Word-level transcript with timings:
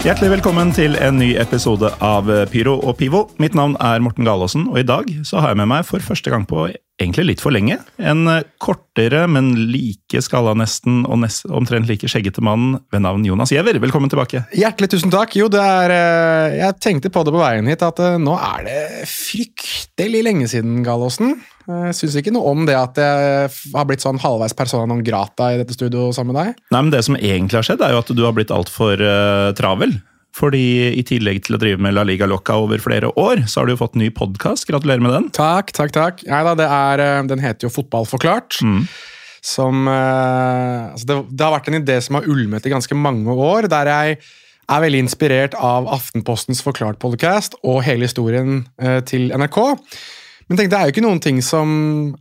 Hjertelig 0.00 0.30
velkommen 0.38 0.70
til 0.72 0.94
en 0.96 1.18
ny 1.20 1.34
episode 1.36 1.90
av 2.00 2.28
Pyro 2.48 2.78
og 2.88 2.94
Pivo. 2.96 3.26
Mitt 3.36 3.52
navn 3.52 3.74
er 3.84 4.00
Morten 4.00 4.24
Galaasen, 4.24 4.62
og 4.72 4.78
i 4.80 4.84
dag 4.88 5.10
så 5.28 5.42
har 5.44 5.52
jeg 5.52 5.58
med 5.60 5.68
meg 5.68 5.84
for 5.84 6.00
første 6.00 6.32
gang 6.32 6.46
på 6.48 6.70
egentlig 7.00 7.26
litt 7.28 7.42
for 7.44 7.52
lenge 7.52 7.76
en 8.00 8.22
kortere, 8.64 9.26
men 9.28 9.52
like 9.68 10.22
skalla 10.24 10.54
nesten, 10.56 11.02
og 11.04 11.20
nest, 11.20 11.44
omtrent 11.52 11.84
like 11.90 12.08
skjeggete 12.08 12.40
mann 12.40 12.78
ved 12.88 13.04
navn 13.04 13.28
Jonas 13.28 13.52
Giæver. 13.52 13.76
Velkommen 13.84 14.08
tilbake. 14.08 14.46
Hjertelig 14.56 14.88
tusen 14.94 15.12
takk. 15.12 15.36
Jo, 15.36 15.52
det 15.52 15.60
er 15.60 15.92
eh, 15.98 16.58
Jeg 16.62 16.80
tenkte 16.80 17.12
på 17.12 17.26
det 17.28 17.36
på 17.36 17.44
veien 17.44 17.68
hit, 17.68 17.84
at 17.84 18.00
eh, 18.00 18.16
nå 18.24 18.40
er 18.40 18.66
det 18.70 18.80
fryktelig 19.12 20.24
lenge 20.30 20.48
siden, 20.48 20.80
Gallosen. 20.86 21.36
Jeg 21.68 21.96
syns 21.98 22.16
ikke 22.18 22.32
noe 22.34 22.50
om 22.50 22.64
det 22.68 22.76
at 22.78 22.98
jeg 22.98 23.50
har 23.74 23.88
blitt 23.88 24.04
sånn 24.04 24.20
halvveis 24.22 24.56
persona 24.56 24.88
non 24.88 25.02
grata 25.04 25.52
i 25.52 25.58
dette 25.60 25.76
studioet 25.76 26.16
sammen 26.16 26.34
med 26.34 26.40
deg. 26.40 26.62
Nei, 26.72 26.80
men 26.80 26.94
Det 26.94 27.02
som 27.06 27.18
egentlig 27.18 27.60
har 27.60 27.66
skjedd, 27.68 27.84
er 27.84 27.94
jo 27.94 28.00
at 28.02 28.14
du 28.16 28.22
har 28.24 28.36
blitt 28.36 28.54
altfor 28.54 29.02
uh, 29.02 29.50
travel. 29.58 29.98
Fordi 30.36 30.94
i 30.94 31.02
tillegg 31.06 31.42
til 31.46 31.56
å 31.56 31.60
drive 31.60 31.82
med 31.82 31.96
La 31.96 32.04
Liga 32.06 32.28
Loca 32.30 32.54
over 32.62 32.80
flere 32.82 33.10
år, 33.18 33.44
så 33.50 33.60
har 33.60 33.68
du 33.68 33.74
jo 33.74 33.80
fått 33.80 33.98
ny 33.98 34.12
podkast. 34.14 34.68
Gratulerer 34.68 35.02
med 35.02 35.14
den. 35.16 35.30
Takk, 35.34 35.72
takk, 35.74 35.94
takk. 35.96 36.22
Nei 36.30 36.42
da, 36.46 36.54
det 36.58 36.68
er, 36.70 37.02
eh, 37.02 37.22
den 37.30 37.42
heter 37.42 37.66
jo 37.66 37.72
Fotball 37.74 38.06
forklart. 38.08 38.60
Som 39.42 39.88
uh, 39.88 40.92
altså 40.92 41.08
det, 41.08 41.18
det 41.32 41.46
har 41.46 41.56
vært 41.56 41.70
en 41.72 41.80
idé 41.80 41.98
som 42.04 42.18
har 42.18 42.28
ulmet 42.30 42.66
i 42.66 42.72
ganske 42.72 42.94
mange 42.94 43.34
år, 43.34 43.68
der 43.72 43.90
jeg 43.90 44.20
er 44.70 44.84
veldig 44.84 45.02
inspirert 45.02 45.56
av 45.58 45.88
Aftenpostens 45.90 46.60
Forklart-podcast 46.62 47.56
og 47.64 47.82
hele 47.88 48.06
historien 48.06 48.62
uh, 48.78 49.00
til 49.02 49.32
NRK. 49.34 49.58
Men 50.50 50.58
tenk, 50.58 50.72
det 50.72 50.78
er 50.78 50.88
jo 50.88 50.94
ikke 50.96 51.04
noen 51.04 51.20
ting 51.22 51.38
som 51.46 51.70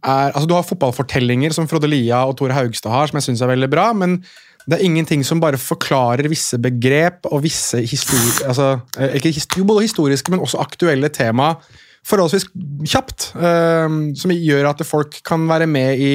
er 0.05 0.29
altså 0.29 0.45
Du 0.45 0.53
har 0.53 0.67
fotballfortellinger 0.67 1.55
som 1.55 1.65
Frode 1.69 1.89
Lia 1.89 2.21
og 2.29 2.37
Tore 2.37 2.53
Haugstad 2.53 2.93
har, 2.93 3.09
som 3.09 3.17
jeg 3.17 3.31
syns 3.31 3.41
er 3.41 3.51
veldig 3.55 3.71
bra. 3.73 3.89
men 3.97 4.21
det 4.69 4.77
er 4.77 4.85
ingenting 4.85 5.23
som 5.25 5.39
bare 5.41 5.57
forklarer 5.57 6.29
visse 6.29 6.59
begrep 6.61 7.25
og 7.31 7.41
visse 7.41 7.79
histori 7.81 8.45
altså, 8.45 8.75
eh, 8.99 9.15
ikke 9.17 9.31
his 9.33 9.47
jo, 9.57 9.63
både 9.65 9.87
historiske, 9.87 10.29
men 10.29 10.43
også 10.43 10.59
aktuelle 10.61 11.09
tema 11.09 11.55
forholdsvis 12.05 12.45
kjapt. 12.85 13.31
eh, 13.35 13.87
som 14.13 14.35
gjør 14.35 14.69
at 14.69 14.85
folk 14.85 15.21
kan 15.25 15.47
være 15.49 15.65
med 15.65 15.97
i 15.97 16.13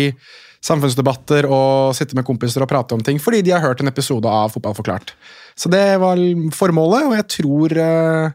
samfunnsdebatter 0.65 1.49
og 1.51 1.97
sitte 1.97 2.15
med 2.15 2.25
kompiser 2.25 2.63
og 2.63 2.71
prate 2.71 2.95
om 2.95 3.03
ting 3.05 3.19
fordi 3.21 3.43
de 3.43 3.53
har 3.53 3.65
hørt 3.65 3.81
en 3.83 3.91
episode 3.91 4.29
av 4.29 4.55
Fotball 4.55 4.77
forklart. 4.77 5.15
Så 5.57 5.69
det 5.71 5.99
var 6.01 6.21
formålet, 6.55 7.09
og 7.09 7.15
jeg 7.19 7.27
tror 7.39 7.77
eh, 7.79 8.31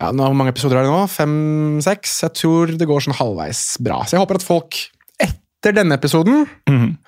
ja, 0.00 0.10
nå, 0.12 0.26
Hvor 0.28 0.36
mange 0.36 0.52
episoder 0.52 0.80
er 0.80 0.86
det 0.86 0.92
nå? 0.92 1.06
Fem-seks? 1.08 2.18
Jeg 2.26 2.36
tror 2.36 2.74
det 2.76 2.88
går 2.88 3.06
sånn 3.06 3.16
halvveis 3.16 3.62
bra. 3.82 4.02
Så 4.04 4.16
jeg 4.16 4.24
håper 4.24 4.40
at 4.40 4.44
folk 4.44 4.82
etter 5.22 5.72
denne 5.78 5.96
episoden 5.96 6.44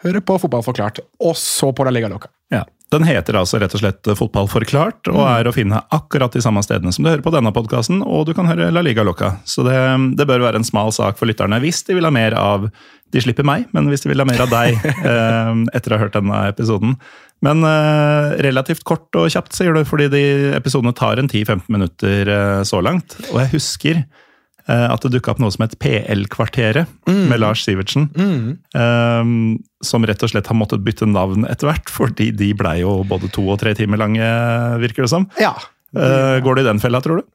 hører 0.02 0.24
på 0.24 0.38
Fotball 0.40 0.64
forklart, 0.64 1.02
og 1.20 1.36
så 1.38 1.68
på 1.76 1.84
La 1.84 1.92
Liga 1.94 2.08
Loca. 2.08 2.32
Ja, 2.50 2.64
Den 2.88 3.04
heter 3.04 3.36
altså 3.36 3.58
rett 3.60 3.74
og 3.76 3.82
slett 3.82 4.08
Fotball 4.16 4.48
forklart, 4.48 5.10
og 5.12 5.20
er 5.28 5.46
å 5.46 5.52
finne 5.52 5.82
akkurat 5.92 6.32
de 6.32 6.40
samme 6.40 6.62
stedene 6.64 6.88
som 6.96 7.04
du 7.04 7.10
hører 7.10 7.22
på 7.22 7.34
denne 7.34 7.52
podkasten, 7.52 8.00
og 8.00 8.24
du 8.24 8.32
kan 8.32 8.48
høre 8.48 8.70
La 8.72 8.80
Liga 8.80 9.04
Loca. 9.04 9.34
Så 9.44 9.66
det, 9.66 9.76
det 10.16 10.26
bør 10.26 10.46
være 10.46 10.62
en 10.62 10.66
smal 10.66 10.88
sak 10.96 11.20
for 11.20 11.28
lytterne 11.28 11.60
hvis 11.60 11.84
de 11.84 11.98
vil 11.98 12.08
ha 12.08 12.14
mer 12.14 12.32
av 12.40 12.70
De 13.12 13.20
slipper 13.20 13.44
meg, 13.44 13.68
men 13.72 13.86
hvis 13.88 14.02
de 14.04 14.10
vil 14.10 14.20
ha 14.20 14.26
mer 14.28 14.42
av 14.44 14.50
deg 14.52 14.80
eh, 15.12 15.52
etter 15.76 15.92
å 15.92 15.96
ha 15.98 16.02
hørt 16.06 16.16
denne 16.16 16.40
episoden. 16.48 16.96
Men 17.44 17.62
uh, 17.62 18.34
relativt 18.42 18.82
kort 18.88 19.14
og 19.18 19.28
kjapt, 19.30 19.54
sier 19.54 19.76
du, 19.76 19.84
fordi 19.86 20.08
de 20.10 20.22
episodene 20.58 20.94
tar 20.96 21.20
en 21.20 21.30
10-15 21.30 21.68
minutter 21.70 22.32
uh, 22.32 22.62
så 22.66 22.82
langt. 22.82 23.14
Og 23.30 23.38
jeg 23.44 23.52
husker 23.54 24.00
uh, 24.02 24.88
at 24.88 25.04
det 25.04 25.12
dukka 25.14 25.36
opp 25.36 25.42
noe 25.42 25.54
som 25.54 25.62
het 25.66 25.78
PL-kvarteret, 25.82 26.90
med 27.06 27.40
Lars 27.40 27.62
Sivertsen. 27.64 28.10
eh, 28.74 29.30
som 29.86 30.04
rett 30.04 30.22
og 30.26 30.32
slett 30.32 30.50
har 30.50 30.58
måttet 30.58 30.82
bytte 30.84 31.06
navn 31.08 31.46
etter 31.48 31.70
hvert, 31.70 31.88
fordi 31.92 32.32
de 32.36 32.50
blei 32.58 32.80
jo 32.82 32.98
både 33.08 33.30
to 33.32 33.46
og 33.46 33.60
tre 33.62 33.72
timer 33.78 34.02
lange, 34.02 34.28
virker 34.82 35.06
det 35.06 35.12
som. 35.14 35.28
Ja. 35.40 35.54
Går 35.94 36.58
det 36.58 36.66
i 36.66 36.68
den 36.68 36.82
fella, 36.82 37.00
tror 37.00 37.22
du? 37.22 37.30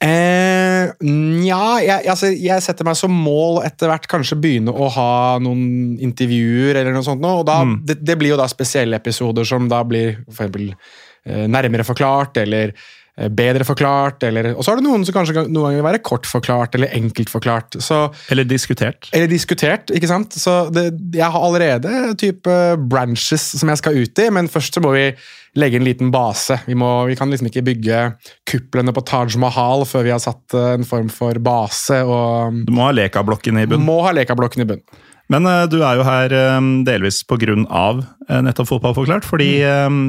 Eh, 0.00 0.69
Nja, 1.04 1.64
jeg, 1.84 2.06
altså, 2.12 2.30
jeg 2.34 2.64
setter 2.64 2.86
meg 2.88 2.98
som 2.98 3.12
mål 3.14 3.62
etter 3.66 3.90
hvert 3.90 4.08
kanskje 4.10 4.38
begynne 4.40 4.74
å 4.74 4.88
ha 4.94 5.10
noen 5.42 5.98
intervjuer 6.02 6.80
eller 6.80 6.94
noe 6.96 7.06
sånt. 7.06 7.22
nå, 7.22 7.40
og 7.42 7.46
da, 7.48 7.62
det, 7.86 8.00
det 8.04 8.16
blir 8.20 8.34
jo 8.34 8.40
da 8.40 8.48
spesielle 8.50 9.00
episoder 9.00 9.46
som 9.48 9.68
da 9.70 9.82
blir 9.86 10.20
for 10.30 10.46
eksempel 10.46 10.72
eh, 10.72 11.46
nærmere 11.50 11.86
forklart 11.86 12.40
eller 12.42 12.72
eh, 12.72 13.28
bedre 13.28 13.66
forklart. 13.68 14.24
Eller, 14.28 14.52
og 14.54 14.64
så 14.66 14.74
er 14.74 14.80
det 14.80 14.86
noen 14.88 15.06
som 15.08 15.16
kanskje 15.16 15.46
noen 15.46 15.68
ganger 15.68 15.80
vil 15.80 15.88
være 15.90 16.04
kort 16.06 16.28
forklart 16.30 16.78
eller 16.78 16.94
enkelt 17.00 17.32
forklart. 17.32 17.80
Så, 17.82 18.06
Eller 18.32 18.48
diskutert? 18.48 19.10
eller 19.12 19.30
diskutert, 19.30 19.92
ikke 19.94 20.10
sant? 20.10 20.36
Så 20.38 20.62
det, 20.74 20.90
jeg 21.16 21.30
har 21.30 21.50
allerede 21.50 22.14
type 22.20 22.56
branches 22.90 23.52
som 23.60 23.72
jeg 23.72 23.82
skal 23.82 24.00
ut 24.00 24.24
i, 24.24 24.30
men 24.38 24.50
først 24.52 24.76
så 24.76 24.84
må 24.84 24.94
vi 24.96 25.10
legge 25.58 25.80
en 25.80 25.86
liten 25.86 26.10
base. 26.14 26.60
Vi, 26.66 26.76
må, 26.78 26.88
vi 27.08 27.16
kan 27.18 27.30
liksom 27.30 27.50
ikke 27.50 27.64
bygge 27.66 28.00
kuplene 28.48 28.94
på 28.94 29.02
Taj 29.06 29.36
Mahal 29.40 29.84
før 29.88 30.06
vi 30.06 30.14
har 30.14 30.22
satt 30.22 30.54
eh, 30.56 30.74
en 30.78 30.86
form 30.86 31.10
for 31.12 31.38
base, 31.42 32.02
og 32.06 32.62
Du 32.66 32.74
må 32.76 32.86
ha 32.86 32.94
Leka-blokken 32.94 33.62
i 33.62 33.66
bunn. 33.70 33.86
må 33.86 34.00
ha 34.06 34.14
Leka-blokken 34.16 34.64
i 34.64 34.68
bunn. 34.72 34.84
Men 35.30 35.46
uh, 35.46 35.64
du 35.70 35.78
er 35.86 35.98
jo 35.98 36.06
her 36.06 36.32
um, 36.58 36.70
delvis 36.86 37.22
på 37.26 37.38
grunn 37.38 37.66
av 37.66 38.02
uh, 38.02 38.40
nettopp 38.42 38.66
Fotball 38.72 38.96
forklart, 38.96 39.26
fordi 39.26 39.60
um, 39.62 40.08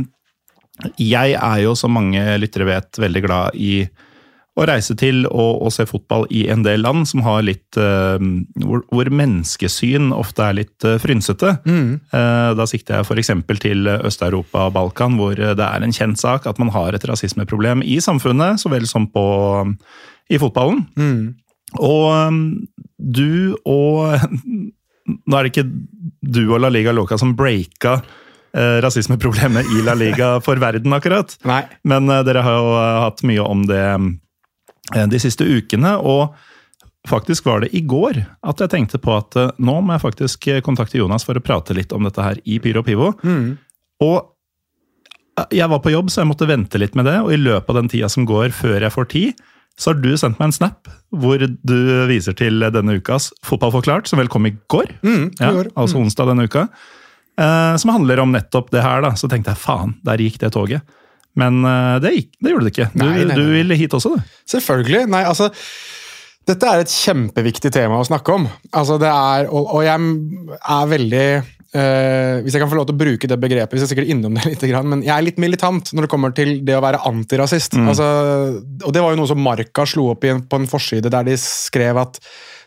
jeg 0.98 1.36
er 1.38 1.60
jo, 1.62 1.76
som 1.78 1.94
mange 1.94 2.24
lyttere 2.42 2.66
vet, 2.66 2.98
veldig 3.02 3.22
glad 3.28 3.58
i 3.60 3.84
å 4.60 4.66
reise 4.68 4.96
til 5.00 5.24
og, 5.30 5.62
og 5.64 5.72
se 5.72 5.86
fotball 5.88 6.26
i 6.34 6.44
en 6.52 6.64
del 6.66 6.84
land 6.84 7.08
som 7.08 7.24
har 7.24 7.44
litt 7.48 7.78
uh, 7.80 8.20
hvor, 8.60 8.84
hvor 8.92 9.08
menneskesyn 9.08 10.12
ofte 10.16 10.44
er 10.44 10.58
litt 10.60 10.88
uh, 10.88 10.98
frynsete. 11.02 11.54
Eh, 12.12 12.50
da 12.58 12.66
sikter 12.68 13.00
jeg 13.00 13.08
f.eks. 13.08 13.32
til 13.64 13.88
Øst-Europa 13.94 14.68
og 14.68 14.74
Balkan, 14.76 15.16
hvor 15.20 15.38
det 15.40 15.56
er 15.56 15.86
en 15.86 15.96
kjent 15.96 16.20
sak 16.20 16.48
at 16.50 16.60
man 16.60 16.74
har 16.76 16.96
et 16.96 17.06
rasismeproblem 17.08 17.84
i 17.86 18.00
samfunnet, 18.04 18.60
så 18.60 18.72
vel 18.74 18.88
som 18.90 19.08
på, 19.12 19.24
i 20.32 20.40
fotballen. 20.42 20.84
Og 21.80 22.06
um, 22.12 22.42
du 22.98 23.56
og 23.64 24.20
Nå 25.28 25.36
er 25.36 25.44
det 25.44 25.50
ikke 25.50 25.70
du 26.22 26.44
og 26.54 26.60
La 26.62 26.70
Liga 26.72 26.92
Loca 26.94 27.18
som 27.20 27.34
breaka 27.36 27.96
eh, 28.54 28.78
rasismeproblemet 28.84 29.72
i 29.74 29.82
La 29.84 29.96
Liga 29.98 30.36
for 30.46 30.60
verden, 30.62 30.94
akkurat. 30.96 31.34
Nei. 31.48 31.64
Men 31.88 32.12
dere 32.28 32.44
har 32.46 32.60
jo 32.60 32.76
hatt 33.08 33.24
mye 33.28 33.44
om 33.44 33.66
det 33.68 33.82
de 35.12 35.20
siste 35.20 35.46
ukene. 35.48 35.96
Og 35.98 36.34
faktisk 37.08 37.46
var 37.50 37.64
det 37.64 37.72
i 37.74 37.82
går 37.82 38.20
at 38.46 38.60
jeg 38.62 38.70
tenkte 38.70 39.00
på 39.02 39.16
at 39.18 39.36
eh, 39.40 39.52
nå 39.58 39.80
må 39.82 39.96
jeg 39.96 40.04
faktisk 40.04 40.48
eh, 40.54 40.62
kontakte 40.62 41.00
Jonas 41.00 41.26
for 41.26 41.34
å 41.40 41.42
prate 41.42 41.74
litt 41.74 41.94
om 41.98 42.04
dette 42.06 42.22
her 42.22 42.38
i 42.46 42.60
Pyro 42.62 42.84
Pivo. 42.86 43.14
Og 44.02 44.18
eh, 45.40 45.48
jeg 45.62 45.70
var 45.72 45.82
på 45.82 45.94
jobb, 45.94 46.12
så 46.14 46.22
jeg 46.22 46.30
måtte 46.34 46.50
vente 46.50 46.78
litt 46.82 46.94
med 47.00 47.06
det. 47.10 47.18
Og 47.24 47.34
i 47.34 47.40
løpet 47.42 47.70
av 47.74 47.80
den 47.82 47.90
tida 47.90 48.10
som 48.12 48.28
går 48.30 48.54
før 48.54 48.82
jeg 48.86 48.94
får 48.94 49.10
tid, 49.16 49.42
så 49.80 49.94
har 49.94 50.02
du 50.04 50.12
sendt 50.20 50.38
meg 50.38 50.50
en 50.52 50.58
snap 50.60 50.90
hvor 51.16 51.42
du 51.42 51.78
viser 52.10 52.36
til 52.38 52.60
denne 52.76 52.98
ukas 53.00 53.30
Fotball 53.48 53.72
forklart, 53.74 54.08
som 54.12 54.20
vel 54.20 54.30
kom 54.30 54.46
i 54.46 54.54
går. 54.70 54.92
Mm, 55.02 55.30
ja, 55.40 55.52
går. 55.56 55.72
Altså 55.80 55.98
onsdag 56.02 56.28
denne 56.34 56.46
uka. 56.52 56.68
eh, 57.40 57.76
som 57.82 57.94
handler 57.96 58.20
om 58.20 58.32
nettopp 58.36 58.70
det 58.76 58.84
her. 58.84 59.02
da. 59.02 59.14
Så 59.18 59.30
tenkte 59.32 59.56
jeg 59.56 59.64
faen, 59.64 59.96
der 60.06 60.22
gikk 60.22 60.38
det 60.44 60.52
toget. 60.54 60.84
Men 61.40 61.62
eh, 61.68 61.96
det, 62.04 62.12
gikk, 62.18 62.30
det 62.44 62.54
gjorde 62.54 62.68
det 62.68 62.74
ikke. 62.76 62.90
Du, 62.92 63.06
Nei, 63.06 63.14
nei, 63.22 63.30
nei. 63.30 63.40
du 63.40 63.54
ville 63.54 63.80
hit 63.80 63.96
også, 63.98 64.16
du. 64.18 64.36
Selvfølgelig. 64.52 65.06
Nei, 65.14 65.24
altså 65.30 65.52
Dette 66.50 66.68
er 66.68 66.82
et 66.84 66.92
kjempeviktig 66.92 67.70
tema 67.72 68.00
å 68.02 68.06
snakke 68.08 68.34
om. 68.34 68.48
Altså, 68.74 68.98
det 69.02 69.10
er, 69.12 69.48
og, 69.54 69.76
og 69.78 69.84
jeg 69.88 70.14
er 70.60 70.94
veldig 70.98 71.26
Uh, 71.72 72.44
Hvis 72.44 72.52
jeg 72.52 72.60
kan 72.60 72.68
få 72.68 72.76
lov 72.76 72.84
til 72.90 72.98
å 72.98 73.00
bruke 73.00 73.28
det 73.32 73.38
begrepet, 73.40 73.72
hvis 73.72 73.86
jeg 73.86 73.88
er 73.88 73.92
sikkert 73.94 74.10
innom 74.12 74.34
det 74.36 74.44
litt, 74.50 74.64
men 74.84 75.06
jeg 75.06 75.14
er 75.16 75.24
litt 75.24 75.38
militant 75.40 75.94
når 75.96 76.04
det 76.04 76.10
kommer 76.12 76.34
til 76.36 76.50
det 76.68 76.76
å 76.76 76.82
være 76.84 77.00
antirasist. 77.08 77.78
Altså, 77.80 78.08
og 78.84 78.92
det 78.92 79.00
var 79.00 79.14
jo 79.14 79.20
noe 79.22 79.30
som 79.32 79.40
Marka 79.40 79.86
slo 79.88 80.10
opp 80.12 80.28
i 80.28 80.34
en, 80.34 80.42
på 80.44 80.60
en 80.60 80.68
forside 80.68 81.08
der 81.14 81.30
de 81.30 81.38
skrev 81.40 82.02
at 82.02 82.20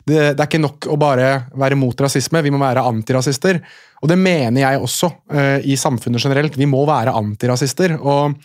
det, 0.04 0.20
det 0.36 0.40
er 0.40 0.46
ikke 0.48 0.62
nok 0.62 0.90
å 0.92 0.98
bare 1.00 1.30
være 1.56 1.78
mot 1.80 2.04
rasisme, 2.04 2.42
vi 2.44 2.52
må 2.52 2.60
være 2.60 2.84
antirasister. 2.84 3.60
Og 4.04 4.10
det 4.10 4.20
mener 4.20 4.60
jeg 4.60 4.84
også 4.84 5.10
uh, 5.32 5.58
i 5.64 5.78
samfunnet 5.80 6.22
generelt. 6.22 6.58
Vi 6.60 6.68
må 6.68 6.82
være 6.88 7.14
antirasister. 7.16 7.96
og 8.00 8.36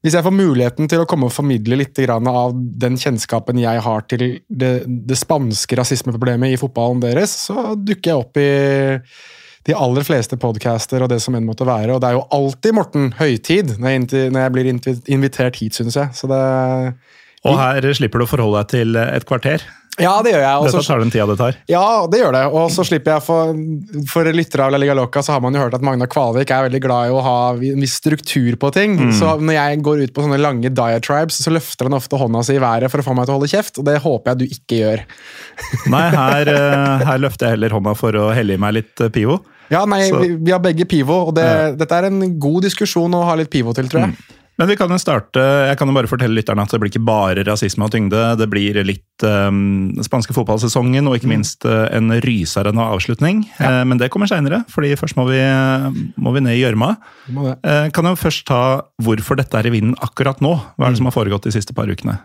hvis 0.00 0.14
jeg 0.16 0.24
får 0.24 0.32
muligheten 0.32 0.88
til 0.88 1.02
å 1.02 1.08
komme 1.08 1.28
og 1.28 1.34
formidle 1.34 1.76
litt 1.76 1.98
av 2.08 2.54
den 2.56 2.96
kjennskapen 2.96 3.58
jeg 3.60 3.82
har 3.84 4.06
til 4.08 4.22
det, 4.48 4.70
det 4.88 5.18
spanske 5.20 5.76
rasismeproblemet 5.76 6.54
i 6.54 6.60
fotballen 6.60 7.02
deres, 7.02 7.34
så 7.44 7.74
dukker 7.76 8.08
jeg 8.08 8.22
opp 8.22 8.40
i 8.40 8.48
de 9.68 9.76
aller 9.76 10.06
fleste 10.06 10.38
podcaster 10.40 11.04
og 11.04 11.10
det 11.12 11.20
som 11.20 11.36
enn 11.36 11.44
måtte 11.44 11.68
være. 11.68 11.92
Og 11.92 12.00
det 12.00 12.08
er 12.08 12.16
jo 12.16 12.24
alltid 12.32 12.76
Morten 12.78 13.10
høytid 13.18 13.74
når 13.76 13.92
jeg, 13.92 14.30
når 14.32 14.40
jeg 14.46 14.54
blir 14.56 14.70
invitert 14.72 15.60
hit, 15.60 15.76
syns 15.76 16.00
jeg. 16.00 16.16
Så 16.16 16.30
det 16.32 16.40
Og 17.48 17.56
her 17.56 17.86
slipper 17.96 18.20
du 18.20 18.26
å 18.26 18.30
forholde 18.30 18.60
deg 18.60 18.72
til 18.74 18.98
et 19.00 19.24
kvarter. 19.28 19.64
Ja, 20.00 20.12
det 20.24 20.32
gjør 20.32 20.42
jeg. 20.42 20.60
Også, 20.62 20.78
Dette 20.78 20.86
tar 20.86 21.02
den 21.02 21.10
tida 21.12 21.26
det 21.28 21.36
tar. 21.40 21.56
Ja, 21.68 21.84
det 22.08 22.20
gjør 22.20 22.34
det. 22.36 22.42
Og 22.56 22.70
så 22.72 22.84
slipper 22.86 23.16
jeg 23.16 23.24
for, 23.26 23.58
for 24.08 24.28
lyttere 24.32 24.64
av 24.64 24.72
La 24.72 24.80
Liga 24.80 24.94
Loca, 24.96 25.22
så 25.24 25.34
har 25.34 25.42
man 25.44 25.56
jo 25.56 25.64
hørt 25.64 25.76
at 25.76 25.84
Magna 25.84 26.06
Kvalvik 26.10 26.52
er 26.54 26.68
veldig 26.68 26.80
glad 26.84 27.10
i 27.10 27.14
å 27.14 27.20
ha 27.24 27.36
en 27.52 27.84
viss 27.84 27.98
struktur 28.00 28.56
på 28.60 28.70
ting. 28.76 28.96
Så 29.16 29.34
når 29.42 29.58
jeg 29.58 29.82
går 29.86 30.04
ut 30.06 30.14
på 30.16 30.24
sånne 30.24 30.40
lange 30.40 30.72
diatribes, 30.72 31.42
så 31.42 31.52
løfter 31.52 31.90
han 31.90 31.98
ofte 31.98 32.20
hånda 32.20 32.44
si 32.46 32.56
i 32.56 32.62
været 32.62 32.92
for 32.92 33.02
å 33.02 33.08
få 33.10 33.16
meg 33.18 33.28
til 33.28 33.34
å 33.34 33.40
holde 33.40 33.52
kjeft, 33.52 33.80
og 33.82 33.88
det 33.90 33.98
håper 34.04 34.32
jeg 34.32 34.40
du 34.40 34.56
ikke 34.58 34.80
gjør. 34.80 35.06
Nei, 35.96 36.04
her, 36.16 36.52
eh, 36.56 37.06
her 37.10 37.24
løfter 37.26 37.48
jeg 37.48 37.58
heller 37.58 37.78
hånda 37.80 37.96
for 37.98 38.20
å 38.20 38.28
helle 38.36 38.56
i 38.56 38.62
meg 38.62 38.78
litt 38.80 39.04
eh, 39.04 39.12
pivo. 39.12 39.40
Ja, 39.70 39.84
nei, 39.86 40.08
vi, 40.10 40.32
vi 40.34 40.50
har 40.50 40.58
begge 40.58 40.82
pivo, 40.90 41.28
og 41.28 41.36
det, 41.36 41.46
dette 41.78 41.94
er 41.94 42.08
en 42.08 42.18
god 42.42 42.64
diskusjon 42.66 43.12
å 43.14 43.20
ha 43.28 43.36
litt 43.38 43.52
pivo 43.52 43.70
til, 43.76 43.86
tror 43.90 44.08
jeg. 44.08 44.39
Men 44.60 44.68
vi 44.68 44.76
kan 44.76 44.92
jo 44.92 44.98
starte, 45.00 45.40
jeg 45.70 45.78
kan 45.80 45.88
jo 45.88 45.94
bare 45.96 46.08
fortelle 46.10 46.36
lytterne 46.36 46.66
at 46.66 46.72
det 46.74 46.78
blir 46.82 46.90
ikke 46.92 47.00
bare 47.08 47.44
rasisme 47.48 47.86
og 47.86 47.94
tyngde. 47.94 48.18
Det 48.36 48.48
blir 48.52 48.76
litt 48.84 49.24
um, 49.24 49.88
spanske 50.04 50.36
fotballsesongen 50.36 51.08
og 51.08 51.16
ikke 51.16 51.30
minst 51.30 51.64
eh, 51.64 51.86
en 51.96 52.12
rysere 52.20 52.68
avslutning. 52.68 52.90
avslutning. 52.92 53.40
Uh, 53.56 53.80
men 53.88 54.02
det 54.02 54.10
kommer 54.12 54.28
seinere, 54.28 54.60
fordi 54.68 54.92
først 55.00 55.16
må 55.16 55.24
vi, 55.30 55.40
må 56.20 56.34
vi 56.36 56.44
ned 56.44 56.58
i 56.58 56.60
gjørma. 56.60 56.90
Eh, 57.32 57.88
kan 57.96 58.10
jeg 58.10 58.20
først 58.20 58.44
ta 58.52 58.60
hvorfor 59.00 59.40
dette 59.40 59.56
er 59.56 59.70
i 59.70 59.72
vinden 59.72 59.96
akkurat 60.04 60.44
nå? 60.44 60.52
Hva 60.76 60.90
er 60.90 60.92
det 60.92 61.00
som 61.00 61.08
har 61.08 61.16
foregått 61.16 61.48
de 61.48 61.56
siste 61.56 61.72
par 61.76 61.88
ukene? 61.88 62.18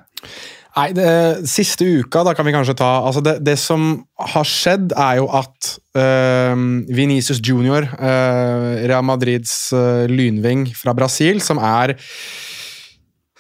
Nei, 0.75 0.89
det, 0.92 1.07
Siste 1.48 1.86
uka, 2.01 2.25
da 2.27 2.33
kan 2.36 2.44
vi 2.48 2.51
kanskje 2.51 2.75
ta 2.81 2.89
altså 3.07 3.22
det, 3.24 3.38
det 3.48 3.56
som 3.62 4.04
har 4.19 4.48
skjedd, 4.50 4.92
er 4.92 5.22
jo 5.22 5.30
at 5.31 5.69
øh, 5.95 6.66
Venicius 6.92 7.39
Junior, 7.39 7.88
øh, 7.95 8.68
Real 8.83 9.06
Madrids 9.07 9.72
øh, 9.72 10.10
lynving 10.12 10.68
fra 10.75 10.94
Brasil, 10.98 11.39
som 11.42 11.63
er 11.63 11.95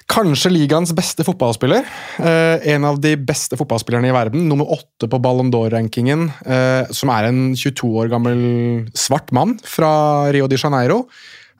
kanskje 0.07 0.53
ligaens 0.53 0.93
beste 0.95 1.25
fotballspiller. 1.27 1.83
eh, 2.23 2.71
en 2.71 2.85
av 2.85 3.01
de 3.01 3.15
beste 3.17 3.57
fotballspillerne 3.57 4.07
i 4.07 4.15
verden. 4.15 4.47
Nummer 4.47 4.71
åtte 4.71 5.09
på 5.09 5.19
Ballon 5.19 5.51
d'Or-rankingen. 5.51 6.29
eh, 6.45 6.87
som 6.91 7.09
er 7.09 7.27
en 7.27 7.55
22 7.55 7.89
år 7.99 8.07
gammel 8.13 8.87
svart 8.93 9.31
mann 9.31 9.57
fra 9.65 10.31
Rio 10.31 10.47
de 10.47 10.55
Janeiro. 10.55 11.07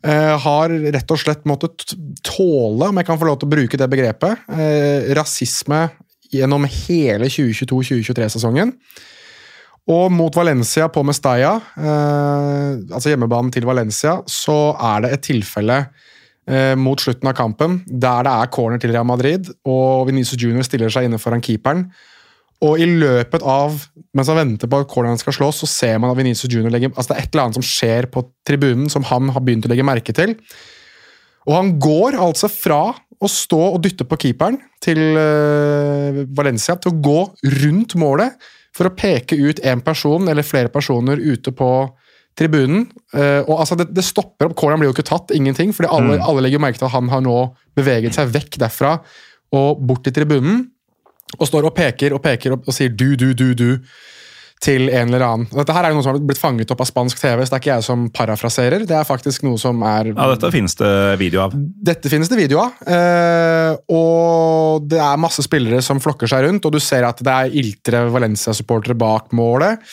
Eh, 0.06 0.34
har 0.46 0.74
rett 0.96 1.12
og 1.12 1.22
slett 1.22 1.46
måttet 1.50 1.96
tåle, 2.26 2.90
om 2.90 3.02
jeg 3.02 3.08
kan 3.08 3.20
få 3.20 3.30
lov 3.30 3.40
til 3.42 3.50
å 3.50 3.56
bruke 3.56 3.80
det 3.80 3.90
begrepet, 3.92 4.46
eh, 4.54 5.12
rasisme 5.18 5.88
gjennom 6.34 6.68
hele 6.68 7.30
2022-2023-sesongen. 7.32 8.74
Og 9.86 10.10
mot 10.10 10.34
Valencia 10.34 10.88
på 10.90 11.04
Mestalla, 11.06 11.60
eh, 11.78 12.72
altså 12.90 13.12
hjemmebanen 13.12 13.54
til 13.54 13.68
Valencia, 13.70 14.18
så 14.26 14.76
er 14.80 15.06
det 15.06 15.14
et 15.14 15.26
tilfelle 15.34 15.86
mot 16.78 17.02
slutten 17.02 17.26
av 17.26 17.34
kampen 17.34 17.80
der 17.90 18.22
det 18.22 18.30
er 18.30 18.50
corner 18.54 18.78
til 18.78 18.92
Real 18.94 19.08
Madrid, 19.10 19.48
og 19.66 20.06
Vinicius 20.06 20.38
Junior 20.38 20.62
stiller 20.62 20.92
seg 20.94 21.08
inne 21.08 21.18
foran 21.18 21.42
keeperen. 21.42 21.88
Og 22.66 22.82
i 22.82 22.88
løpet 22.88 23.44
av, 23.46 23.76
mens 24.16 24.30
han 24.32 24.40
venter 24.40 24.70
på 24.72 24.80
at 24.82 24.90
corneren 24.90 25.20
skal 25.22 25.36
slås, 25.38 25.62
så 25.62 25.70
ser 25.70 26.00
man 26.02 26.14
at 26.14 26.20
Vinicius 26.20 26.50
Junior 26.50 26.74
legger 26.74 26.94
Altså 26.94 27.12
det 27.12 27.18
er 27.18 27.26
et 27.26 27.34
eller 27.36 27.46
annet 27.46 27.60
som 27.60 27.68
skjer 27.68 28.08
på 28.14 28.24
tribunen 28.48 28.88
som 28.92 29.06
han 29.12 29.34
har 29.36 29.44
begynt 29.46 29.68
å 29.68 29.72
legge 29.72 29.86
merke 29.86 30.16
til. 30.16 30.38
Og 31.46 31.58
han 31.58 31.76
går 31.82 32.18
altså 32.18 32.50
fra 32.50 32.82
å 32.96 33.30
stå 33.32 33.62
og 33.76 33.82
dytte 33.84 34.08
på 34.08 34.18
keeperen 34.24 34.58
til 34.84 35.00
eh, 35.20 36.24
Valencia 36.36 36.76
til 36.80 36.92
å 36.92 37.02
gå 37.06 37.20
rundt 37.62 37.96
målet 38.02 38.36
for 38.76 38.90
å 38.90 38.96
peke 38.96 39.38
ut 39.40 39.62
en 39.64 39.84
person 39.84 40.28
eller 40.32 40.48
flere 40.48 40.72
personer 40.74 41.22
ute 41.22 41.54
på 41.56 41.70
tribunen. 42.36 42.90
Eh, 43.16 43.42
og 43.46 43.62
altså 43.62 43.78
det, 43.80 43.90
det 43.96 44.04
stopper 44.04 44.50
opp. 44.50 44.58
Corneren 44.60 44.82
blir 44.82 44.92
jo 44.92 44.98
ikke 44.98 45.08
tatt, 45.08 45.32
ingenting, 45.36 45.72
fordi 45.76 45.92
alle, 45.96 46.20
alle 46.20 46.44
legger 46.44 46.64
merke 46.64 46.82
til 46.82 46.90
at 46.90 46.96
han 46.98 47.12
har 47.14 47.24
nå 47.24 47.38
beveget 47.78 48.18
seg 48.18 48.34
vekk 48.34 48.60
derfra 48.66 48.98
og 49.56 49.86
bort 49.88 50.04
til 50.08 50.16
tribunen. 50.18 50.66
Og 51.40 51.48
står 51.50 51.70
og 51.70 51.76
peker 51.78 52.16
og 52.16 52.22
peker 52.24 52.56
og, 52.58 52.68
og 52.68 52.76
sier 52.76 52.94
du, 52.94 53.16
du, 53.20 53.32
du, 53.38 53.50
du 53.54 53.70
til 54.64 54.88
en 54.88 55.12
eller 55.12 55.22
annen. 55.26 55.48
Dette 55.52 55.74
her 55.76 55.86
er 55.86 55.92
jo 55.92 55.98
noe 56.00 56.06
som 56.06 56.14
har 56.16 56.22
blitt 56.26 56.40
fanget 56.40 56.72
opp 56.72 56.80
av 56.82 56.88
spansk 56.88 57.20
TV, 57.20 57.42
så 57.44 57.52
det 57.52 57.58
er 57.58 57.62
ikke 57.62 57.74
jeg 57.74 57.86
som 57.86 58.06
parafraserer. 58.16 58.86
Det 58.88 58.96
er 58.98 59.06
faktisk 59.08 59.44
noe 59.46 59.60
som 59.62 59.84
er 59.86 60.14
Ja, 60.14 60.28
Dette 60.32 60.50
finnes 60.54 60.78
det 60.80 60.92
video 61.22 61.44
av. 61.44 61.54
dette 61.56 62.10
finnes 62.10 62.32
det 62.32 62.40
video 62.40 62.62
av. 62.64 62.80
Eh, 62.88 63.76
og 63.94 64.88
det 64.90 65.02
er 65.04 65.22
masse 65.22 65.44
spillere 65.46 65.84
som 65.86 66.00
flokker 66.02 66.32
seg 66.32 66.48
rundt, 66.48 66.66
og 66.66 66.72
du 66.74 66.80
ser 66.82 67.06
at 67.06 67.20
det 67.22 67.36
er 67.36 67.58
iltre 67.62 68.06
Valencia-supportere 68.16 68.96
bak 68.98 69.36
målet. 69.36 69.84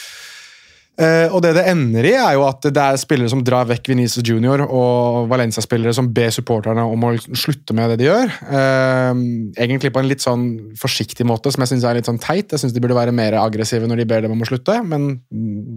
Eh, 1.00 1.32
og 1.32 1.40
det 1.40 1.54
det 1.56 1.62
ender 1.70 2.04
i, 2.04 2.12
er 2.20 2.34
jo 2.36 2.42
at 2.44 2.66
det 2.68 2.80
er 2.82 2.98
spillere 3.00 3.30
som 3.32 3.40
drar 3.44 3.64
vekk 3.70 3.88
Venice 3.94 4.20
Junior, 4.26 4.60
og 4.66 5.30
Valencia-spillere 5.30 5.94
som 5.96 6.10
ber 6.12 6.32
supporterne 6.34 6.84
om 6.84 7.06
å 7.08 7.14
slutte 7.16 7.72
med 7.76 7.94
det 7.94 8.02
de 8.02 8.10
gjør. 8.10 8.34
Eh, 8.44 9.22
egentlig 9.64 9.92
på 9.94 10.02
en 10.02 10.10
litt 10.10 10.24
sånn 10.24 10.44
forsiktig 10.78 11.24
måte, 11.28 11.52
som 11.52 11.64
jeg 11.64 11.72
syns 11.72 11.86
er 11.88 11.96
litt 11.96 12.10
sånn 12.10 12.20
teit. 12.20 12.52
Jeg 12.52 12.60
syns 12.60 12.76
de 12.76 12.82
burde 12.84 12.98
være 12.98 13.14
mer 13.16 13.38
aggressive 13.40 13.88
når 13.88 14.02
de 14.02 14.08
ber 14.10 14.26
dem 14.26 14.36
om 14.36 14.44
å 14.44 14.50
slutte, 14.50 14.76
men 14.84 15.14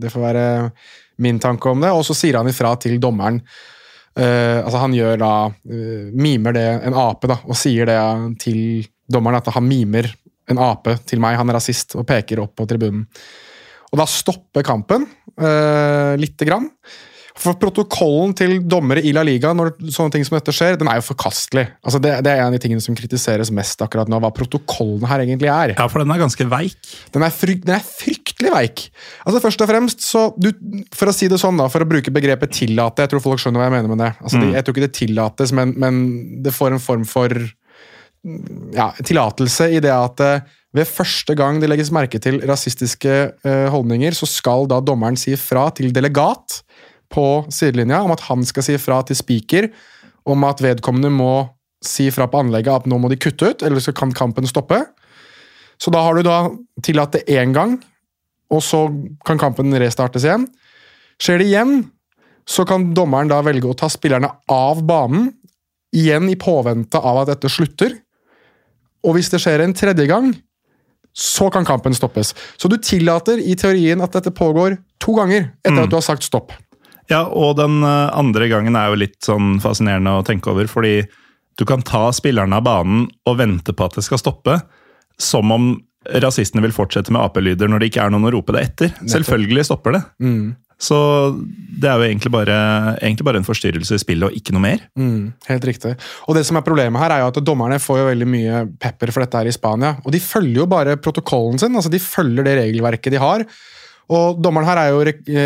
det 0.01 0.11
får 0.11 0.25
være 0.25 0.43
min 1.23 1.39
tanke 1.39 1.71
om 1.71 1.85
det. 1.85 1.93
Og 1.95 2.03
så 2.07 2.17
sier 2.17 2.41
han 2.41 2.51
ifra 2.51 2.75
til 2.83 2.99
dommeren. 2.99 3.39
Eh, 4.19 4.59
altså 4.59 4.83
Han 4.83 4.93
gjør 4.95 5.17
da 5.23 5.33
mimer 6.11 6.59
det 6.59 6.67
en 6.89 6.99
ape, 7.07 7.31
da, 7.31 7.39
og 7.47 7.55
sier 7.59 7.87
det 7.87 7.97
til 8.43 8.83
dommeren 9.07 9.39
at 9.39 9.47
han 9.55 9.63
mimer 9.63 10.11
en 10.51 10.59
ape 10.61 10.99
til 11.07 11.23
meg, 11.23 11.39
han 11.39 11.49
er 11.49 11.57
rasist, 11.57 11.95
og 11.95 12.05
peker 12.09 12.43
opp 12.43 12.59
på 12.59 12.67
tribunen. 12.69 13.07
Og 13.93 13.99
da 14.01 14.07
stopper 14.09 14.65
kampen 14.65 15.05
uh, 15.39 16.15
lite 16.19 16.47
grann. 16.47 16.71
For 17.35 17.57
protokollen 17.59 18.31
til 18.37 18.53
dommere 18.63 19.01
i 19.03 19.11
La 19.11 19.19
Liga 19.27 19.49
når 19.51 19.73
sånne 19.91 20.13
ting 20.13 20.23
som 20.23 20.37
dette 20.37 20.53
skjer, 20.55 20.77
den 20.79 20.87
er 20.87 21.01
jo 21.01 21.07
forkastelig. 21.09 21.65
Altså 21.83 21.99
det, 21.99 22.13
det 22.23 22.31
er 22.31 22.39
en 22.39 22.47
av 22.47 22.55
de 22.55 22.61
tingene 22.63 22.83
som 22.83 22.95
kritiseres 22.95 23.51
mest 23.55 23.83
akkurat 23.83 24.07
nå, 24.11 24.21
hva 24.23 24.31
protokollen 24.35 25.03
her 25.11 25.25
egentlig 25.25 25.51
er. 25.51 25.73
Ja, 25.75 25.89
for 25.91 25.99
den 25.99 26.13
er 26.15 26.21
ganske 26.21 26.47
veik. 26.47 26.79
Den 27.11 27.25
er, 27.27 27.35
fryk, 27.35 27.65
den 27.67 27.75
er 27.75 27.83
fryktelig 27.83 28.53
veik. 28.55 28.85
Altså 29.27 29.43
Først 29.43 29.65
og 29.65 29.69
fremst, 29.69 30.07
så 30.07 30.29
du, 30.39 30.47
For 30.95 31.11
å 31.11 31.15
si 31.15 31.27
det 31.31 31.41
sånn, 31.41 31.59
da, 31.59 31.67
for 31.71 31.83
å 31.83 31.89
bruke 31.89 32.13
begrepet 32.15 32.55
'tillate', 32.55 33.03
jeg 33.03 33.11
tror 33.11 33.25
folk 33.27 33.43
skjønner 33.43 33.61
hva 33.61 33.67
jeg 33.67 33.75
mener 33.75 33.91
med 33.91 34.03
det. 34.05 34.11
Altså, 34.21 34.39
de, 34.39 34.53
jeg 34.55 34.63
tror 34.63 34.77
ikke 34.77 34.87
det 34.87 34.95
tillates, 35.01 35.55
men, 35.59 35.75
men 35.75 36.01
det 36.45 36.55
får 36.55 36.77
en 36.77 36.85
form 36.87 37.03
for 37.09 37.35
ja, 38.73 38.89
tillatelse 39.03 39.69
i 39.75 39.81
det 39.83 39.91
at 39.93 40.23
eh, 40.23 40.53
ved 40.75 40.89
første 40.89 41.35
gang 41.37 41.61
det 41.61 41.69
legges 41.71 41.91
merke 41.95 42.19
til 42.19 42.41
rasistiske 42.47 43.13
eh, 43.31 43.67
holdninger, 43.71 44.15
så 44.17 44.27
skal 44.27 44.67
da 44.71 44.81
dommeren 44.83 45.17
si 45.19 45.35
fra 45.39 45.69
til 45.75 45.93
delegat 45.95 46.59
på 47.11 47.45
sidelinja 47.53 48.01
om 48.03 48.13
at 48.15 48.25
han 48.27 48.43
skal 48.47 48.65
si 48.65 48.75
fra 48.81 48.99
til 49.07 49.17
speaker 49.17 49.69
om 50.27 50.43
at 50.47 50.63
vedkommende 50.63 51.13
må 51.13 51.47
si 51.85 52.09
fra 52.11 52.27
på 52.27 52.41
anlegget 52.41 52.81
at 52.81 52.89
nå 52.89 52.97
må 52.99 53.11
de 53.11 53.19
kutte 53.21 53.51
ut, 53.51 53.63
eller 53.63 53.83
så 53.83 53.93
kan 53.95 54.13
kampen 54.15 54.47
stoppe. 54.49 54.81
Så 55.77 55.91
da 55.93 56.01
har 56.01 56.17
du 56.17 56.25
da 56.25 56.37
tillatt 56.83 57.13
det 57.13 57.25
én 57.29 57.53
gang, 57.55 57.77
og 58.49 58.63
så 58.63 58.87
kan 59.27 59.39
kampen 59.41 59.75
restartes 59.79 60.25
igjen. 60.25 60.47
Skjer 61.21 61.41
det 61.41 61.49
igjen, 61.51 61.75
så 62.49 62.65
kan 62.67 62.89
dommeren 62.97 63.29
da 63.29 63.41
velge 63.45 63.69
å 63.69 63.77
ta 63.77 63.89
spillerne 63.91 64.31
av 64.51 64.81
banen, 64.85 65.31
igjen 65.95 66.27
i 66.27 66.35
påvente 66.35 66.99
av 66.99 67.21
at 67.21 67.29
dette 67.31 67.49
slutter. 67.51 67.93
Og 69.05 69.15
hvis 69.15 69.29
det 69.31 69.39
skjer 69.43 69.63
en 69.63 69.75
tredje 69.77 70.07
gang, 70.09 70.33
så 71.15 71.49
kan 71.51 71.65
kampen 71.65 71.95
stoppes. 71.95 72.33
Så 72.57 72.67
du 72.67 72.75
tillater 72.77 73.39
i 73.39 73.55
teorien 73.55 74.03
at 74.03 74.15
dette 74.17 74.33
pågår 74.35 74.77
to 74.99 75.15
ganger 75.15 75.49
etter 75.63 75.85
at 75.85 75.91
du 75.91 75.95
har 75.95 76.03
sagt 76.03 76.27
stopp. 76.27 76.51
Ja, 77.07 77.23
og 77.29 77.55
den 77.59 77.83
eh, 77.85 78.09
andre 78.17 78.49
gangen 78.51 78.75
er 78.75 78.91
jo 78.91 78.99
litt 78.99 79.19
sånn 79.23 79.59
fascinerende 79.63 80.17
å 80.19 80.25
tenke 80.25 80.51
over, 80.51 80.67
fordi 80.67 81.03
du 81.55 81.63
kan 81.69 81.85
ta 81.85 82.09
spillerne 82.15 82.57
av 82.57 82.65
banen 82.65 83.05
og 83.29 83.37
vente 83.39 83.71
på 83.71 83.87
at 83.87 83.95
det 83.95 84.03
skal 84.07 84.19
stoppe, 84.19 84.57
som 85.21 85.53
om 85.55 85.75
rasistene 86.21 86.61
vil 86.65 86.73
fortsette 86.75 87.13
med 87.13 87.23
apelyder 87.23 87.69
når 87.71 87.81
det 87.81 87.89
ikke 87.89 88.03
er 88.03 88.11
noen 88.13 88.27
å 88.27 88.33
rope 88.35 88.53
det 88.53 88.65
etter. 88.67 88.91
Selvfølgelig 89.09 89.69
stopper 89.69 89.95
det. 89.95 90.03
Så 90.81 90.97
det 91.79 91.87
er 91.87 91.99
jo 91.99 92.07
egentlig 92.07 92.31
bare, 92.33 92.55
egentlig 92.99 93.25
bare 93.27 93.39
en 93.39 93.47
forstyrrelse 93.47 93.95
i 93.95 94.01
spillet 94.01 94.27
og 94.27 94.35
ikke 94.35 94.55
noe 94.55 94.63
mer. 94.65 94.81
Mm, 94.99 95.31
helt 95.47 95.67
riktig. 95.69 95.93
Og 96.27 96.35
det 96.35 96.43
som 96.47 96.59
er 96.59 96.65
Problemet 96.65 96.99
her 96.99 97.13
er 97.15 97.23
jo 97.23 97.29
at 97.31 97.39
dommerne 97.45 97.79
får 97.79 98.01
jo 98.01 98.09
veldig 98.09 98.27
mye 98.27 98.63
pepper 98.81 99.13
for 99.13 99.23
dette 99.23 99.39
her 99.39 99.49
i 99.49 99.55
Spania. 99.55 99.93
Og 100.03 100.11
de 100.15 100.19
følger 100.23 100.63
jo 100.63 100.67
bare 100.71 100.97
protokollen 100.99 101.61
sin. 101.61 101.75
altså 101.75 101.91
De 101.93 102.01
følger 102.01 102.47
det 102.47 102.57
regelverket 102.59 103.15
de 103.15 103.21
har. 103.23 103.45
Og 104.13 104.37
Dommeren 104.43 104.67
her 104.69 104.77
er 104.77 104.91
jo 104.93 104.99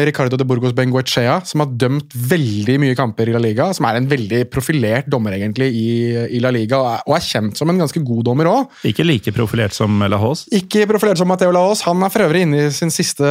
Ricardo 0.07 0.35
de 0.39 0.45
Burgos 0.47 0.73
Benguechea, 0.75 1.37
som 1.47 1.63
har 1.63 1.69
dømt 1.79 2.11
veldig 2.11 2.75
mye 2.83 2.95
kamper 2.97 3.29
i 3.29 3.35
La 3.35 3.39
Liga. 3.39 3.69
Som 3.75 3.87
er 3.87 3.99
en 3.99 4.09
veldig 4.09 4.41
profilert 4.51 5.07
dommer 5.11 5.37
egentlig 5.37 5.69
i, 5.71 5.89
i 6.35 6.41
La 6.43 6.51
Liga, 6.51 6.79
og 6.81 6.89
er, 6.91 7.05
og 7.07 7.15
er 7.15 7.23
kjent 7.23 7.59
som 7.59 7.71
en 7.71 7.79
ganske 7.79 8.03
god 8.03 8.25
dommer 8.27 8.49
òg. 8.51 8.73
Ikke 8.89 9.05
like 9.07 9.31
profilert 9.35 9.75
som 9.77 10.01
Lahos. 10.11 10.45
Ikke 10.55 10.83
profilert 10.89 11.21
som 11.21 11.29
Matteo 11.31 11.53
Laos. 11.55 11.85
Han 11.87 12.03
er 12.03 12.11
for 12.11 12.25
øvrig 12.25 12.43
inne 12.47 12.65
i 12.65 12.73
sin 12.75 12.91
siste 12.93 13.29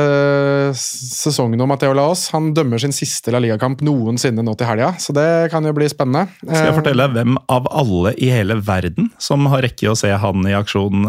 sesong 0.78 1.56
nå, 1.58 1.66
Matteo 1.68 1.92
Laos. 1.96 2.28
Han 2.34 2.52
dømmer 2.56 2.80
sin 2.82 2.94
siste 2.96 3.34
La 3.34 3.40
Liga-kamp 3.42 3.82
noensinne 3.84 4.44
nå 4.44 4.54
til 4.58 4.68
helga, 4.70 4.94
så 5.02 5.14
det 5.16 5.28
kan 5.52 5.66
jo 5.66 5.74
bli 5.76 5.90
spennende. 5.90 6.28
Skal 6.40 6.70
jeg 6.70 6.72
Eh, 6.72 6.78
fortelle 6.78 7.08
hvem 7.12 7.36
av 7.52 7.68
alle 7.70 8.14
i 8.16 8.30
hele 8.32 8.58
verden 8.64 9.10
som 9.22 9.44
har 9.52 9.62
rekke 9.66 9.92
å 9.92 9.96
se 9.98 10.10
han 10.12 10.48
i 10.48 10.56
aksjon? 10.56 11.04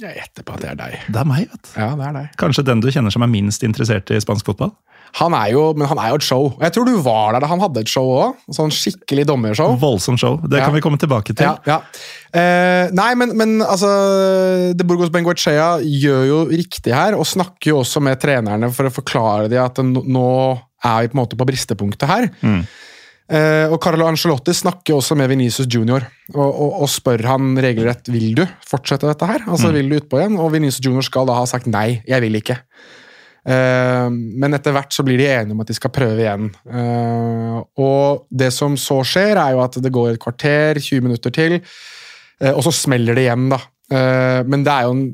Jeg 0.00 0.16
gjetter 0.16 0.42
på 0.46 0.54
at 0.56 0.60
det 0.64 0.70
er 0.72 0.78
deg. 0.80 0.98
Det 1.12 1.20
er 1.20 1.28
meg, 1.28 1.48
vet 1.50 1.62
du. 1.66 1.72
Ja, 1.80 1.90
det 1.98 2.06
er 2.08 2.14
deg. 2.20 2.28
Kanskje 2.40 2.64
den 2.64 2.80
du 2.80 2.88
kjenner 2.90 3.12
som 3.12 3.22
er 3.26 3.30
minst 3.32 3.62
interessert 3.66 4.10
i 4.14 4.20
spansk 4.22 4.46
fotball? 4.48 4.72
Han 5.18 5.34
er 5.34 5.48
jo, 5.50 5.62
men 5.74 5.88
han 5.90 5.98
er 5.98 6.12
jo 6.12 6.18
et 6.20 6.22
show. 6.22 6.44
Jeg 6.62 6.70
tror 6.76 6.86
du 6.86 6.92
var 7.02 7.32
der 7.34 7.42
da 7.42 7.48
han 7.50 7.58
hadde 7.58 7.80
et 7.82 7.90
show 7.90 8.06
òg. 8.14 8.36
Sånn 8.54 8.70
skikkelig 8.70 9.24
dommershow. 9.26 9.72
Voldsomt 9.82 10.20
show. 10.22 10.36
Det 10.44 10.60
Ja. 10.60 10.64
kan 10.68 10.74
vi 10.76 10.80
komme 10.84 11.00
tilbake 11.02 11.34
til. 11.34 11.48
Ja, 11.48 11.56
ja. 11.66 11.80
Eh, 12.32 12.90
nei, 12.94 13.08
men, 13.18 13.36
men 13.36 13.56
altså 13.60 14.72
De 14.76 14.84
Burgos 14.86 15.10
Benguechea 15.10 15.80
gjør 15.82 16.26
jo 16.28 16.38
riktig 16.52 16.94
her, 16.94 17.16
og 17.18 17.26
snakker 17.26 17.72
jo 17.72 17.80
også 17.82 18.00
med 18.06 18.20
trenerne 18.22 18.70
for 18.72 18.86
å 18.86 18.94
forklare 18.94 19.48
dem 19.50 19.64
at 19.64 19.74
nå- 19.82 20.60
er 20.84 21.02
vi 21.02 21.08
på 21.10 21.18
en 21.18 21.20
måte 21.26 21.36
på 21.36 21.44
bristepunktet 21.44 22.08
her. 22.08 22.30
Eh, 22.46 22.62
og 23.30 23.76
Carlo 23.78 24.08
Ancelotti 24.10 24.50
snakker 24.56 24.96
også 24.96 25.14
med 25.14 25.28
Venicius 25.30 25.68
Junior 25.70 26.02
og, 26.32 26.48
og, 26.48 26.72
og 26.82 26.88
spør 26.90 27.22
han 27.28 27.52
regelrett 27.62 28.08
vil 28.10 28.32
du 28.40 28.42
fortsette 28.66 29.06
dette 29.06 29.28
her. 29.28 29.44
Altså 29.46 29.70
Vil 29.76 29.86
du 29.86 30.00
utpå 30.00 30.18
igjen? 30.18 30.38
Og 30.42 30.50
Venicius 30.56 30.82
Junior 30.82 31.06
skal 31.06 31.28
da 31.30 31.36
ha 31.38 31.44
sagt 31.46 31.68
nei, 31.70 32.00
jeg 32.10 32.24
vil 32.24 32.40
ikke. 32.40 32.58
Eh, 33.48 34.08
men 34.10 34.56
etter 34.56 34.74
hvert 34.74 34.92
så 34.92 35.04
blir 35.06 35.20
de 35.20 35.28
enige 35.30 35.56
om 35.56 35.62
at 35.64 35.70
de 35.70 35.76
skal 35.76 35.92
prøve 35.94 36.24
igjen. 36.24 36.50
Eh, 36.68 37.56
og 37.80 38.26
det 38.30 38.50
som 38.54 38.76
så 38.80 39.00
skjer, 39.06 39.40
er 39.40 39.56
jo 39.56 39.64
at 39.64 39.80
det 39.80 39.94
går 39.94 40.14
et 40.14 40.22
kvarter, 40.22 40.80
20 40.80 41.06
minutter 41.06 41.34
til, 41.34 41.58
eh, 42.40 42.52
og 42.52 42.62
så 42.66 42.74
smeller 42.74 43.16
det 43.16 43.26
igjen, 43.28 43.48
da. 43.52 43.60
Eh, 43.90 44.40
men 44.46 44.66
det 44.66 44.74
er 44.74 44.88
jo 44.88 44.96
en, 44.96 45.06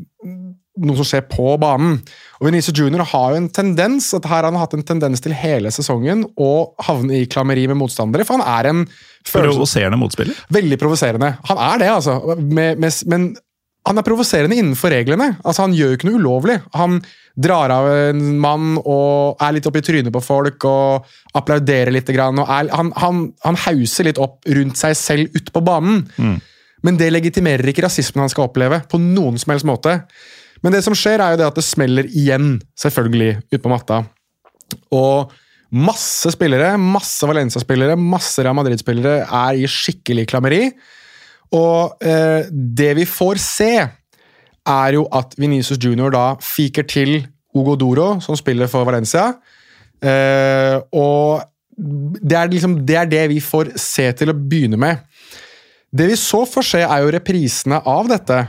noe 0.87 0.99
som 0.99 1.09
skjer 1.09 1.25
på 1.31 1.55
banen. 1.61 2.01
Og 2.41 2.49
Venice 2.51 2.73
Junior 2.77 3.05
har 3.13 3.33
jo 3.33 3.41
en 3.41 3.49
tendens 3.49 4.11
at 4.17 4.27
her 4.29 4.43
har 4.43 4.51
han 4.51 4.59
hatt 4.61 4.75
en 4.77 4.85
tendens 4.85 5.23
til 5.25 5.33
hele 5.37 5.71
sesongen 5.73 6.27
å 6.37 6.51
havne 6.85 7.23
i 7.23 7.27
klammeri 7.33 7.67
med 7.71 7.79
motstandere, 7.81 8.27
for 8.29 8.37
han 8.39 8.47
er 8.59 8.71
en 8.73 8.87
Provoserende 9.27 9.99
motspiller. 9.99 10.37
veldig 10.55 10.79
provoserende. 10.79 11.33
Han 11.49 11.59
er 11.59 11.79
det, 11.83 11.89
altså. 11.91 12.37
Med, 12.39 12.79
med, 12.79 12.93
men 13.11 13.25
han 13.87 13.99
er 13.99 14.03
provoserende 14.07 14.55
innenfor 14.59 14.91
reglene. 14.91 15.37
Altså, 15.45 15.63
Han 15.65 15.75
gjør 15.75 15.93
jo 15.93 15.97
ikke 15.99 16.09
noe 16.11 16.21
ulovlig. 16.21 16.57
Han 16.75 17.01
drar 17.39 17.71
av 17.71 17.87
en 17.91 18.23
mann 18.43 18.77
og 18.83 19.43
er 19.43 19.53
litt 19.57 19.67
oppi 19.69 19.83
trynet 19.85 20.13
på 20.15 20.23
folk 20.25 20.65
og 20.67 21.07
applauderer 21.39 21.91
litt. 21.95 22.09
Grann, 22.15 22.39
og 22.43 22.51
er, 22.51 22.71
han, 22.75 22.93
han, 22.99 23.21
han 23.45 23.59
hauser 23.67 24.09
litt 24.09 24.19
opp 24.23 24.43
rundt 24.47 24.79
seg 24.81 24.95
selv 24.99 25.35
ute 25.39 25.55
på 25.55 25.63
banen. 25.67 26.05
Men 26.87 26.99
det 27.01 27.09
legitimerer 27.15 27.67
ikke 27.73 27.87
rasismen 27.87 28.23
han 28.23 28.31
skal 28.31 28.47
oppleve. 28.47 28.83
på 28.91 28.99
noen 29.03 29.39
som 29.43 29.51
helst 29.55 29.67
måte. 29.67 30.01
Men 30.67 30.75
det 30.75 30.83
som 30.83 30.97
skjer, 30.99 31.23
er 31.23 31.37
jo 31.37 31.39
det 31.39 31.47
at 31.47 31.59
det 31.61 31.63
smeller 31.63 32.09
igjen, 32.11 32.57
selvfølgelig, 32.75 33.37
ute 33.53 33.63
på 33.63 33.71
matta. 33.71 34.01
Og 34.91 35.31
masse 35.71 36.33
spillere, 36.35 36.73
masse 36.75 37.29
Valencia-spillere, 37.31 37.95
masse 37.95 38.43
Real 38.43 38.57
Madrid-spillere 38.59 39.29
er 39.31 39.61
i 39.61 39.69
skikkelig 39.71 40.25
klammeri. 40.33 40.65
Og 41.55 42.03
eh, 42.03 42.51
det 42.51 42.91
vi 42.99 43.07
får 43.07 43.39
se, 43.45 43.71
er 44.67 44.97
jo 44.99 45.07
at 45.15 45.39
Venicius 45.39 45.79
Junior 45.79 46.11
da 46.11 46.27
fiker 46.43 46.91
til 46.91 47.21
Hugo 47.55 47.77
Doro, 47.79 48.09
som 48.19 48.35
spiller 48.35 48.67
for 48.67 48.91
Valencia. 48.91 49.37
Eh, 50.03 50.83
og 50.99 51.47
det 51.79 52.41
er, 52.41 52.51
liksom, 52.51 52.81
det 52.89 52.99
er 52.99 53.07
det 53.15 53.25
vi 53.31 53.39
får 53.39 53.77
se 53.79 54.11
til 54.19 54.35
å 54.35 54.37
begynne 54.37 54.83
med. 54.83 55.07
Det 55.95 56.11
vi 56.11 56.19
så 56.19 56.43
får 56.49 56.73
se, 56.75 56.83
er 56.83 57.07
jo 57.07 57.15
reprisene 57.15 57.79
av 57.87 58.11
dette. 58.11 58.43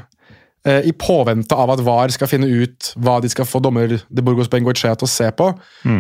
Eh, 0.67 0.89
I 0.89 0.93
påvente 0.93 1.55
av 1.55 1.71
at 1.73 1.81
VAR 1.85 2.11
skal 2.13 2.29
finne 2.29 2.49
ut 2.49 2.91
hva 2.99 3.17
de 3.23 3.29
skal 3.31 3.47
få 3.47 3.61
dommer 3.63 3.95
de 3.95 4.23
Burgos 4.25 4.49
Bengoechea 4.51 4.95
til 4.99 5.07
å 5.07 5.11
se 5.11 5.29
på. 5.31 5.49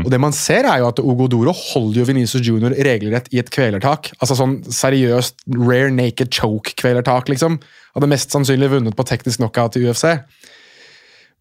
Og 0.03 0.09
det 0.11 0.19
man 0.21 0.35
ser, 0.35 0.67
er 0.67 0.83
jo 0.83 0.89
at 0.91 0.99
Ogodoro 0.99 1.47
Doro 1.47 1.55
holder 1.55 2.01
jo 2.01 2.07
Venezia 2.09 2.41
Junior 2.43 2.75
regelrett 2.87 3.31
i 3.33 3.41
et 3.41 3.51
kvelertak. 3.53 4.11
Altså 4.19 4.37
sånn 4.39 4.59
seriøst 4.67 5.47
rare 5.55 5.91
naked 5.93 6.31
choke-kvelertak, 6.33 7.31
liksom. 7.33 7.59
Hadde 7.95 8.11
mest 8.11 8.33
sannsynlig 8.33 8.71
vunnet 8.75 8.97
på 8.97 9.07
teknisk 9.07 9.41
knockout 9.41 9.77
i 9.79 9.85
UFC. 9.87 10.17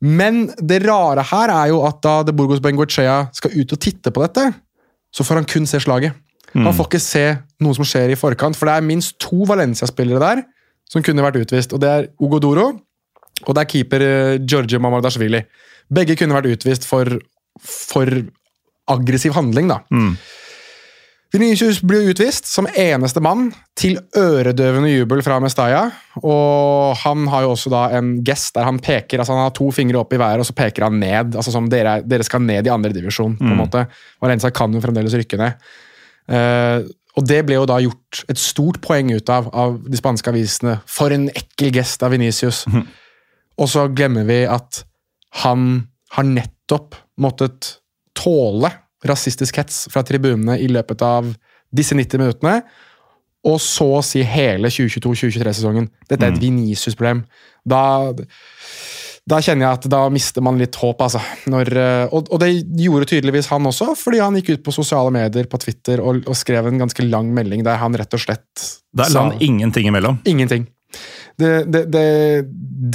Men 0.00 0.47
det 0.61 0.83
rare 0.85 1.25
her 1.25 1.52
er 1.52 1.71
jo 1.73 1.80
at 1.88 2.02
da 2.04 2.18
De 2.26 2.35
Burgos 2.37 2.61
Bengoechea 2.61 3.26
skal 3.37 3.54
ut 3.56 3.73
og 3.73 3.80
titte 3.80 4.12
på 4.12 4.23
dette, 4.25 4.50
så 5.12 5.25
får 5.25 5.40
han 5.40 5.49
kun 5.49 5.68
se 5.68 5.80
slaget. 5.80 6.16
Han 6.56 6.73
får 6.73 6.87
ikke 6.88 7.02
se 7.02 7.25
noe 7.61 7.76
som 7.76 7.85
skjer 7.85 8.12
i 8.12 8.16
forkant, 8.16 8.56
for 8.56 8.68
det 8.68 8.76
er 8.78 8.85
minst 8.87 9.18
to 9.21 9.45
Valencia-spillere 9.49 10.21
der 10.23 10.42
som 10.88 11.02
kunne 11.04 11.25
vært 11.25 11.40
utvist. 11.42 11.75
og 11.75 11.83
Det 11.83 11.88
er 11.90 12.09
Ogodoro 12.23 12.62
Doro 12.62 12.66
og 13.45 13.55
det 13.55 13.62
er 13.64 13.71
keeper 13.75 14.00
eh, 14.07 14.38
Georgie 14.49 14.78
Mamardashvili. 14.81 15.43
Begge 15.93 16.16
kunne 16.16 16.35
vært 16.38 16.49
utvist 16.57 16.87
for, 16.88 17.05
for 17.61 18.09
aggressiv 18.88 19.35
handling, 19.37 19.69
da. 19.69 19.81
Vinicius 21.35 21.81
blir 21.85 22.07
utvist 22.12 22.47
som 22.49 22.69
eneste 22.78 23.21
mann, 23.21 23.49
til 23.76 23.99
øredøvende 24.16 24.88
jubel 24.93 25.21
fra 25.26 25.37
Mestaya. 25.43 25.83
Og 26.23 26.95
han 27.02 27.26
har 27.28 27.43
jo 27.45 27.50
også 27.52 27.73
da 27.75 27.81
en 27.99 28.12
gest 28.25 28.55
der 28.57 28.64
han 28.64 28.78
peker 28.81 29.21
altså 29.21 29.35
han 29.35 29.43
har 29.49 29.52
to 29.59 29.66
fingre 29.75 29.99
opp 30.00 30.14
i 30.16 30.21
været 30.23 30.40
og 30.40 30.47
så 30.49 30.55
peker 30.57 30.87
han 30.87 30.97
ned. 31.02 31.35
altså 31.37 31.52
som 31.52 31.66
Dere, 31.69 31.99
er- 31.99 32.07
dere 32.09 32.25
skal 32.25 32.40
ned 32.47 32.64
i 32.66 32.73
andre 32.73 32.95
divisjon. 32.95 33.37
på 33.37 33.45
en 33.45 33.59
måte. 33.59 33.83
Valenza 34.23 34.50
kan 34.55 34.73
jo 34.73 34.81
fremdeles 34.81 35.12
rykke 35.19 35.37
ned. 35.43 35.59
Uh, 36.31 36.87
og 37.16 37.26
det 37.26 37.43
ble 37.47 37.55
jo 37.59 37.66
da 37.69 37.76
gjort 37.81 38.25
et 38.31 38.38
stort 38.40 38.81
poeng 38.81 39.11
ut 39.14 39.28
av 39.31 39.50
av 39.52 39.76
de 39.85 39.97
spanske 39.99 40.31
avisene. 40.33 40.78
For 40.87 41.11
en 41.12 41.28
ekkel 41.31 41.71
gest 41.75 42.02
av 42.02 42.11
Venicius. 42.14 42.64
Og 43.60 43.70
så 43.72 43.86
glemmer 43.88 44.26
vi 44.28 44.42
at 44.48 44.82
han 45.42 45.86
har 46.16 46.28
nettopp 46.28 46.96
måttet 47.20 47.76
tåle 48.16 48.70
rasistisk 49.06 49.60
hets 49.60 49.86
fra 49.92 50.02
tribunene 50.06 50.58
i 50.60 50.68
løpet 50.72 51.02
av 51.04 51.28
disse 51.75 51.96
90 51.96 52.22
minuttene. 52.22 52.60
Og 53.46 53.60
så 53.62 53.86
å 53.98 54.04
si 54.04 54.25
hele 54.26 54.70
2022-2023-sesongen. 54.72 55.88
Dette 56.08 56.26
er 56.26 56.34
et 56.34 56.40
Venicius-problem. 56.42 57.22
Da, 57.68 57.82
da 59.30 59.38
kjenner 59.44 59.68
jeg 59.68 59.78
at 59.78 59.86
da 59.92 60.00
mister 60.10 60.42
man 60.42 60.58
litt 60.58 60.75
håp, 60.80 61.04
altså. 61.06 61.22
Når, 61.52 61.70
eh, 61.78 62.04
og, 62.10 62.32
og 62.34 62.42
det 62.42 62.50
gjorde 62.82 63.10
tydeligvis 63.12 63.50
han 63.52 63.68
også, 63.70 63.92
fordi 64.00 64.22
han 64.25 64.38
gikk 64.40 64.56
ut 64.56 64.64
på 64.66 64.75
sosiale 64.75 65.14
medier 65.14 65.46
på 65.50 65.60
Twitter 65.62 66.02
og, 66.02 66.25
og 66.26 66.38
skrev 66.38 66.72
en 66.72 66.82
ganske 66.82 67.06
lang 67.06 67.30
melding 67.36 67.62
der 67.66 67.78
han 67.82 67.94
rett 67.98 68.18
og 68.18 68.25
slett 68.25 68.66
Der 68.96 69.12
la 69.14 69.28
han 69.28 69.38
ingenting 69.44 69.92
imellom. 69.92 70.18
Ingenting. 70.26 70.66
Det, 71.37 71.52
det, 71.69 71.83
det, 71.93 72.05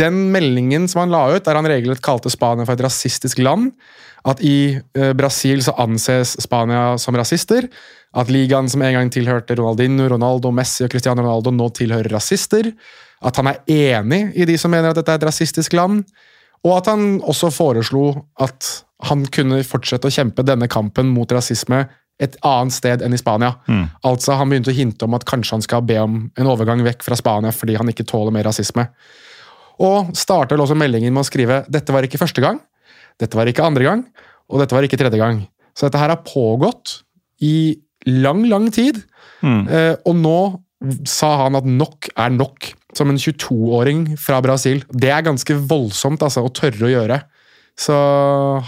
den 0.01 0.31
meldingen 0.33 0.87
som 0.89 1.03
han 1.03 1.13
la 1.13 1.27
ut, 1.35 1.43
der 1.45 1.59
han 1.59 1.69
regelrett 1.69 2.01
kalte 2.01 2.31
Spania 2.33 2.65
for 2.65 2.73
et 2.73 2.85
rasistisk 2.85 3.41
land, 3.41 3.71
at 4.27 4.41
i 4.45 4.77
eh, 4.77 5.13
Brasil 5.17 5.63
så 5.65 5.75
anses 5.81 6.35
Spania 6.41 6.95
som 7.01 7.17
rasister, 7.17 7.67
at 8.17 8.31
ligaen 8.33 8.69
som 8.69 8.81
en 8.83 8.97
gang 8.97 9.13
tilhørte 9.13 9.55
Ronaldinho, 9.57 10.09
Ronaldo, 10.11 10.51
Messi 10.53 10.85
og 10.85 10.91
Cristiano 10.93 11.23
Ronaldo, 11.23 11.53
nå 11.55 11.69
tilhører 11.77 12.11
rasister, 12.13 12.71
at 13.21 13.37
han 13.37 13.51
er 13.51 13.61
enig 13.69 14.23
i 14.35 14.47
de 14.49 14.57
som 14.57 14.73
mener 14.73 14.91
at 14.91 14.99
dette 14.99 15.13
er 15.13 15.21
et 15.21 15.29
rasistisk 15.29 15.77
land, 15.77 16.03
og 16.65 16.77
at 16.77 16.91
han 16.91 17.19
også 17.21 17.49
foreslo 17.53 18.11
at 18.41 18.67
han 19.09 19.25
kunne 19.33 19.63
fortsette 19.65 20.09
å 20.09 20.13
kjempe 20.13 20.45
denne 20.45 20.67
kampen 20.69 21.09
mot 21.09 21.31
rasisme 21.33 21.85
et 22.21 22.37
annet 22.45 22.75
sted 22.75 23.01
enn 23.01 23.15
i 23.15 23.19
Spania. 23.19 23.55
Altså 24.07 24.37
Han 24.37 24.51
begynte 24.51 24.73
å 24.73 24.77
hinte 24.77 25.07
om 25.07 25.17
at 25.17 25.25
kanskje 25.29 25.57
han 25.57 25.65
skal 25.65 25.85
be 25.85 25.97
om 26.01 26.17
en 26.37 26.49
overgang 26.51 26.83
vekk 26.85 27.05
fra 27.05 27.17
Spania 27.17 27.53
fordi 27.55 27.77
han 27.79 27.89
ikke 27.89 28.07
tåler 28.09 28.33
mer 28.35 28.45
rasisme. 28.49 28.87
Og 29.81 30.11
starter 30.17 30.61
også 30.61 30.77
meldingen 30.77 31.13
med 31.13 31.23
å 31.23 31.29
skrive 31.29 31.63
dette 31.71 31.93
var 31.93 32.05
ikke 32.05 32.21
første 32.21 32.43
gang, 32.43 32.59
dette 33.21 33.37
var 33.37 33.49
ikke 33.49 33.65
andre 33.65 33.87
gang, 33.87 34.03
og 34.51 34.61
dette 34.61 34.77
var 34.77 34.85
ikke 34.85 34.99
tredje 35.01 35.17
gang. 35.21 35.45
Så 35.73 35.87
dette 35.87 36.01
her 36.01 36.13
har 36.13 36.25
pågått 36.27 37.01
i 37.41 37.79
lang, 38.05 38.45
lang 38.49 38.69
tid. 38.73 39.01
Mm. 39.41 39.63
og 40.05 40.13
nå 40.21 40.39
sa 41.09 41.31
han 41.43 41.57
at 41.57 41.65
nok 41.65 42.09
er 42.19 42.33
nok, 42.33 42.71
som 42.97 43.09
en 43.11 43.19
22-åring 43.21 44.03
fra 44.19 44.41
Brasil. 44.43 44.83
Det 44.89 45.11
er 45.13 45.25
ganske 45.25 45.55
voldsomt 45.69 46.23
altså, 46.25 46.43
å 46.45 46.53
tørre 46.53 46.87
å 46.87 46.91
gjøre. 46.91 47.21
Så 47.79 47.93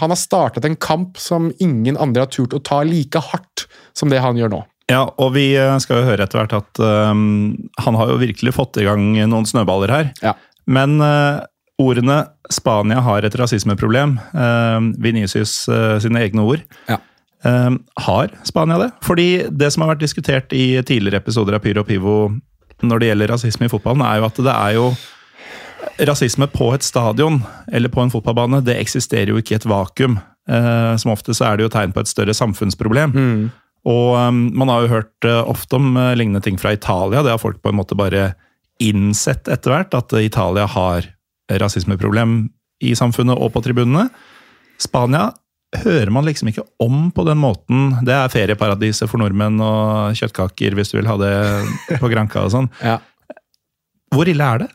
han 0.00 0.10
har 0.10 0.18
startet 0.18 0.64
en 0.64 0.76
kamp 0.76 1.18
som 1.20 1.52
ingen 1.62 1.96
andre 2.00 2.24
har 2.24 2.32
turt 2.32 2.54
å 2.56 2.62
ta 2.64 2.82
like 2.86 3.20
hardt 3.20 3.66
som 3.96 4.10
det 4.10 4.22
han 4.24 4.36
gjør 4.40 4.52
nå. 4.56 4.62
Ja, 4.90 5.06
og 5.16 5.32
vi 5.36 5.54
eh, 5.56 5.76
skal 5.80 6.02
jo 6.02 6.08
høre 6.10 6.26
etter 6.26 6.42
hvert 6.42 6.56
at 6.58 6.80
um, 6.82 7.54
han 7.80 7.96
har 7.96 8.10
jo 8.12 8.18
virkelig 8.20 8.52
fått 8.56 8.76
i 8.82 8.84
gang 8.84 9.14
noen 9.30 9.46
snøballer 9.48 9.92
her. 9.92 10.10
Ja. 10.24 10.34
Men 10.68 10.98
uh, 11.00 11.40
ordene 11.80 12.24
'Spania 12.52 13.00
har 13.00 13.24
et 13.24 13.36
rasismeproblem', 13.40 14.18
uh, 14.36 14.80
Vinicius 15.00 15.62
uh, 15.72 15.96
sine 16.04 16.20
egne 16.20 16.44
ord, 16.44 16.60
Ja. 16.88 16.98
eh, 17.44 17.70
har 18.04 18.28
Spania 18.44 18.76
det? 18.78 18.90
Fordi 19.02 19.46
det 19.48 19.72
som 19.72 19.82
har 19.82 19.94
vært 19.94 20.04
diskutert 20.04 20.52
i 20.52 20.82
tidligere 20.84 21.22
episoder 21.22 21.56
av 21.56 21.64
Pyro 21.64 21.80
og 21.80 21.88
Pivo 21.88 22.16
når 22.84 23.00
det 23.00 23.08
gjelder 23.08 23.32
rasisme 23.32 23.64
i 23.64 23.72
fotballen, 23.72 24.04
er 24.04 24.20
jo 24.20 24.26
at 24.28 24.36
det 24.44 24.52
er 24.54 24.72
jo 24.76 24.86
Rasisme 26.02 26.48
på 26.50 26.72
et 26.74 26.82
stadion 26.82 27.38
eller 27.70 27.92
på 27.92 28.02
en 28.02 28.10
fotballbane 28.10 28.62
det 28.66 28.78
eksisterer 28.80 29.30
jo 29.30 29.38
ikke 29.38 29.54
i 29.54 29.58
et 29.60 29.68
vakuum. 29.68 30.16
Eh, 30.50 30.94
som 31.00 31.12
ofte 31.14 31.34
så 31.36 31.46
er 31.48 31.56
det 31.56 31.68
jo 31.68 31.72
tegn 31.72 31.94
på 31.94 32.02
et 32.02 32.10
større 32.10 32.34
samfunnsproblem. 32.36 33.14
Mm. 33.14 33.44
Og 33.84 34.16
um, 34.16 34.40
man 34.56 34.72
har 34.72 34.84
jo 34.84 34.92
hørt 34.94 35.28
uh, 35.28 35.42
ofte 35.44 35.76
om 35.76 35.92
uh, 35.98 36.14
lignende 36.16 36.40
ting 36.44 36.56
fra 36.60 36.72
Italia. 36.72 37.22
Det 37.22 37.34
har 37.34 37.40
folk 37.40 37.60
på 37.62 37.72
en 37.72 37.78
måte 37.78 37.96
bare 37.98 38.32
innsett 38.82 39.48
etter 39.52 39.74
hvert, 39.74 39.94
at 39.96 40.14
uh, 40.16 40.24
Italia 40.24 40.64
har 40.72 41.10
rasismeproblem 41.52 42.46
i 42.84 42.94
samfunnet 42.96 43.36
og 43.36 43.52
på 43.52 43.60
tribunene. 43.64 44.08
Spania 44.80 45.28
hører 45.82 46.10
man 46.14 46.24
liksom 46.24 46.48
ikke 46.48 46.64
om 46.82 47.10
på 47.12 47.26
den 47.28 47.40
måten. 47.42 47.90
Det 48.06 48.14
er 48.16 48.32
ferieparadiset 48.32 49.10
for 49.10 49.20
nordmenn 49.20 49.60
og 49.62 50.16
kjøttkaker 50.16 50.76
hvis 50.78 50.94
du 50.94 50.98
vil 51.00 51.10
ha 51.10 51.18
det 51.20 51.34
på 52.00 52.08
Granca 52.12 52.46
og 52.46 52.54
sånn. 52.54 52.70
Ja. 52.80 52.96
Hvor 54.14 54.30
ille 54.30 54.48
er 54.54 54.64
det? 54.64 54.70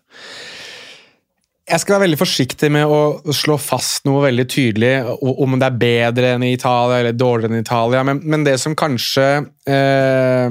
Jeg 1.70 1.84
skal 1.84 1.96
være 1.96 2.06
veldig 2.08 2.18
forsiktig 2.18 2.70
med 2.74 2.90
å 2.90 3.34
slå 3.36 3.56
fast 3.62 4.08
noe 4.10 4.24
veldig 4.24 4.46
tydelig, 4.50 4.94
om 5.22 5.54
det 5.60 5.68
er 5.68 5.82
bedre 5.84 6.32
enn 6.34 6.46
i 6.48 6.56
Italia 6.56 7.04
eller 7.04 7.14
dårligere 7.14 7.54
enn 7.54 7.60
i 7.60 7.66
Italia, 7.66 8.02
men, 8.08 8.22
men 8.26 8.46
det 8.48 8.56
som 8.62 8.74
kanskje 8.78 9.28
eh, 9.70 10.48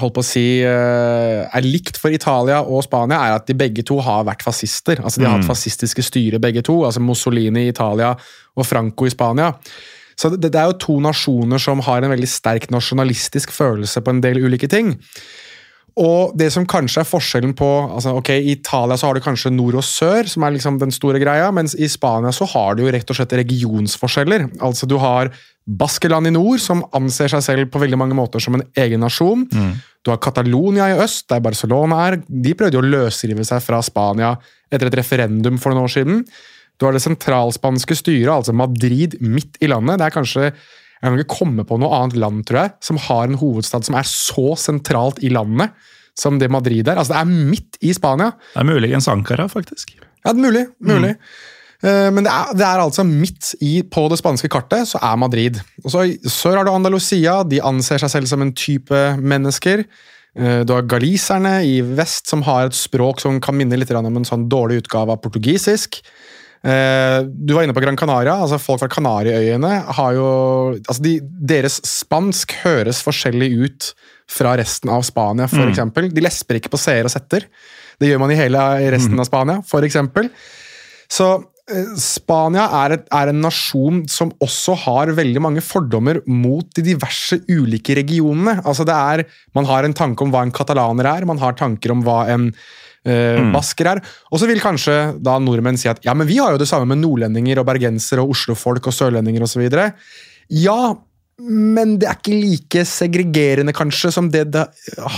holdt 0.00 0.16
på 0.16 0.24
å 0.24 0.26
si 0.26 0.44
eh, 0.66 1.42
er 1.44 1.68
likt 1.68 2.00
for 2.02 2.14
Italia 2.14 2.62
og 2.64 2.82
Spania, 2.86 3.20
er 3.20 3.36
at 3.36 3.46
de 3.46 3.56
begge 3.58 3.84
to 3.86 4.00
har 4.02 4.26
vært 4.26 4.42
fascister. 4.42 5.02
Altså 5.02 5.20
De 5.20 5.28
har 5.28 5.36
hatt 5.36 5.48
fascistiske 5.48 6.04
styre, 6.06 6.42
begge 6.42 6.64
to. 6.66 6.80
altså 6.88 7.02
Mussolini 7.04 7.66
i 7.66 7.72
Italia 7.74 8.14
og 8.56 8.66
Franco 8.66 9.06
i 9.06 9.12
Spania. 9.12 9.52
Så 10.18 10.32
det, 10.34 10.50
det 10.52 10.58
er 10.60 10.70
jo 10.70 10.80
to 10.80 10.98
nasjoner 11.02 11.62
som 11.62 11.82
har 11.86 12.02
en 12.02 12.12
veldig 12.12 12.30
sterk 12.30 12.68
nasjonalistisk 12.72 13.52
følelse 13.54 14.02
på 14.02 14.14
en 14.14 14.24
del 14.24 14.42
ulike 14.42 14.70
ting. 14.70 14.96
Og 16.00 16.32
det 16.38 16.48
som 16.54 16.64
kanskje 16.68 17.02
er 17.02 17.08
forskjellen 17.08 17.52
på 17.58 17.68
altså 17.84 18.14
ok, 18.16 18.30
I 18.38 18.54
Italia 18.54 18.96
så 18.96 19.10
har 19.10 19.18
du 19.18 19.24
kanskje 19.24 19.52
nord 19.52 19.76
og 19.76 19.84
sør, 19.84 20.28
som 20.30 20.46
er 20.46 20.54
liksom 20.54 20.78
den 20.80 20.94
store 20.94 21.20
greia, 21.20 21.50
mens 21.52 21.74
i 21.76 21.88
Spania 21.90 22.32
så 22.32 22.48
har 22.54 22.76
du 22.76 22.86
jo 22.86 22.92
rett 22.94 23.12
og 23.12 23.18
slett 23.18 23.34
regionsforskjeller. 23.42 24.46
Altså 24.64 24.88
Du 24.88 24.96
har 25.02 25.32
Baskeland 25.62 26.26
i 26.26 26.34
nord, 26.34 26.58
som 26.58 26.80
anser 26.96 27.30
seg 27.30 27.44
selv 27.44 27.68
på 27.70 27.82
veldig 27.82 27.98
mange 28.00 28.16
måter 28.18 28.42
som 28.42 28.56
en 28.56 28.64
egen 28.82 29.04
nasjon. 29.04 29.44
Du 30.02 30.10
har 30.10 30.18
Catalonia 30.18 30.88
i 30.90 30.98
øst, 31.04 31.28
der 31.30 31.44
Barcelona 31.44 32.00
er. 32.08 32.18
De 32.26 32.56
prøvde 32.58 32.80
jo 32.80 32.82
å 32.82 32.88
løsrive 32.88 33.44
seg 33.46 33.62
fra 33.62 33.82
Spania 33.84 34.32
etter 34.72 34.88
et 34.88 34.98
referendum 34.98 35.60
for 35.60 35.70
noen 35.70 35.86
år 35.86 35.94
siden. 35.94 36.24
Du 36.80 36.88
har 36.88 36.96
det 36.96 37.04
sentralspanske 37.04 37.94
styret, 37.94 38.32
altså 38.32 38.54
Madrid, 38.56 39.20
midt 39.20 39.60
i 39.62 39.68
landet. 39.70 40.00
Det 40.00 40.08
er 40.08 40.16
kanskje 40.16 40.48
jeg 41.02 41.10
kan 41.10 41.18
ikke 41.18 41.34
komme 41.34 41.64
på 41.66 41.78
noe 41.82 41.96
annet 41.98 42.14
land 42.22 42.44
tror 42.46 42.60
jeg, 42.62 42.74
som 42.86 43.00
har 43.08 43.26
en 43.26 43.40
hovedstad 43.40 43.84
som 43.88 43.96
er 43.98 44.06
så 44.06 44.52
sentralt 44.60 45.18
i 45.26 45.32
landet 45.34 45.74
som 46.18 46.38
det 46.38 46.50
Madrid 46.52 46.86
er. 46.86 46.98
Altså 47.00 47.14
Det 47.14 47.20
er 47.22 47.48
midt 47.50 47.78
i 47.82 47.92
Spania. 47.96 48.30
Det 48.52 48.60
er 48.62 48.68
muligens 48.68 49.08
Ankara, 49.08 49.48
faktisk. 49.50 49.96
Ja, 50.22 50.30
det 50.32 50.38
er 50.38 50.44
mulig. 50.44 50.66
mulig. 50.78 51.16
Eh, 51.82 52.10
Men 52.12 52.22
det 52.24 52.30
er, 52.32 52.54
det 52.54 52.66
er 52.68 52.84
altså 52.84 53.04
midt 53.04 53.54
i, 53.60 53.82
på 53.82 54.06
det 54.12 54.20
spanske 54.20 54.48
kartet, 54.52 54.86
så 54.92 55.00
er 55.02 55.16
Madrid. 55.18 55.58
Og 55.84 55.90
så 55.90 56.06
sør 56.28 56.60
har 56.60 56.68
du 56.68 56.70
Andalusia, 56.70 57.42
de 57.42 57.62
anser 57.64 57.98
seg 57.98 58.10
selv 58.10 58.30
som 58.30 58.42
en 58.44 58.52
type 58.54 59.02
mennesker. 59.18 59.84
Eh, 60.36 60.62
Du 60.64 60.72
har 60.76 60.86
galiserne 60.86 61.64
i 61.66 61.80
vest, 61.80 62.28
som 62.28 62.42
har 62.42 62.66
et 62.66 62.76
språk 62.76 63.20
som 63.20 63.40
kan 63.40 63.56
minne 63.56 63.76
litt 63.76 63.90
om 63.90 64.16
en 64.16 64.28
sånn 64.28 64.48
dårlig 64.48 64.84
utgave 64.84 65.10
av 65.16 65.22
portugisisk. 65.24 66.02
Eh, 66.62 67.20
Du 67.26 67.54
var 67.56 67.64
inne 67.64 67.74
på 67.74 67.82
Gran 67.82 67.96
Canaria. 67.98 68.36
altså 68.38 68.58
Folk 68.62 68.80
fra 68.82 68.88
Kanariøyene 68.88 69.72
har 69.98 70.12
jo 70.14 70.26
altså 70.78 71.02
de, 71.02 71.16
Deres 71.22 71.80
spansk 71.86 72.54
høres 72.62 73.02
forskjellig 73.02 73.50
ut 73.64 73.92
fra 74.30 74.54
resten 74.56 74.88
av 74.88 75.02
Spania, 75.04 75.48
for 75.50 75.66
eksempel. 75.68 76.08
De 76.14 76.22
lesper 76.24 76.56
ikke 76.56 76.70
på 76.72 76.80
seer 76.80 77.04
og 77.04 77.12
setter. 77.12 77.44
Det 78.00 78.08
gjør 78.08 78.22
man 78.22 78.30
i 78.32 78.38
hele 78.38 78.60
resten 78.94 79.18
av 79.20 79.26
Spania, 79.28 79.58
eksempel. 79.84 80.30
Så 81.12 81.26
eh, 81.68 81.90
Spania 82.00 82.64
er, 82.84 82.94
et, 82.96 83.04
er 83.12 83.28
en 83.28 83.42
nasjon 83.44 84.04
som 84.08 84.32
også 84.40 84.76
har 84.86 85.12
veldig 85.18 85.42
mange 85.44 85.60
fordommer 85.60 86.22
mot 86.26 86.64
de 86.78 86.86
diverse 86.94 87.42
ulike 87.50 87.98
regionene. 87.98 88.62
Altså 88.64 88.86
det 88.88 88.94
er, 88.96 89.24
Man 89.54 89.68
har 89.68 89.84
en 89.84 89.98
tanke 89.98 90.24
om 90.24 90.32
hva 90.32 90.46
en 90.46 90.54
katalaner 90.54 91.10
er, 91.10 91.28
man 91.28 91.42
har 91.42 91.58
tanker 91.58 91.92
om 91.92 92.06
hva 92.06 92.22
en 92.32 92.52
eh, 93.06 93.40
basker 93.54 93.92
her. 93.92 94.02
Og 94.30 94.42
så 94.42 94.48
vil 94.50 94.62
kanskje 94.62 94.98
da 95.22 95.38
nordmenn 95.42 95.80
si 95.80 95.90
at 95.90 96.02
ja, 96.06 96.14
men 96.16 96.28
vi 96.28 96.40
har 96.40 96.54
jo 96.54 96.60
det 96.62 96.68
samme 96.70 96.88
med 96.92 97.02
nordlendinger 97.04 97.62
og 97.62 97.68
bergensere 97.70 98.24
og 98.24 98.36
oslofolk 98.36 98.90
og 98.90 98.96
sørlendinger 98.96 99.46
osv. 99.46 99.66
Ja, 100.52 100.80
men 101.42 101.96
det 101.98 102.08
er 102.08 102.18
ikke 102.18 102.36
like 102.36 102.84
segregerende 102.86 103.74
kanskje 103.74 104.12
som 104.14 104.28
det 104.30 104.46
det 104.54 104.66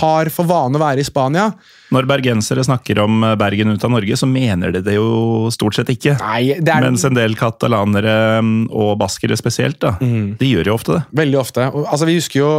har 0.01 0.31
for 0.33 0.49
vane 0.49 0.79
å 0.79 0.81
være 0.81 1.03
i 1.03 1.07
Spania. 1.07 1.49
Når 1.93 2.07
bergensere 2.09 2.63
snakker 2.65 2.99
om 3.03 3.23
eh, 3.25 3.35
Bergen 3.39 3.73
ut 3.75 3.83
av 3.85 3.91
Norge, 3.93 4.17
så 4.17 4.27
mener 4.29 4.73
de 4.73 4.81
det 4.85 4.95
jo 4.97 5.51
stort 5.53 5.77
sett 5.77 5.91
ikke. 5.93 6.15
Nei, 6.21 6.55
er 6.57 6.85
Mens 6.85 7.05
en 7.07 7.17
del 7.17 7.37
katalanere 7.37 8.15
mm, 8.41 8.65
og 8.73 8.95
baskere 9.01 9.37
spesielt, 9.37 9.77
da, 9.83 9.95
de 9.99 10.49
gjør 10.49 10.71
jo 10.71 10.77
ofte 10.79 10.97
det. 10.97 11.03
Veldig 11.21 11.39
ofte. 11.41 11.69
Altså, 11.85 12.09
vi 12.09 12.17
husker 12.17 12.41
jo, 12.41 12.49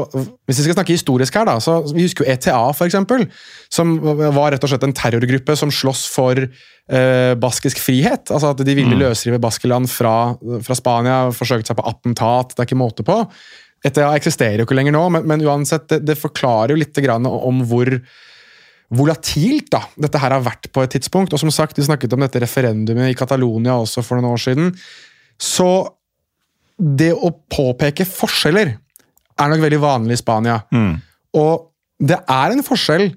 Hvis 0.46 0.60
vi 0.60 0.68
skal 0.68 0.78
snakke 0.78 0.94
historisk 0.94 1.38
her, 1.38 1.48
da, 1.48 1.58
så 1.62 1.80
vi 1.90 2.06
husker 2.06 2.24
jo 2.24 2.32
ETA, 2.36 2.60
eksempel, 2.86 3.26
som 3.72 3.96
var 4.00 4.52
rett 4.54 4.62
og 4.62 4.70
slett 4.70 4.86
en 4.86 4.94
terrorgruppe 4.96 5.56
som 5.58 5.72
sloss 5.74 6.06
for 6.12 6.38
eh, 6.38 7.34
baskisk 7.42 7.82
frihet. 7.82 8.30
Altså 8.30 8.54
At 8.54 8.62
de 8.66 8.78
ville 8.78 8.98
løsrive 9.00 9.42
Baskeland 9.42 9.90
fra, 9.90 10.36
fra 10.62 10.78
Spania, 10.78 11.20
forsøkte 11.34 11.72
seg 11.72 11.80
på 11.80 11.88
attentat. 11.90 12.54
Det 12.54 12.62
er 12.62 12.70
ikke 12.70 12.84
måte 12.84 13.06
på. 13.06 13.20
ETA 13.86 14.12
eksisterer 14.16 14.62
jo 14.62 14.66
ikke 14.66 14.78
lenger 14.78 14.96
nå, 14.96 15.02
men, 15.14 15.26
men 15.28 15.44
uansett, 15.46 15.88
det, 15.90 16.00
det 16.08 16.18
forklarer 16.18 16.74
jo 16.74 16.80
litt 16.80 16.96
grann 17.04 17.28
om 17.28 17.62
hvor 17.68 17.90
volatilt 18.94 19.70
da, 19.74 19.82
dette 19.98 20.20
her 20.22 20.34
har 20.36 20.44
vært 20.46 20.68
på 20.72 20.82
et 20.84 20.92
tidspunkt. 20.94 21.32
Og 21.34 21.42
som 21.42 21.50
sagt, 21.50 21.78
Vi 21.78 21.84
snakket 21.84 22.12
om 22.12 22.20
dette 22.20 22.40
referendumet 22.40 23.10
i 23.10 23.18
Catalonia 23.18 23.74
også 23.74 24.02
for 24.02 24.16
noen 24.16 24.32
år 24.32 24.42
siden. 24.42 24.74
Så 25.38 25.88
det 26.78 27.12
å 27.12 27.32
påpeke 27.50 28.04
forskjeller 28.04 28.76
er 29.36 29.48
nok 29.50 29.62
veldig 29.64 29.80
vanlig 29.80 30.16
i 30.16 30.22
Spania. 30.22 30.60
Og 31.34 31.72
det 31.98 32.18
er 32.28 32.52
en 32.52 32.62
forskjell 32.64 33.10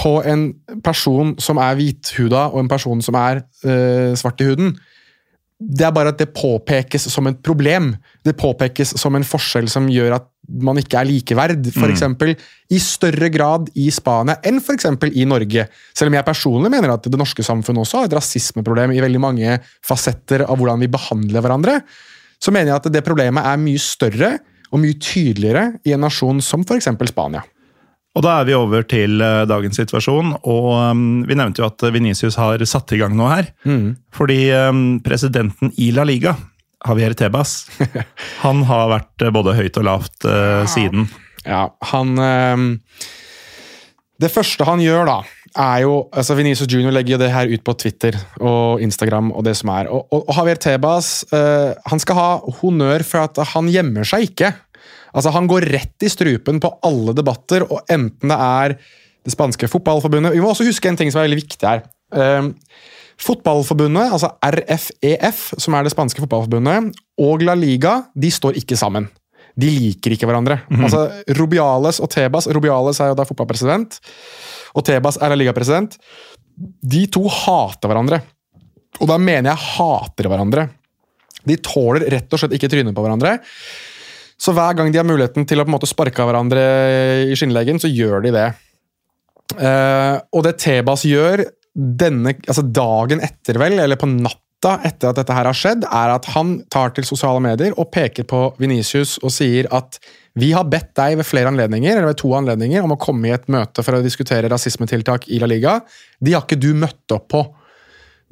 på 0.00 0.16
en 0.26 0.48
person 0.82 1.34
som 1.38 1.60
er 1.62 1.76
hvithuda 1.78 2.48
og 2.50 2.64
en 2.64 2.68
person 2.68 3.02
som 3.04 3.14
er 3.14 3.44
øh, 3.64 4.16
svart 4.18 4.40
i 4.40 4.48
huden. 4.48 4.74
Det 5.60 5.86
er 5.86 5.94
bare 5.94 6.10
at 6.10 6.18
det 6.18 6.34
påpekes 6.34 7.06
som 7.12 7.28
et 7.30 7.38
problem. 7.44 7.94
Det 8.24 8.36
påpekes 8.36 8.96
som 9.00 9.14
en 9.14 9.24
forskjell 9.24 9.68
som 9.70 9.86
gjør 9.88 10.16
at 10.18 10.26
man 10.48 10.78
ikke 10.80 10.98
er 11.00 11.08
likeverd. 11.08 11.68
For 11.74 11.90
eksempel, 11.92 12.34
I 12.70 12.80
større 12.82 13.30
grad 13.32 13.70
i 13.80 13.88
Spania 13.94 14.36
enn 14.44 14.60
eksempel 14.60 15.14
i 15.16 15.26
Norge. 15.28 15.66
Selv 15.96 16.12
om 16.12 16.18
jeg 16.18 16.26
personlig 16.26 16.72
mener 16.72 16.94
at 16.94 17.06
det 17.08 17.20
norske 17.20 17.44
samfunnet 17.46 17.84
også 17.84 18.02
har 18.02 18.10
et 18.10 18.18
rasismeproblem 18.18 18.94
i 18.94 19.02
veldig 19.04 19.22
mange 19.22 19.58
fasetter 19.86 20.46
av 20.46 20.58
hvordan 20.60 20.84
vi 20.84 20.92
behandler 20.92 21.44
hverandre, 21.44 21.80
så 22.42 22.52
mener 22.52 22.72
jeg 22.72 22.82
at 22.82 22.92
det 22.92 23.04
problemet 23.06 23.46
er 23.46 23.60
mye 23.60 23.80
større 23.80 24.36
og 24.74 24.80
mye 24.82 24.96
tydeligere 24.98 25.68
i 25.86 25.94
en 25.94 26.02
nasjon 26.04 26.40
som 26.44 26.64
f.eks. 26.66 26.90
Spania. 27.10 27.44
Og 28.14 28.22
da 28.22 28.36
er 28.38 28.46
vi 28.46 28.54
over 28.54 28.84
til 28.86 29.18
eh, 29.24 29.42
dagens 29.50 29.78
situasjon, 29.80 30.36
og 30.46 30.68
um, 30.78 31.06
vi 31.26 31.34
nevnte 31.34 31.62
jo 31.62 31.66
at 31.66 31.82
Venicius 31.94 32.38
har 32.38 32.62
satt 32.68 32.94
i 32.94 33.00
gang 33.00 33.16
noe 33.18 33.32
her. 33.32 33.48
Fordi 34.14 34.38
um, 34.54 34.84
presidenten 35.02 35.72
i 35.82 35.90
La 35.94 36.06
Liga, 36.06 36.36
Javier 36.84 37.14
Tebas, 37.16 37.64
han 38.44 38.64
har 38.68 38.90
vært 38.92 39.24
eh, 39.24 39.32
både 39.34 39.56
høyt 39.56 39.78
og 39.80 39.86
lavt 39.88 40.26
uh, 40.28 40.64
siden. 40.70 41.08
Ja, 41.44 41.68
han 41.92 42.18
uh, 42.20 42.66
Det 44.20 44.30
første 44.32 44.66
han 44.68 44.82
gjør, 44.84 45.08
da, 45.08 45.16
er 45.64 45.84
jo 45.84 45.94
altså 46.10 46.36
Venezia 46.36 46.66
Junior 46.68 46.94
legger 46.94 47.16
jo 47.16 47.22
det 47.22 47.32
her 47.32 47.50
ut 47.52 47.62
på 47.64 47.76
Twitter 47.78 48.18
og 48.42 48.82
Instagram 48.82 49.30
og 49.32 49.46
det 49.46 49.54
som 49.58 49.70
er. 49.74 49.88
Og, 49.88 50.06
og, 50.10 50.26
og 50.26 50.40
Javier 50.40 50.60
Tebas 50.60 51.14
uh, 51.32 51.72
han 51.88 52.02
skal 52.02 52.20
ha 52.20 52.28
honnør 52.60 53.06
for 53.06 53.28
at 53.28 53.42
han 53.54 53.70
gjemmer 53.72 54.08
seg 54.08 54.30
ikke. 54.32 54.52
Altså 55.14 55.30
Han 55.30 55.46
går 55.46 55.68
rett 55.70 56.02
i 56.02 56.10
strupen 56.10 56.58
på 56.62 56.72
alle 56.82 57.14
debatter, 57.14 57.64
og 57.70 57.86
enten 57.92 58.32
det 58.32 58.38
er 58.38 58.76
det 59.24 59.32
spanske 59.32 59.70
fotballforbundet 59.70 60.34
Vi 60.34 60.42
må 60.42 60.50
også 60.50 60.66
huske 60.66 60.90
en 60.90 60.98
ting 60.98 61.12
som 61.12 61.22
er 61.22 61.28
veldig 61.28 61.40
viktig 61.40 61.68
her. 61.68 61.84
Eh, 62.14 62.50
Fotballforbundet, 63.20 64.10
altså 64.12 64.32
RFEF, 64.42 65.42
som 65.60 65.76
er 65.76 65.86
det 65.86 65.92
spanske 65.94 66.22
fotballforbundet, 66.24 66.94
og 67.22 67.44
La 67.46 67.54
Liga 67.58 68.00
de 68.18 68.30
står 68.32 68.58
ikke 68.60 68.78
sammen. 68.78 69.06
De 69.54 69.70
liker 69.70 70.16
ikke 70.16 70.26
hverandre. 70.26 70.58
Altså 70.82 71.06
Rubiales 71.38 72.00
og 72.02 72.10
Tebas 72.10 72.48
Rubiales 72.50 72.98
er 73.00 73.12
jo 73.12 73.18
da 73.18 73.26
fotballpresident, 73.28 74.00
og 74.74 74.86
Tebas 74.86 75.20
er 75.22 75.30
La 75.30 75.38
Liga-president. 75.38 75.94
De 76.82 77.04
to 77.10 77.22
hater 77.30 77.90
hverandre. 77.90 78.20
Og 79.02 79.10
da 79.10 79.18
mener 79.18 79.52
jeg 79.52 79.70
hater 79.76 80.30
hverandre. 80.30 80.68
De 81.44 81.58
tåler 81.62 82.08
rett 82.14 82.34
og 82.34 82.40
slett 82.40 82.54
ikke 82.56 82.70
trynet 82.72 82.96
på 82.96 83.04
hverandre. 83.04 83.36
Så 84.40 84.54
hver 84.54 84.74
gang 84.76 84.90
de 84.90 84.98
har 84.98 85.06
muligheten 85.06 85.46
til 85.46 85.60
å 85.60 85.66
på 85.66 85.70
en 85.70 85.76
måte 85.76 85.88
sparke 85.88 86.22
av 86.22 86.30
hverandre 86.30 86.62
i 87.30 87.36
skinnleggen, 87.38 87.78
så 87.82 87.90
gjør 87.90 88.24
de 88.26 88.34
det. 88.34 88.48
Uh, 89.54 90.18
og 90.34 90.42
det 90.46 90.56
Tebas 90.62 91.04
gjør 91.06 91.44
denne, 91.74 92.36
altså 92.46 92.62
dagen 92.62 93.22
etter, 93.24 93.58
vel, 93.58 93.78
eller 93.82 93.98
på 93.98 94.08
natta 94.10 94.78
etter 94.86 95.10
at 95.10 95.18
dette 95.18 95.34
her 95.36 95.48
har 95.48 95.56
skjedd, 95.58 95.86
er 95.90 96.12
at 96.14 96.28
han 96.32 96.56
tar 96.72 96.94
til 96.96 97.06
sosiale 97.06 97.42
medier 97.44 97.74
og 97.76 97.90
peker 97.92 98.26
på 98.28 98.46
Venicius 98.62 99.18
og 99.22 99.34
sier 99.34 99.68
at 99.74 99.98
vi 100.38 100.52
har 100.54 100.66
bedt 100.66 100.94
deg 100.98 101.18
ved 101.20 101.28
flere 101.28 101.50
anledninger, 101.52 101.92
eller 101.94 102.10
ved 102.10 102.18
to 102.22 102.32
anledninger 102.34 102.82
om 102.82 102.94
å 102.94 103.00
komme 103.00 103.28
i 103.28 103.34
et 103.34 103.44
møte 103.52 103.84
for 103.86 103.98
å 103.98 104.02
diskutere 104.02 104.50
rasismetiltak 104.50 105.28
i 105.30 105.38
La 105.42 105.50
Liga. 105.50 105.76
De 106.18 106.34
har 106.34 106.46
ikke 106.46 106.58
du 106.58 106.72
møtt 106.78 107.14
opp 107.14 107.28
på. 107.34 107.44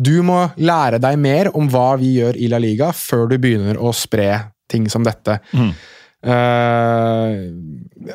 Du 0.02 0.16
må 0.26 0.40
lære 0.58 0.98
deg 1.02 1.18
mer 1.20 1.52
om 1.58 1.68
hva 1.70 1.92
vi 2.00 2.16
gjør 2.16 2.38
i 2.40 2.48
La 2.50 2.58
Liga, 2.62 2.90
før 2.96 3.28
du 3.30 3.36
begynner 3.42 3.78
å 3.78 3.92
spre 3.94 4.30
ting 4.72 4.88
som 4.90 5.04
dette. 5.06 5.38
Mm. 5.52 5.70
Uh, 6.22 7.32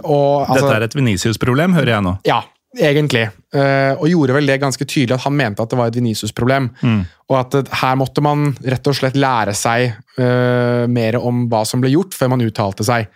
og, 0.02 0.48
altså, 0.48 0.62
Dette 0.64 0.76
er 0.76 0.86
et 0.88 0.96
Venicius-problem, 0.96 1.76
hører 1.78 1.98
jeg 1.98 2.08
nå. 2.08 2.14
Ja, 2.28 2.42
egentlig. 2.80 3.26
Eh, 3.54 3.94
og 3.98 4.10
gjorde 4.12 4.36
vel 4.38 4.50
det 4.50 4.60
ganske 4.62 4.86
tydelig 4.86 5.16
at 5.18 5.26
han 5.26 5.36
mente 5.38 5.64
at 5.64 5.72
det 5.72 5.80
var 5.80 5.92
et 5.92 5.98
Venicius-problem. 6.00 6.70
Mm. 6.82 7.00
Og 7.32 7.38
at 7.40 7.72
her 7.82 7.96
måtte 8.00 8.24
man 8.24 8.52
rett 8.64 8.88
og 8.88 8.96
slett 8.96 9.18
lære 9.20 9.56
seg 9.58 9.90
uh, 10.20 10.86
mer 10.88 11.18
om 11.20 11.46
hva 11.52 11.64
som 11.68 11.82
ble 11.84 11.92
gjort, 11.92 12.16
før 12.16 12.32
man 12.36 12.46
uttalte 12.46 12.86
seg. 12.88 13.10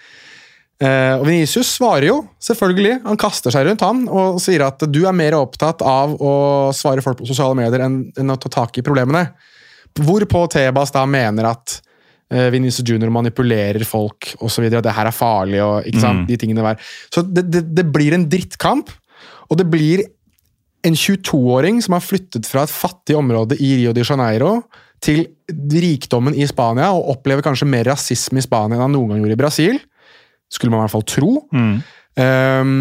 Uh, 0.81 1.19
og 1.21 1.27
Venicius 1.29 1.69
svarer 1.77 2.07
jo, 2.09 2.17
selvfølgelig. 2.41 2.97
Han 3.05 3.19
kaster 3.21 3.53
seg 3.53 3.67
rundt 3.69 3.85
han 3.85 4.01
og 4.09 4.41
sier 4.41 4.65
at 4.65 4.83
du 4.89 5.03
er 5.05 5.15
mer 5.15 5.37
opptatt 5.37 5.83
av 5.85 6.17
å 6.17 6.33
svare 6.75 7.03
folk 7.05 7.21
på 7.21 7.29
sosiale 7.29 7.55
medier 7.59 7.85
enn, 7.85 8.01
enn 8.17 8.33
å 8.33 8.39
ta 8.41 8.51
tak 8.51 8.81
i 8.81 8.83
problemene. 8.85 9.27
Hvorpå 10.01 10.43
Tebas 10.51 10.91
da 10.95 11.05
mener 11.07 11.47
at 11.51 11.77
uh, 12.33 12.47
Vinicius 12.51 12.83
Junior 12.87 13.11
manipulerer 13.13 13.83
folk 13.87 14.33
osv. 14.41 14.67
At 14.71 14.83
det 14.87 14.97
her 14.97 15.09
er 15.11 15.15
farlig 15.15 15.61
og 15.63 15.87
ikke 15.87 16.01
sant, 16.03 16.25
Mm. 16.25 16.27
de 16.27 16.37
tingene 16.41 16.65
der. 16.65 16.91
Så 17.13 17.23
det, 17.27 17.45
det, 17.51 17.63
det 17.77 17.85
blir 17.93 18.15
en 18.17 18.27
drittkamp, 18.31 18.91
og 19.51 19.59
det 19.59 19.67
blir 19.69 20.05
en 20.87 20.95
22-åring 20.97 21.81
som 21.83 21.97
har 21.97 22.03
flyttet 22.03 22.47
fra 22.49 22.63
et 22.65 22.73
fattig 22.73 23.17
område 23.17 23.57
i 23.61 23.75
Rio 23.81 23.93
de 23.93 24.05
Janeiro 24.05 24.61
til 25.01 25.25
rikdommen 25.51 26.35
i 26.37 26.45
Spania, 26.49 26.91
og 26.93 27.17
opplever 27.17 27.45
kanskje 27.45 27.69
mer 27.69 27.89
rasisme 27.89 28.41
i 28.41 28.45
Spania 28.45 28.77
enn 28.77 28.85
han 28.85 28.95
noen 28.95 29.13
gang 29.13 29.23
gjorde 29.23 29.37
i 29.37 29.41
Brasil. 29.41 29.79
Skulle 30.51 30.73
man 30.73 30.81
i 30.81 30.85
hvert 30.85 30.95
fall 30.95 31.07
tro. 31.09 31.33
Mm. 31.53 31.75
Um, 32.21 32.73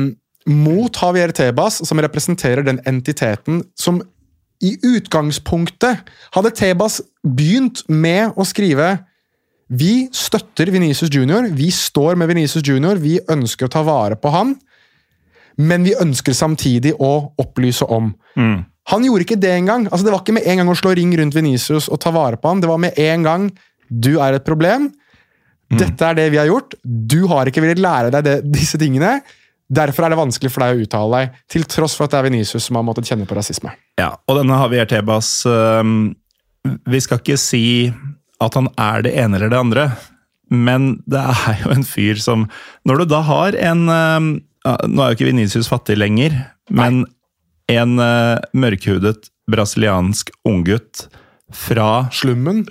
mot 0.50 0.96
Javier 0.96 1.32
Tebas, 1.36 1.80
som 1.86 2.00
representerer 2.02 2.64
den 2.66 2.80
entiteten 2.88 3.62
som 3.78 4.00
i 4.60 4.74
utgangspunktet 4.84 6.04
hadde 6.34 6.52
Tebas 6.56 7.00
begynt 7.24 7.82
med 7.88 8.36
å 8.36 8.44
skrive 8.44 8.98
Vi 9.70 10.10
støtter 10.12 10.72
Venicius 10.74 11.12
Junior, 11.14 11.46
vi 11.54 11.70
står 11.72 12.18
med 12.20 12.28
Venicius 12.28 12.64
Junior, 12.66 12.98
vi 13.00 13.20
ønsker 13.30 13.68
å 13.68 13.72
ta 13.72 13.84
vare 13.86 14.18
på 14.18 14.32
han, 14.34 14.56
men 15.60 15.84
vi 15.86 15.96
ønsker 16.00 16.36
samtidig 16.36 16.94
å 16.96 17.12
opplyse 17.40 17.86
om. 17.92 18.12
Mm. 18.38 18.60
Han 18.90 19.04
gjorde 19.06 19.26
ikke 19.26 19.40
det 19.40 19.52
engang. 19.54 19.86
Altså, 19.90 20.06
det 20.06 20.14
var 20.14 20.22
ikke 20.24 20.36
med 20.38 20.46
en 20.48 20.62
gang 20.62 20.70
å 20.72 20.78
slå 20.78 20.94
ring 20.96 21.12
rundt 21.18 21.36
Venicius 21.36 21.90
og 21.92 22.00
ta 22.02 22.12
vare 22.14 22.40
på 22.40 22.50
han. 22.50 22.62
Det 22.62 22.70
var 22.70 22.80
med 22.82 22.98
en 22.98 23.26
gang 23.26 23.50
Du 23.90 24.20
er 24.22 24.36
et 24.36 24.46
problem. 24.46 24.84
Dette 25.70 26.06
er 26.06 26.14
det 26.14 26.28
vi 26.30 26.38
har 26.38 26.46
gjort. 26.46 26.76
Du 26.82 27.24
har 27.30 27.48
ikke 27.50 27.62
villet 27.62 27.80
lære 27.82 28.12
deg 28.14 28.26
det, 28.26 28.36
disse 28.54 28.78
tingene. 28.78 29.16
Derfor 29.70 30.06
er 30.06 30.12
det 30.12 30.18
vanskelig 30.18 30.50
for 30.50 30.62
deg 30.62 30.76
å 30.78 30.84
uttale 30.84 31.18
deg, 31.18 31.40
til 31.50 31.66
tross 31.70 31.94
for 31.98 32.06
at 32.06 32.14
det 32.14 32.20
er 32.20 32.26
Venicius 32.26 32.66
som 32.66 32.78
har 32.78 32.86
måttet 32.86 33.10
kjenne 33.10 33.26
på 33.26 33.36
rasisme. 33.38 33.74
Ja, 33.98 34.12
og 34.26 34.38
denne 34.40 34.58
Havier 34.58 34.88
Tebas 34.90 35.28
øhm, 35.46 36.12
Vi 36.90 37.00
skal 37.02 37.20
ikke 37.22 37.38
si 37.38 37.64
at 38.42 38.56
han 38.58 38.70
er 38.78 39.06
det 39.06 39.14
ene 39.20 39.38
eller 39.38 39.52
det 39.52 39.60
andre, 39.60 39.84
men 40.50 40.92
det 41.06 41.22
er 41.22 41.62
jo 41.62 41.74
en 41.74 41.86
fyr 41.86 42.18
som 42.18 42.48
Når 42.88 43.02
du 43.02 43.10
da 43.12 43.20
har 43.26 43.58
en 43.58 43.84
ja, 43.86 44.10
Nå 44.64 45.00
er 45.02 45.12
jo 45.12 45.16
ikke 45.16 45.30
Venicius 45.30 45.70
fattig 45.70 45.96
lenger, 45.96 46.34
men 46.68 47.04
en 47.70 47.96
uh, 48.02 48.36
mørkhudet 48.52 49.30
brasiliansk 49.50 50.30
unggutt 50.46 51.06
fra 51.50 52.06
Slummen. 52.14 52.64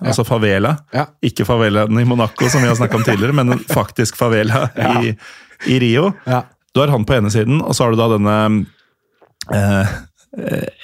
ja. 0.00 0.06
altså 0.10 0.24
favela. 0.26 0.76
Ja. 0.94 1.06
Ikke 1.22 1.46
favelaen 1.46 2.00
i 2.00 2.06
Monaco, 2.08 2.48
som 2.50 2.62
vi 2.62 2.70
har 2.70 2.78
snakka 2.78 2.98
om 2.98 3.04
tidligere, 3.06 3.36
men 3.36 3.54
en 3.54 3.64
faktisk 3.70 4.16
favela 4.18 4.68
i, 5.02 5.12
i 5.70 5.78
Rio. 5.78 6.10
Ja. 6.26 6.42
Du 6.74 6.80
har 6.82 6.92
han 6.92 7.06
på 7.06 7.14
ene 7.14 7.30
siden, 7.30 7.62
og 7.62 7.76
så 7.76 7.86
har 7.86 7.94
du 7.94 8.00
da 8.00 8.08
denne 8.16 8.36
eh, 9.54 9.94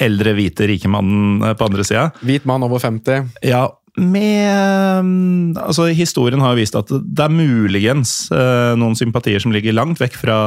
eldre, 0.02 0.34
hvite, 0.38 0.68
rike 0.70 0.90
mannen 0.90 1.42
eh, 1.42 1.56
på 1.58 1.68
andre 1.68 1.86
sida. 1.86 2.08
Hvit 2.24 2.46
mann 2.48 2.64
over 2.66 2.82
50. 2.82 3.34
Ja, 3.46 3.66
med 4.00 5.04
mm, 5.06 5.58
Altså, 5.60 5.86
historien 5.94 6.42
har 6.42 6.56
vist 6.58 6.74
at 6.78 6.90
det 6.90 7.26
er 7.26 7.34
muligens 7.34 8.26
eh, 8.34 8.72
noen 8.78 8.96
sympatier 8.98 9.42
som 9.42 9.54
ligger 9.54 9.76
langt 9.76 10.00
vekk 10.02 10.16
fra 10.18 10.38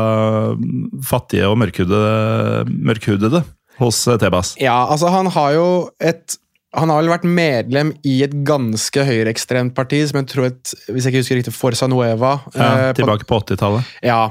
mm, 0.57 1.03
fattige 1.07 1.47
og 1.47 1.55
mørkhudede, 1.61 2.67
mørkhudede 2.67 3.43
hos 3.79 4.01
eh, 4.07 4.19
Tebas. 4.19 4.55
Ja, 4.61 4.81
altså 4.89 5.13
han 5.13 5.31
har 5.31 5.55
jo 5.55 5.69
et 6.03 6.39
han 6.77 6.91
har 6.91 6.99
vel 6.99 7.09
vært 7.09 7.25
medlem 7.25 7.91
i 8.05 8.19
et 8.25 8.33
ganske 8.45 9.05
høyreekstremt 9.07 9.73
parti, 9.77 10.01
som 10.09 10.19
jeg 10.19 10.27
tror 10.29 10.49
et, 10.49 10.73
hvis 10.91 11.07
jeg 11.07 11.13
ikke 11.13 11.23
husker 11.23 11.39
riktig, 11.39 11.53
Forza 11.55 11.87
Nueva. 11.89 12.33
Ja, 12.53 12.67
eh, 12.89 12.89
tilbake 12.97 13.25
på 13.25 13.39
80-tallet. 13.39 13.95
Ja. 14.05 14.27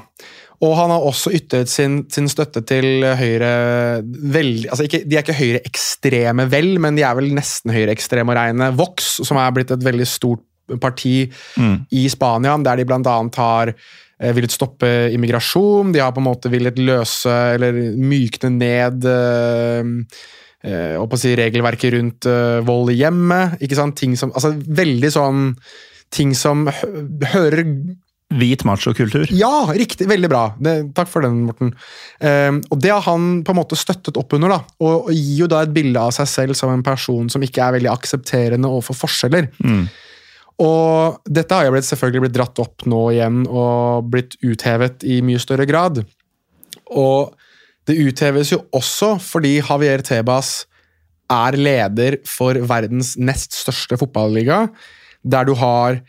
Og 0.64 0.73
han 0.79 0.92
har 0.95 1.05
også 1.05 1.33
ytret 1.37 1.69
sin, 1.69 1.99
sin 2.12 2.31
støtte 2.33 2.62
til 2.64 3.05
Høyre 3.19 3.53
veldig, 4.07 4.71
altså 4.73 4.87
ikke, 4.87 5.03
De 5.05 5.19
er 5.19 5.25
ikke 5.25 5.37
høyreekstreme, 5.37 6.47
vel, 6.53 6.77
men 6.83 6.97
de 6.97 7.05
er 7.05 7.16
vel 7.19 7.29
nesten 7.37 7.75
høyreekstreme 7.75 8.33
å 8.33 8.38
regne. 8.38 8.71
Vox, 8.79 9.16
som 9.27 9.40
er 9.40 9.53
blitt 9.57 9.75
et 9.75 9.85
veldig 9.85 10.09
stort 10.09 10.45
parti 10.81 11.31
Mm. 11.57 11.87
i 11.92 12.09
Spania, 12.09 12.57
der 12.59 12.83
de 12.83 12.92
annet 12.92 13.37
har 13.37 13.71
eh, 14.21 14.33
villet 14.35 14.51
stoppe 14.51 15.11
immigrasjon. 15.14 15.92
De 15.92 16.01
har 16.01 16.12
på 16.12 16.21
en 16.21 16.27
måte 16.27 16.51
villet 16.51 16.79
løse 16.79 17.31
eller 17.55 17.73
mykne 17.97 18.51
ned 18.51 19.05
øh, 19.05 19.85
øh, 20.64 21.16
si 21.16 21.37
regelverket 21.37 21.92
rundt 21.95 22.27
øh, 22.27 22.66
vold 22.66 22.90
i 22.90 22.99
hjemmet. 23.01 23.61
ikke 23.61 23.77
sant? 23.77 23.97
Ting 23.97 24.16
som, 24.16 24.33
altså 24.35 24.55
Veldig 24.57 25.12
sånn 25.12 25.55
ting 26.11 26.35
som 26.35 26.66
hører 27.35 27.64
Hvit 28.35 28.65
machokultur. 28.67 29.29
ja, 29.31 29.69
riktig. 29.71 30.09
Veldig 30.11 30.29
bra. 30.31 30.43
Det, 30.59 30.75
takk 30.97 31.11
for 31.12 31.23
den, 31.23 31.45
Morten. 31.47 31.71
Um, 32.19 32.59
og 32.75 32.81
Det 32.83 32.91
har 32.91 33.05
han 33.07 33.45
på 33.47 33.55
en 33.55 33.61
måte 33.61 33.79
støttet 33.79 34.19
opp 34.19 34.35
under, 34.35 34.57
da, 34.57 34.59
og, 34.83 35.07
og 35.07 35.12
gir 35.15 35.45
jo 35.45 35.51
da 35.53 35.62
et 35.62 35.75
bilde 35.77 36.03
av 36.03 36.11
seg 36.17 36.29
selv 36.33 36.59
som 36.59 36.73
en 36.75 36.83
person 36.87 37.31
som 37.31 37.45
ikke 37.47 37.62
er 37.62 37.79
veldig 37.79 37.93
aksepterende 37.93 38.71
overfor 38.71 38.99
forskjeller. 39.07 39.49
Mm. 39.62 39.87
Og 40.67 41.23
dette 41.29 41.55
har 41.55 41.69
jo 41.69 41.75
blitt, 41.77 41.87
selvfølgelig 41.87 42.25
blitt 42.27 42.37
dratt 42.39 42.62
opp 42.65 42.87
nå 42.89 43.03
igjen 43.12 43.43
og 43.47 44.11
blitt 44.11 44.39
uthevet 44.43 45.05
i 45.05 45.21
mye 45.25 45.41
større 45.43 45.69
grad. 45.69 46.01
Og 46.97 47.35
det 47.87 47.99
utheves 48.01 48.51
jo 48.55 48.65
også 48.75 49.17
fordi 49.23 49.59
Javier 49.61 50.03
Tebas 50.03 50.65
er 51.33 51.59
leder 51.59 52.19
for 52.27 52.59
verdens 52.71 53.15
nest 53.19 53.55
største 53.59 53.99
fotballiga, 54.01 54.67
der 55.27 55.47
du 55.47 55.55
har 55.59 56.01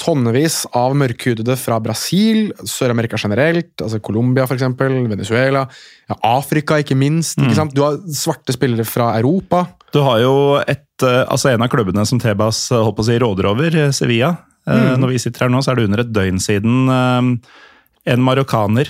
tonnevis 0.00 0.62
av 0.74 0.94
mørkhudede 0.98 1.56
fra 1.58 1.78
Brasil, 1.82 2.48
Sør-Amerika 2.66 3.18
generelt, 3.20 3.72
altså 3.82 4.00
Colombia 4.04 4.46
f.eks., 4.48 4.66
Venezuela, 5.10 5.64
ja, 6.10 6.16
Afrika 6.34 6.78
ikke 6.82 6.96
minst. 6.98 7.38
ikke 7.38 7.56
sant? 7.56 7.74
Du 7.76 7.84
har 7.84 8.00
svarte 8.12 8.54
spillere 8.56 8.86
fra 8.88 9.12
Europa. 9.18 9.64
Du 9.94 10.02
har 10.02 10.22
jo 10.24 10.34
et, 10.60 10.88
eh, 11.06 11.22
altså 11.22 11.52
en 11.52 11.62
av 11.62 11.70
klubbene 11.72 12.06
som 12.08 12.18
Tebas 12.22 12.66
eh, 12.72 12.82
holdt 12.82 13.04
si, 13.06 13.20
råder 13.22 13.50
over, 13.52 13.78
eh, 13.84 13.94
Sevilla. 13.94 14.34
Mm. 14.64 14.96
Når 14.96 15.10
vi 15.12 15.18
sitter 15.20 15.44
her 15.44 15.50
nå, 15.52 15.60
så 15.60 15.74
er 15.74 15.76
det 15.76 15.90
under 15.90 16.00
et 16.00 16.12
døgn 16.16 16.38
siden 16.40 16.86
en 16.88 18.22
marokkaner 18.24 18.88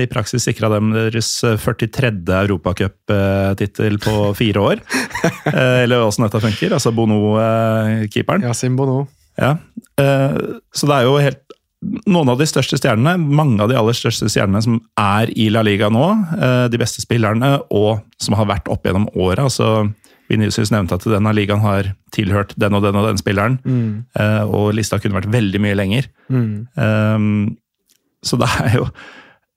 i 0.00 0.06
praksis 0.08 0.46
sikra 0.48 0.70
dem 0.72 0.94
deres 0.96 1.28
43. 1.60 2.08
europacuptittel 2.38 3.98
på 4.00 4.14
fire 4.38 4.62
år. 4.64 4.80
Eller 5.84 6.06
åssen 6.06 6.24
dette 6.24 6.40
funker. 6.40 6.72
Altså 6.78 6.94
Bono-keeperen. 6.96 8.48
Ja, 8.48 8.56
Simbono. 8.56 9.02
Ja. 9.38 9.56
eh, 9.98 10.36
Så 10.74 10.86
det 10.86 10.94
er 11.00 11.02
jo 11.08 11.16
helt 11.18 11.40
noen 12.06 12.28
av 12.32 12.38
de 12.40 12.46
største 12.48 12.78
stjernene, 12.80 13.18
mange 13.20 13.60
av 13.60 13.68
de 13.68 13.76
aller 13.76 13.92
største 13.92 14.28
stjernene 14.32 14.62
som 14.64 14.78
er 14.98 15.28
i 15.36 15.50
La 15.52 15.60
Liga 15.66 15.90
nå, 15.92 16.04
eh, 16.40 16.68
de 16.72 16.78
beste 16.80 17.02
spillerne, 17.04 17.58
og 17.70 18.00
som 18.18 18.34
har 18.38 18.46
vært 18.48 18.68
opp 18.72 18.84
gjennom 18.88 19.08
året. 19.16 19.42
altså 19.44 19.92
Vinicius 20.30 20.70
nevnte 20.72 20.94
at 20.96 21.04
denne 21.04 21.34
ligaen 21.36 21.60
har 21.60 21.90
tilhørt 22.16 22.54
den 22.56 22.72
og 22.74 22.82
den 22.82 22.96
og 22.96 23.04
den 23.10 23.18
spilleren, 23.20 23.58
Mm. 23.64 24.06
og 24.48 24.72
lista 24.74 24.98
kunne 24.98 25.20
vært 25.20 25.28
veldig 25.30 25.60
mye 25.60 25.76
lenger. 25.76 26.06
Um, 26.30 27.56
så 28.24 28.38
det 28.40 28.48
er 28.64 28.78
jo 28.78 28.86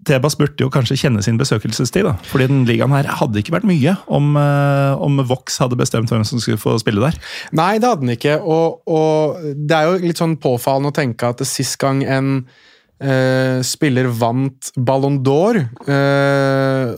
Tebas 0.08 0.38
burde 0.39 0.63
jo 0.63 0.70
kanskje 0.74 0.98
kjenne 1.02 1.24
sin 1.26 1.39
besøkelsestid, 1.39 2.08
da. 2.08 2.15
Fordi 2.30 2.48
den 2.50 2.63
ligaen 2.67 2.93
her 2.96 3.10
hadde 3.20 3.41
ikke 3.41 3.56
vært 3.58 3.67
mye 3.67 3.98
om, 4.08 4.32
eh, 4.39 5.04
om 5.04 5.20
Vox 5.28 5.60
hadde 5.62 5.80
bestemt 5.80 6.12
hvem 6.13 6.26
som 6.28 6.41
skulle 6.43 6.62
få 6.62 6.78
spille 6.82 7.04
der. 7.04 7.17
Nei, 7.58 7.76
det 7.78 7.89
hadde 7.89 8.06
den 8.06 8.15
ikke. 8.15 8.38
Og, 8.41 8.82
og 8.88 9.43
det 9.58 9.78
er 9.78 9.89
jo 9.89 10.08
litt 10.08 10.22
sånn 10.22 10.38
påfallende 10.41 10.93
å 10.93 10.98
tenke 10.98 11.34
at 11.34 11.43
sist 11.48 11.78
gang 11.82 12.04
en 12.06 12.32
eh, 13.04 13.60
spiller 13.67 14.10
vant 14.10 14.72
Ballon 14.78 15.20
d'Or, 15.26 15.60
eh, 15.60 16.96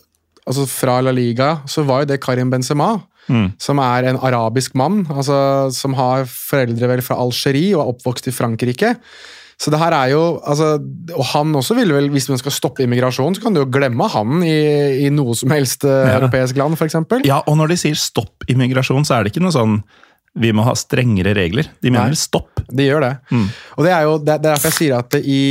altså 0.49 0.65
fra 0.69 0.99
La 1.05 1.13
Liga, 1.15 1.59
så 1.69 1.85
var 1.87 2.03
jo 2.03 2.13
det 2.13 2.21
Karim 2.23 2.53
Benzema. 2.53 2.95
Mm. 3.29 3.51
Som 3.61 3.77
er 3.77 4.07
en 4.09 4.17
arabisk 4.25 4.73
mann, 4.79 5.03
altså, 5.13 5.69
som 5.75 5.93
har 5.93 6.23
foreldre 6.25 6.87
vel 6.89 7.03
fra 7.05 7.19
Algerie 7.21 7.75
og 7.75 7.83
er 7.83 7.91
oppvokst 7.91 8.31
i 8.31 8.33
Frankrike. 8.33 8.95
Så 9.59 9.71
det 9.73 9.79
her 9.81 9.91
er 9.91 10.11
jo, 10.13 10.21
altså, 10.47 10.77
Og 11.17 11.25
han 11.33 11.49
også 11.59 11.75
ville 11.75 11.91
vel, 11.97 12.05
hvis 12.13 12.29
man 12.31 12.39
skal 12.39 12.53
stoppe 12.55 12.85
immigrasjon, 12.85 13.35
så 13.35 13.41
kan 13.43 13.53
du 13.55 13.59
jo 13.59 13.69
glemme 13.71 14.05
han 14.13 14.43
i, 14.47 14.53
i 15.05 15.09
noe 15.11 15.35
som 15.35 15.51
helst 15.51 15.83
eh, 15.83 15.89
Ja. 16.07 16.13
europeisk 16.21 16.55
land, 16.61 16.77
f.eks. 16.79 16.95
Ja, 17.27 17.41
og 17.45 17.57
når 17.59 17.73
de 17.73 17.77
sier 17.81 17.97
stopp 17.99 18.45
immigrasjon, 18.47 19.03
så 19.07 19.17
er 19.17 19.25
det 19.27 19.33
ikke 19.33 19.43
noe 19.43 19.55
sånn 19.55 19.81
vi 20.39 20.51
må 20.55 20.63
ha 20.63 20.75
strengere 20.77 21.33
regler. 21.35 21.67
De 21.83 21.89
mener 21.91 22.13
Nei. 22.13 22.19
stopp. 22.21 22.61
De 22.71 22.85
gjør 22.85 23.01
det. 23.03 23.11
Og 23.75 23.83
det 23.83 23.91
er 23.91 24.03
jo 24.07 24.13
det 24.23 24.35
er 24.37 24.43
derfor 24.45 24.69
jeg 24.69 24.77
sier 24.77 24.95
at 25.01 25.17
i, 25.19 25.41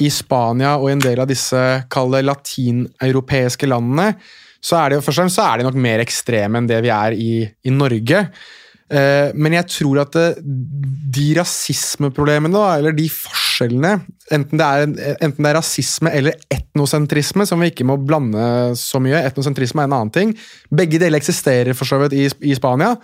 i 0.00 0.08
Spania 0.14 0.76
og 0.80 0.88
en 0.92 1.02
del 1.02 1.20
av 1.20 1.28
disse 1.28 1.60
kalde 1.92 2.22
latineuropeiske 2.24 3.68
landene, 3.68 4.14
så 4.62 4.78
er 4.80 4.94
det 4.94 5.02
først 5.02 5.18
og 5.18 5.22
fremst 5.24 5.36
så 5.40 5.48
er 5.50 5.60
de 5.60 5.66
nok 5.68 5.76
mer 5.82 6.00
ekstreme 6.04 6.60
enn 6.62 6.68
det 6.70 6.80
vi 6.84 6.92
er 6.94 7.16
i, 7.16 7.30
i 7.66 7.72
Norge. 7.74 8.22
Eh, 8.90 9.30
men 9.34 9.54
jeg 9.58 9.68
tror 9.72 10.00
at 10.02 10.16
det, 10.16 10.26
de 10.40 11.26
rasismeproblemene, 11.40 12.54
da, 12.54 12.78
eller 12.80 12.96
de 12.96 13.06
forskjellene, 13.10 13.48
enten 13.66 14.60
det, 14.60 14.66
er, 14.66 15.16
enten 15.20 15.44
det 15.44 15.50
er 15.50 15.58
rasisme 15.58 16.12
eller 16.16 16.38
etnosentrisme, 16.52 17.46
som 17.48 17.60
vi 17.62 17.70
ikke 17.72 17.86
må 17.88 17.98
blande 18.00 18.72
så 18.78 19.00
mye 19.02 19.20
Etnosentrisme 19.26 19.84
er 19.84 19.90
en 19.90 19.96
annen 19.98 20.14
ting. 20.14 20.32
Begge 20.70 21.00
deler 21.02 21.20
eksisterer 21.20 21.76
for 21.76 21.88
så 21.88 22.00
vidt 22.02 22.16
i, 22.16 22.24
i 22.50 22.56
Spania. 22.56 22.94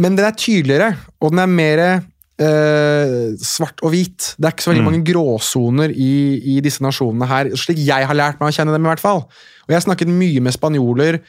Men 0.00 0.18
den 0.18 0.26
er 0.26 0.36
tydeligere, 0.38 0.92
og 1.20 1.32
den 1.34 1.42
er 1.42 1.50
mer 1.50 1.82
eh, 1.84 3.34
svart 3.42 3.82
og 3.82 3.94
hvit. 3.94 4.34
Det 4.38 4.48
er 4.48 4.54
ikke 4.54 4.66
så 4.66 4.72
veldig 4.72 4.86
mange 4.86 5.02
gråsoner 5.06 5.94
i, 5.94 6.14
i 6.54 6.60
disse 6.64 6.84
nasjonene 6.84 7.28
her, 7.30 7.50
slik 7.58 7.82
jeg 7.82 8.06
har 8.10 8.18
lært 8.18 8.40
meg 8.40 8.52
å 8.52 8.56
kjenne 8.56 8.74
dem. 8.74 8.86
i 8.86 8.92
hvert 8.92 9.02
fall. 9.02 9.24
Og 9.64 9.72
Jeg 9.72 9.80
har 9.80 9.86
snakket 9.88 10.12
mye 10.12 10.44
med 10.44 10.54
spanjoler 10.54 11.20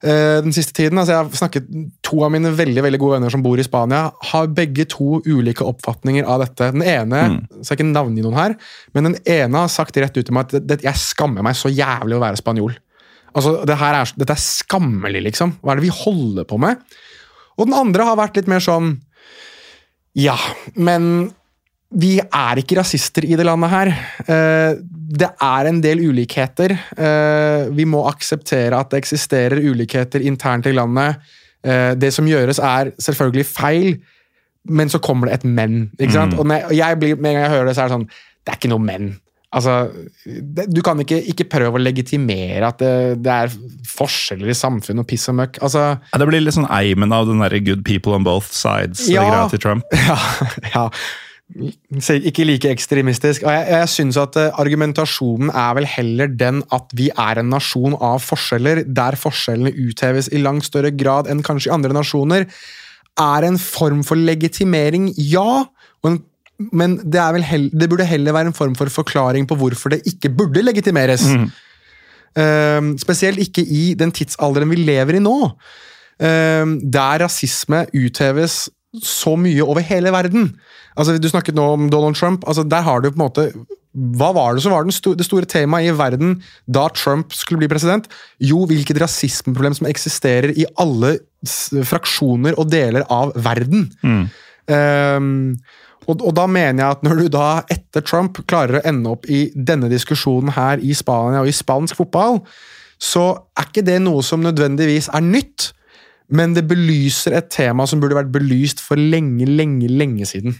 den 0.00 0.54
siste 0.56 0.72
tiden. 0.72 0.96
altså 0.96 1.12
jeg 1.12 1.20
har 1.20 1.34
snakket 1.36 1.66
To 2.08 2.22
av 2.24 2.30
mine 2.32 2.48
veldig 2.56 2.82
veldig 2.86 3.00
gode 3.02 3.18
venner 3.18 3.32
som 3.34 3.42
bor 3.44 3.60
i 3.60 3.64
Spania, 3.66 4.06
har 4.30 4.46
begge 4.56 4.86
to 4.88 5.18
ulike 5.26 5.66
oppfatninger 5.66 6.24
av 6.24 6.40
dette. 6.40 6.70
Den 6.72 6.82
ene 6.82 7.20
skal 7.60 7.74
jeg 7.74 7.80
ikke 7.82 7.88
navngi 7.90 8.24
noen 8.24 8.38
her, 8.38 8.54
men 8.96 9.10
den 9.10 9.18
ene 9.28 9.66
har 9.66 9.68
sagt 9.68 10.00
rett 10.00 10.16
ut 10.16 10.24
til 10.24 10.34
meg 10.34 10.54
at 10.56 10.86
jeg 10.86 11.02
skammer 11.02 11.44
meg 11.44 11.58
så 11.58 11.68
jævlig 11.68 12.16
å 12.16 12.22
være 12.24 12.40
spanjol. 12.40 12.78
Altså, 13.36 13.60
det 13.68 13.76
er, 13.76 14.14
Dette 14.18 14.34
er 14.34 14.42
skammelig, 14.42 15.22
liksom. 15.28 15.54
Hva 15.60 15.74
er 15.74 15.80
det 15.80 15.86
vi 15.86 15.98
holder 16.00 16.48
på 16.48 16.58
med? 16.58 16.80
Og 17.60 17.68
den 17.68 17.76
andre 17.76 18.08
har 18.08 18.18
vært 18.18 18.40
litt 18.40 18.50
mer 18.50 18.62
sånn 18.64 18.96
Ja, 20.18 20.38
men 20.74 21.30
vi 21.90 22.20
er 22.22 22.60
ikke 22.62 22.76
rasister 22.78 23.24
i 23.26 23.34
det 23.36 23.46
landet 23.46 23.70
her. 23.72 23.88
Eh, 24.26 24.74
Det 25.10 25.26
er 25.42 25.66
en 25.66 25.80
del 25.82 25.98
ulikheter. 26.06 26.70
Eh, 26.96 27.68
Vi 27.74 27.84
må 27.84 28.04
akseptere 28.06 28.78
at 28.78 28.90
det 28.90 29.00
eksisterer 29.02 29.58
ulikheter 29.58 30.20
internt 30.22 30.66
i 30.66 30.72
landet. 30.72 31.16
Eh, 31.64 31.94
Det 31.94 32.12
som 32.14 32.26
gjøres, 32.26 32.58
er 32.62 32.92
selvfølgelig 32.96 33.46
feil, 33.46 33.96
men 34.68 34.88
så 34.88 35.00
kommer 35.00 35.26
det 35.26 35.34
et 35.40 35.44
men. 35.44 35.90
ikke 35.98 36.12
sant? 36.12 36.32
Jeg, 36.38 36.64
og 36.64 36.72
jeg 36.76 36.98
blir, 37.00 37.16
Med 37.16 37.30
en 37.30 37.34
gang 37.40 37.50
jeg 37.50 37.50
hører 37.58 37.66
det, 37.66 37.74
så 37.76 37.82
er 37.82 37.88
det 37.88 37.96
sånn 37.98 38.08
Det 38.46 38.52
er 38.52 38.56
ikke 38.56 38.68
noe 38.70 38.78
men. 38.86 39.20
Altså, 39.52 39.90
det, 40.24 40.66
Du 40.72 40.80
kan 40.82 40.96
ikke, 41.00 41.18
ikke 41.26 41.48
prøve 41.50 41.74
å 41.74 41.82
legitimere 41.82 42.62
at 42.68 42.78
det, 42.78 43.22
det 43.24 43.32
er 43.32 43.48
forskjeller 43.84 44.46
i 44.48 44.54
samfunnet 44.54 45.00
og 45.02 45.08
piss 45.08 45.26
og 45.28 45.34
møkk. 45.40 45.58
Altså, 45.60 45.98
Ja, 46.12 46.18
det 46.18 46.28
blir 46.28 46.40
litt 46.40 46.54
sånn 46.54 46.70
eimen 46.70 47.12
av 47.12 47.26
den 47.26 47.40
der 47.40 47.58
good 47.58 47.82
people 47.84 48.12
on 48.14 48.22
both 48.22 48.46
sides 48.52 49.08
Ja. 49.08 49.48
til 49.48 49.58
Trump. 49.58 49.82
Ja, 50.06 50.16
ja. 50.74 50.88
Ikke 51.50 52.46
like 52.46 52.70
ekstremistisk. 52.70 53.42
Og 53.42 53.52
jeg, 53.52 53.66
jeg 53.74 53.88
synes 53.90 54.18
at 54.20 54.36
eh, 54.38 54.60
Argumentasjonen 54.62 55.50
er 55.50 55.74
vel 55.78 55.88
heller 55.88 56.30
den 56.30 56.62
at 56.74 56.94
vi 56.96 57.08
er 57.10 57.40
en 57.40 57.50
nasjon 57.50 57.96
av 57.96 58.22
forskjeller, 58.22 58.84
der 58.86 59.18
forskjellene 59.18 59.72
utheves 59.74 60.30
i 60.30 60.42
langt 60.42 60.68
større 60.68 60.92
grad 60.94 61.30
enn 61.30 61.42
kanskje 61.46 61.72
i 61.72 61.74
andre 61.74 61.96
nasjoner. 61.96 62.46
Er 63.20 63.48
en 63.48 63.58
form 63.60 64.04
for 64.06 64.20
legitimering, 64.20 65.10
ja. 65.18 65.64
En, 66.06 66.20
men 66.70 67.00
det, 67.02 67.18
er 67.20 67.34
vel 67.34 67.46
hell, 67.46 67.66
det 67.74 67.90
burde 67.90 68.06
heller 68.08 68.36
være 68.36 68.52
en 68.52 68.56
form 68.56 68.78
for 68.78 68.92
forklaring 68.92 69.48
på 69.50 69.58
hvorfor 69.58 69.96
det 69.96 70.04
ikke 70.08 70.32
burde 70.38 70.62
legitimeres. 70.62 71.26
Ehm, 72.38 72.94
spesielt 73.00 73.40
ikke 73.42 73.64
i 73.66 73.94
den 73.98 74.12
tidsalderen 74.14 74.70
vi 74.70 74.76
lever 74.84 75.18
i 75.18 75.22
nå, 75.22 75.38
uh, 75.50 76.66
der 76.94 77.24
rasisme 77.24 77.86
utheves 77.96 78.68
så 78.98 79.36
mye 79.38 79.62
over 79.62 79.84
hele 79.86 80.10
verden. 80.10 80.54
Altså, 80.96 81.18
Du 81.18 81.28
snakket 81.28 81.54
nå 81.54 81.62
om 81.62 81.90
Donald 81.90 82.16
Trump. 82.16 82.44
altså 82.46 82.64
Der 82.68 82.82
har 82.82 83.00
du 83.00 83.10
på 83.10 83.20
en 83.20 83.28
måte 83.28 83.52
Hva 83.94 84.32
var 84.34 84.54
det 84.54 84.62
som 84.62 84.72
var 84.72 84.88
sto 84.90 85.14
det 85.14 85.26
store 85.26 85.46
temaet 85.46 85.90
i 85.90 85.96
verden 85.98 86.42
da 86.66 86.88
Trump 86.88 87.32
skulle 87.32 87.58
bli 87.58 87.68
president? 87.68 88.06
Jo, 88.38 88.66
hvilket 88.66 89.00
rasismeproblem 89.00 89.74
som 89.74 89.86
eksisterer 89.86 90.54
i 90.54 90.66
alle 90.78 91.18
fraksjoner 91.84 92.54
og 92.58 92.70
deler 92.70 93.02
av 93.10 93.32
verden. 93.34 93.88
Ehm, 94.70 95.56
og, 96.06 96.22
og 96.22 96.34
da 96.36 96.46
mener 96.46 96.84
jeg 96.84 96.96
at 96.96 97.02
når 97.02 97.16
du 97.18 97.28
da 97.34 97.48
etter 97.72 98.04
Trump 98.06 98.38
klarer 98.46 98.78
å 98.78 98.84
ende 98.86 99.10
opp 99.10 99.26
i 99.26 99.50
denne 99.54 99.90
diskusjonen 99.90 100.54
her 100.54 100.78
i 100.78 100.94
Spania 100.94 101.42
og 101.42 101.50
i 101.50 101.54
spansk 101.54 101.98
fotball, 101.98 102.40
så 103.00 103.30
er 103.58 103.68
ikke 103.70 103.86
det 103.86 103.98
noe 104.04 104.22
som 104.22 104.42
nødvendigvis 104.44 105.10
er 105.12 105.24
nytt. 105.24 105.72
Men 106.30 106.54
det 106.54 106.66
belyser 106.70 107.34
et 107.38 107.50
tema 107.50 107.86
som 107.90 108.00
burde 108.02 108.16
vært 108.18 108.30
belyst 108.34 108.82
for 108.84 109.00
lenge, 109.00 109.46
lenge, 109.48 109.88
lenge 109.90 110.28
siden. 110.30 110.54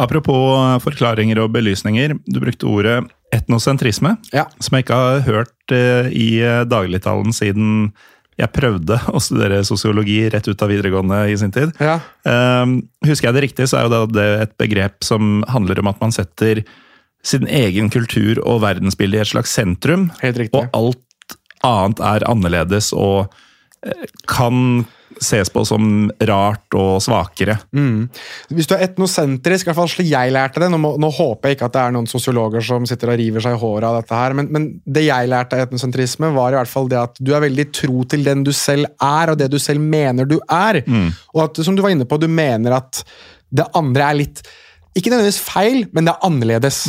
Apropos 0.00 0.80
forklaringer 0.84 1.42
og 1.42 1.50
belysninger. 1.52 2.14
Du 2.30 2.38
brukte 2.40 2.68
ordet 2.70 3.00
etnosentrisme, 3.34 4.16
Ja. 4.32 4.46
som 4.58 4.76
jeg 4.76 4.84
ikke 4.86 4.96
har 4.96 5.20
hørt 5.26 5.72
eh, 5.74 6.08
i 6.10 6.40
eh, 6.42 6.64
dagligtalen 6.66 7.32
siden 7.36 7.92
jeg 8.40 8.52
prøvde 8.56 8.96
å 9.12 9.20
studere 9.20 9.60
sosiologi 9.68 10.22
rett 10.32 10.48
ut 10.48 10.62
av 10.64 10.70
videregående 10.72 11.18
i 11.30 11.36
sin 11.36 11.52
tid. 11.52 11.74
Ja. 11.82 11.98
Um, 12.24 12.88
husker 13.04 13.28
jeg 13.28 13.36
det 13.36 13.42
riktig, 13.44 13.68
så 13.68 13.76
er 13.80 13.90
jo 13.90 14.06
det, 14.08 14.26
et 14.46 14.54
begrep 14.60 15.04
som 15.04 15.44
handler 15.50 15.82
om 15.82 15.90
at 15.92 16.00
man 16.00 16.14
setter 16.14 16.62
sin 17.26 17.44
egen 17.46 17.90
kultur 17.92 18.40
og 18.46 18.62
verdensbilde 18.64 19.18
i 19.18 19.20
et 19.20 19.28
slags 19.28 19.52
sentrum, 19.52 20.08
og 20.56 20.70
alt 20.72 21.36
annet 21.66 22.00
er 22.00 22.24
annerledes 22.30 22.94
og 22.96 23.26
eh, 23.28 23.46
kan 24.28 24.84
ses 25.20 25.50
på 25.50 25.62
som 25.66 26.06
rart 26.28 26.74
og 26.78 27.00
svakere. 27.02 27.56
Hvis 28.54 28.68
du 28.70 28.76
er 28.76 28.84
etnosentrisk, 28.86 29.66
i 29.66 29.68
hvert 29.68 29.78
fall 29.80 29.90
slik 29.90 30.08
jeg 30.12 30.32
lærte 30.32 30.62
det 30.62 30.68
Nå, 30.70 30.78
må, 30.80 30.92
nå 31.02 31.10
håper 31.12 31.50
jeg 31.50 31.58
ikke 31.58 31.66
at 31.66 31.74
det 31.74 31.82
er 31.82 31.96
noen 31.96 32.06
sosiologer 32.08 32.64
som 32.64 32.86
sitter 32.88 33.12
og 33.12 33.18
river 33.18 33.42
seg 33.44 33.56
i 33.56 33.60
håret 33.60 33.88
av 33.88 33.98
dette 33.98 34.20
her, 34.20 34.36
men, 34.38 34.48
men 34.54 34.68
det 34.86 35.04
jeg 35.08 35.32
lærte 35.32 35.58
av 35.58 35.64
etnosentrisme, 35.66 36.30
var 36.36 36.54
i 36.54 36.60
hvert 36.60 36.70
fall 36.70 36.88
det 36.92 37.00
at 37.02 37.20
du 37.20 37.34
er 37.34 37.44
veldig 37.44 37.66
tro 37.74 38.06
til 38.08 38.24
den 38.24 38.46
du 38.46 38.52
selv 38.56 38.86
er, 38.96 39.32
og 39.34 39.40
det 39.42 39.50
du 39.52 39.58
selv 39.60 39.82
mener 39.82 40.28
du 40.30 40.38
er. 40.46 40.80
Og 41.34 41.44
at, 41.48 41.60
som 41.66 41.76
du 41.76 41.82
var 41.84 41.92
inne 41.96 42.08
på, 42.08 42.20
du 42.20 42.28
mener 42.30 42.78
at 42.78 43.02
det 43.50 43.66
andre 43.74 44.06
er 44.12 44.18
litt 44.20 44.44
Ikke 44.94 45.10
nødvendigvis 45.10 45.42
feil, 45.42 45.84
men 45.94 46.06
det 46.06 46.14
er 46.14 46.26
annerledes. 46.26 46.84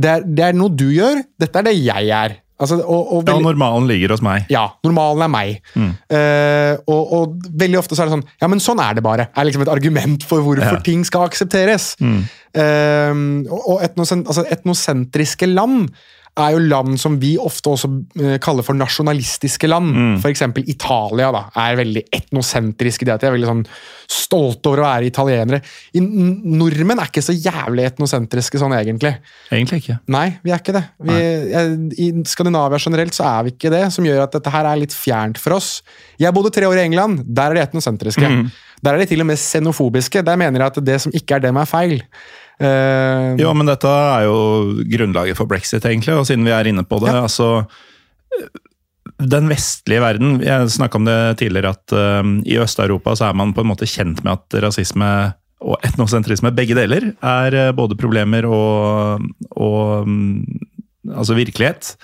Det, 0.00 0.10
er, 0.10 0.22
det 0.26 0.44
er 0.46 0.54
noe 0.58 0.70
du 0.74 0.88
gjør, 0.94 1.22
dette 1.38 1.58
er 1.58 1.66
det 1.66 1.78
jeg 1.78 2.10
er. 2.14 2.36
Altså, 2.60 2.76
og, 2.84 3.12
og 3.16 3.22
Ja, 3.26 3.32
veldig- 3.32 3.42
normalen 3.46 3.86
ligger 3.88 4.10
hos 4.12 4.20
meg. 4.22 4.44
ja, 4.52 4.66
normalen 4.84 5.22
er 5.24 5.28
meg. 5.32 5.62
Eh, 6.10 6.76
og, 6.86 7.12
og 7.16 7.36
veldig 7.56 7.78
ofte 7.80 7.96
så 7.96 8.02
er 8.04 8.10
det 8.10 8.18
sånn 8.18 8.24
Ja, 8.42 8.48
men 8.52 8.60
sånn 8.60 8.80
er 8.84 8.94
det 8.94 9.02
bare. 9.02 9.28
er 9.34 9.44
liksom 9.48 9.62
et 9.62 9.72
argument 9.72 10.22
for 10.28 10.40
hvorfor 10.44 10.76
Ja. 10.76 10.80
ting 10.84 11.04
skal 11.04 11.26
aksepteres. 11.28 11.96
Mm. 12.00 12.24
og 13.50 13.68
og 13.70 13.82
etnosen, 13.86 14.24
altså 14.26 14.44
etnosentriske 14.50 15.46
land 15.46 15.90
er 16.42 16.54
jo 16.56 16.62
land 16.70 16.98
som 17.00 17.16
vi 17.20 17.34
ofte 17.40 17.72
også 17.72 17.88
eh, 18.20 18.36
kaller 18.42 18.66
for 18.66 18.78
nasjonalistiske 18.78 19.68
land. 19.70 19.94
For 20.22 20.30
eksempel 20.32 20.66
Italia 20.70 21.30
da, 21.34 21.42
er 21.62 21.78
veldig 21.80 22.04
etnosentrisk 22.20 23.02
i 23.02 23.08
det 23.08 23.14
at 23.16 23.24
de 23.24 23.28
er 23.30 23.34
veldig 23.36 23.50
sånn 23.50 23.64
stolte 24.10 24.70
over 24.72 24.82
å 24.82 24.86
være 24.88 25.06
italienere. 25.10 25.60
I, 25.94 26.02
nordmenn 26.02 26.98
er 27.02 27.10
ikke 27.10 27.22
så 27.22 27.34
jævlig 27.36 27.86
etnosentriske 27.90 28.60
sånn 28.60 28.74
egentlig. 28.78 29.12
Egentlig 29.50 29.82
ikke. 29.84 29.98
Nei, 30.10 30.26
vi 30.42 30.54
er 30.54 30.62
ikke 30.62 30.74
det. 30.74 30.84
Vi, 31.06 31.20
I 32.06 32.10
Skandinavia 32.26 32.80
generelt 32.82 33.14
så 33.16 33.28
er 33.28 33.46
vi 33.46 33.54
ikke 33.54 33.70
det, 33.74 33.84
som 33.94 34.06
gjør 34.06 34.24
at 34.24 34.34
dette 34.34 34.54
her 34.54 34.66
er 34.70 34.82
litt 34.82 34.96
fjernt 34.96 35.38
for 35.40 35.58
oss. 35.60 35.78
Jeg 36.20 36.34
bodde 36.36 36.52
tre 36.54 36.66
år 36.66 36.82
i 36.82 36.88
England. 36.88 37.22
Der 37.26 37.52
er 37.52 37.60
de 37.60 37.64
etnosentriske. 37.68 38.34
Der 38.80 38.96
er 38.96 39.02
de 39.02 39.08
til 39.10 39.22
og 39.22 39.28
med 39.28 39.40
xenofobiske. 39.40 40.22
Der 40.24 40.38
mener 40.40 40.62
jeg 40.62 40.72
at 40.72 40.84
det 40.86 41.00
som 41.04 41.14
ikke 41.16 41.36
er 41.36 41.44
dem, 41.44 41.58
er 41.60 41.68
feil. 41.68 41.98
Eh, 42.60 43.36
Jo, 43.40 43.52
men 43.56 43.70
dette 43.70 43.88
er 43.88 44.26
jo 44.28 44.40
grunnlaget 44.90 45.38
for 45.38 45.48
brexit, 45.50 45.84
egentlig, 45.88 46.14
og 46.16 46.26
siden 46.28 46.44
vi 46.44 46.52
er 46.54 46.68
inne 46.68 46.84
på 46.84 47.00
det. 47.02 47.14
Ja. 47.14 47.24
altså 47.24 47.64
den 49.20 49.50
vestlige 49.50 50.00
verden 50.00 50.38
Jeg 50.40 50.70
snakka 50.72 50.96
om 50.96 51.04
det 51.08 51.18
tidligere, 51.42 51.74
at 51.74 51.92
uh, 51.92 52.24
i 52.46 52.56
Øst-Europa 52.60 53.14
så 53.18 53.28
er 53.28 53.36
man 53.36 53.52
på 53.52 53.64
en 53.64 53.70
måte 53.72 53.88
kjent 53.88 54.22
med 54.24 54.38
at 54.38 54.62
rasisme 54.64 55.10
og 55.60 55.76
etnosentrisme, 55.84 56.54
begge 56.56 56.72
deler, 56.78 57.10
er 57.20 57.56
uh, 57.68 57.72
både 57.76 57.98
problemer 58.00 58.46
og, 58.48 59.26
og 59.60 60.06
um, 60.08 60.40
altså 61.04 61.36
virkelighet 61.36 61.96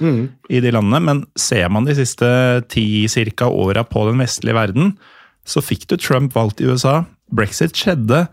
i 0.53 0.61
de 0.61 0.73
landene. 0.75 1.01
Men 1.01 1.23
ser 1.41 1.71
man 1.73 1.89
de 1.89 1.97
siste 1.97 2.29
ti 2.69 3.07
cirka 3.09 3.49
åra 3.49 3.85
på 3.87 4.05
den 4.11 4.21
vestlige 4.21 4.57
verden, 4.57 4.93
så 5.47 5.63
fikk 5.65 5.87
du 5.89 5.97
Trump 5.97 6.35
valgt 6.37 6.61
i 6.61 6.69
USA. 6.69 7.05
Brexit 7.33 7.77
skjedde. 7.77 8.27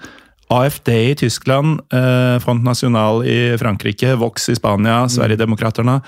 AFD 0.54 0.89
i 0.94 1.16
Tyskland, 1.20 1.82
eh, 1.94 2.38
Front 2.44 2.63
National 2.66 3.24
i 3.26 3.58
Frankrike, 3.62 4.13
Vox 4.22 4.50
i 4.50 4.56
Spania, 4.60 5.04
Sverigedemokraterna. 5.10 6.02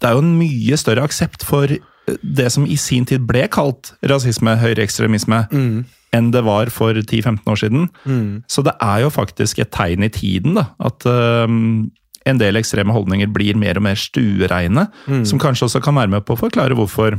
Det 0.00 0.08
er 0.08 0.16
jo 0.16 0.24
en 0.24 0.38
mye 0.38 0.76
større 0.80 1.04
aksept 1.06 1.44
for 1.46 1.66
det 2.22 2.50
som 2.50 2.64
i 2.66 2.76
sin 2.80 3.04
tid 3.06 3.26
ble 3.28 3.44
kalt 3.52 3.92
rasisme, 4.02 4.56
høyreekstremisme, 4.58 5.46
enn 6.16 6.30
det 6.34 6.42
var 6.42 6.70
for 6.74 6.96
10-15 6.96 7.46
år 7.46 7.58
siden. 7.60 7.88
Så 8.50 8.64
det 8.66 8.74
er 8.82 9.04
jo 9.04 9.10
faktisk 9.14 9.60
et 9.62 9.70
tegn 9.70 10.02
i 10.02 10.08
tiden, 10.10 10.56
da. 10.58 10.64
At 10.80 11.06
eh, 11.06 11.46
en 12.26 12.38
del 12.40 12.56
ekstreme 12.56 12.92
holdninger 12.92 13.30
blir 13.32 13.56
mer 13.56 13.76
og 13.78 13.82
mer 13.86 13.94
stuereine. 13.94 14.88
Som 15.24 15.38
kanskje 15.38 15.68
også 15.68 15.80
kan 15.84 15.94
være 15.94 16.10
med 16.10 16.24
på 16.26 16.34
å 16.34 16.40
forklare 16.40 16.74
hvorfor 16.74 17.18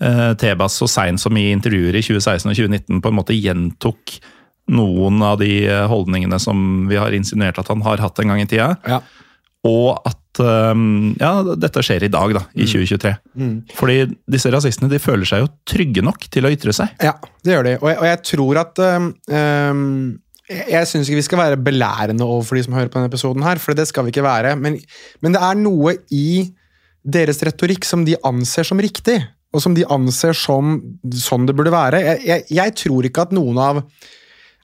eh, 0.00 0.32
Tebas 0.40 0.76
så 0.80 0.88
seint 0.90 1.20
som 1.20 1.36
i 1.36 1.52
intervjuer 1.52 1.94
i 1.94 2.02
2016 2.02 2.50
og 2.50 2.56
2019 2.56 3.00
på 3.00 3.12
en 3.12 3.18
måte 3.20 3.36
gjentok 3.36 4.18
noen 4.70 5.22
av 5.26 5.40
de 5.40 5.50
eh, 5.66 5.86
holdningene 5.90 6.38
som 6.42 6.86
vi 6.90 7.00
har 7.00 7.14
insinuert 7.16 7.58
at 7.58 7.70
han 7.72 7.82
har 7.86 8.02
hatt 8.02 8.22
en 8.22 8.32
gang 8.32 8.44
i 8.44 8.48
tida. 8.48 8.74
ja. 8.88 9.02
Og 9.62 9.94
at 10.08 10.40
um, 10.42 11.12
ja, 11.20 11.36
dette 11.54 11.84
skjer 11.86 12.02
i 12.02 12.10
dag, 12.10 12.32
da, 12.34 12.40
i 12.58 12.64
2023. 12.66 13.12
Fordi 13.78 14.08
disse 14.34 14.50
rasistene 14.50 14.88
de 14.90 14.98
føler 14.98 15.28
seg 15.28 15.44
jo 15.44 15.50
trygge 15.70 16.02
nok 16.02 16.26
til 16.34 16.48
å 16.48 16.50
ytre 16.50 16.74
seg. 16.74 16.90
Ja, 16.98 17.12
det 17.46 17.54
gjør 17.54 17.68
de. 17.68 17.74
Og 17.78 17.86
jeg, 17.92 17.98
og 18.00 18.08
jeg 18.08 18.18
tror 18.26 18.58
at 18.64 18.80
Jeg, 20.50 20.64
jeg 20.72 20.88
syns 20.90 21.06
ikke 21.06 21.20
vi 21.20 21.24
skal 21.28 21.40
være 21.44 21.60
belærende 21.62 22.26
overfor 22.26 22.58
de 22.58 22.64
som 22.66 22.74
hører 22.74 22.90
på 22.90 22.98
denne 22.98 23.12
episoden, 23.12 23.46
her, 23.46 23.62
for 23.62 23.78
det 23.78 23.86
skal 23.86 24.08
vi 24.08 24.10
ikke 24.10 24.26
være. 24.26 24.56
Men, 24.58 24.80
men 25.22 25.36
det 25.36 25.44
er 25.46 25.60
noe 25.62 25.94
i 26.10 26.50
deres 27.02 27.38
retorikk 27.46 27.86
som 27.86 28.02
de 28.06 28.16
anser 28.26 28.66
som 28.66 28.82
riktig, 28.82 29.20
og 29.52 29.62
som 29.62 29.76
de 29.76 29.86
anser 29.92 30.36
som 30.38 30.74
sånn 31.22 31.46
det 31.48 31.54
burde 31.58 31.72
være. 31.74 32.02
Jeg, 32.02 32.22
jeg, 32.26 32.44
jeg 32.58 32.74
tror 32.82 33.08
ikke 33.08 33.28
at 33.28 33.34
noen 33.36 33.62
av 33.62 33.82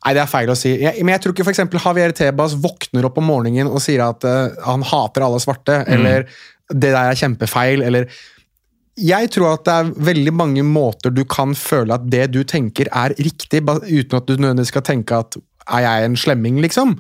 Nei, 0.08 0.14
det 0.16 0.22
er 0.22 0.30
feil 0.30 0.48
å 0.48 0.56
si. 0.56 0.70
Jeg, 0.80 1.04
men 1.04 1.12
jeg 1.12 1.20
tror 1.20 1.34
ikke 1.34 1.44
for 1.44 1.52
eksempel 1.52 1.82
Javier 1.84 2.14
Tebas 2.16 2.54
våkner 2.56 3.04
opp 3.04 3.18
om 3.20 3.26
morgenen 3.28 3.68
og 3.68 3.82
sier 3.84 4.00
at 4.06 4.24
uh, 4.24 4.54
han 4.64 4.80
hater 4.88 5.26
alle 5.26 5.40
svarte, 5.42 5.82
eller 5.84 6.24
det 6.72 6.94
der 6.94 7.10
er 7.10 7.18
kjempefeil, 7.18 7.84
eller 7.84 8.08
jeg 8.98 9.28
tror 9.34 9.52
at 9.52 9.66
det 9.66 9.74
er 9.74 9.90
veldig 10.08 10.32
mange 10.34 10.64
måter 10.64 11.12
du 11.12 11.20
kan 11.28 11.52
føle 11.54 11.94
at 11.94 12.08
det 12.08 12.24
du 12.32 12.40
tenker 12.48 12.88
er 12.88 13.12
riktig, 13.20 13.60
uten 13.60 14.16
at 14.16 14.26
du 14.30 14.32
nødvendigvis 14.38 14.72
skal 14.72 14.86
tenke 14.88 15.20
at 15.20 15.36
er 15.68 15.84
jeg 15.84 16.08
en 16.08 16.16
slemming, 16.16 16.62
liksom. 16.64 16.96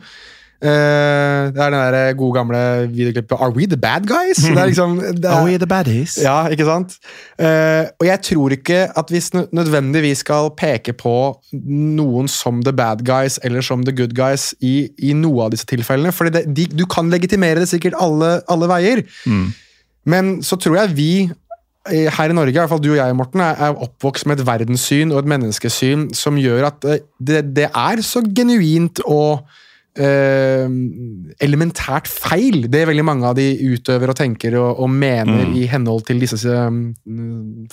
Eh, 0.58 1.52
det 1.54 1.60
er 1.62 1.70
den 1.70 1.94
der 1.94 2.16
gode 2.18 2.34
gamle 2.34 2.60
videoklippet 2.90 3.38
Are 3.38 3.54
we 3.54 3.66
the 3.70 3.76
bad 3.78 4.08
guys? 4.10 4.40
Det 4.42 4.58
er 4.58 4.66
liksom, 4.66 4.96
det 4.98 5.30
er, 5.30 5.58
the 5.58 5.66
baddies? 5.70 6.18
ja, 6.18 6.48
ikke 6.50 6.64
sant? 6.66 6.96
Eh, 7.38 7.86
og 8.00 8.06
jeg 8.06 8.20
tror 8.26 8.54
ikke 8.56 8.80
at 8.98 9.12
vi 9.14 9.20
nødvendigvis 9.54 10.24
skal 10.24 10.50
peke 10.58 10.96
på 10.98 11.14
noen 11.54 12.26
som 12.26 12.64
the 12.66 12.72
bad 12.74 13.04
guys 13.06 13.38
eller 13.46 13.62
som 13.62 13.84
the 13.86 13.94
good 13.94 14.16
guys 14.18 14.50
i, 14.58 14.88
i 14.98 15.12
noe 15.14 15.44
av 15.46 15.54
disse 15.54 15.68
tilfellene. 15.70 16.10
For 16.10 16.26
du 16.26 16.86
kan 16.90 17.10
legitimere 17.14 17.62
det 17.62 17.70
sikkert 17.70 17.94
alle, 18.02 18.40
alle 18.50 18.70
veier. 18.70 19.04
Men 20.08 20.40
så 20.42 20.58
tror 20.58 20.80
jeg 20.80 20.96
vi 20.98 21.12
eh, 21.22 22.10
her 22.18 22.34
i 22.34 22.34
Norge, 22.34 22.56
i 22.56 22.58
hvert 22.58 22.74
fall 22.74 22.82
du 22.82 22.90
og 22.96 22.98
jeg, 22.98 23.14
Morten, 23.14 23.46
er 23.46 23.78
oppvokst 23.78 24.26
med 24.26 24.40
et 24.40 24.50
verdenssyn 24.50 25.14
og 25.14 25.22
et 25.22 25.32
menneskesyn 25.36 26.08
som 26.18 26.34
gjør 26.42 26.72
at 26.72 26.90
det, 27.22 27.44
det 27.54 27.70
er 27.70 28.02
så 28.02 28.26
genuint 28.26 29.06
og 29.06 29.46
eh, 30.00 30.64
elementært 31.44 32.08
feil, 32.10 32.66
det 32.70 32.86
veldig 32.88 33.04
mange 33.06 33.28
av 33.28 33.36
de 33.38 33.46
utøver 33.74 34.12
og 34.12 34.18
tenker 34.18 34.56
og, 34.60 34.80
og 34.84 34.90
mener 34.90 35.52
i 35.56 35.66
henhold 35.70 36.06
til 36.08 36.22
disse 36.22 36.40
eh, 36.48 36.80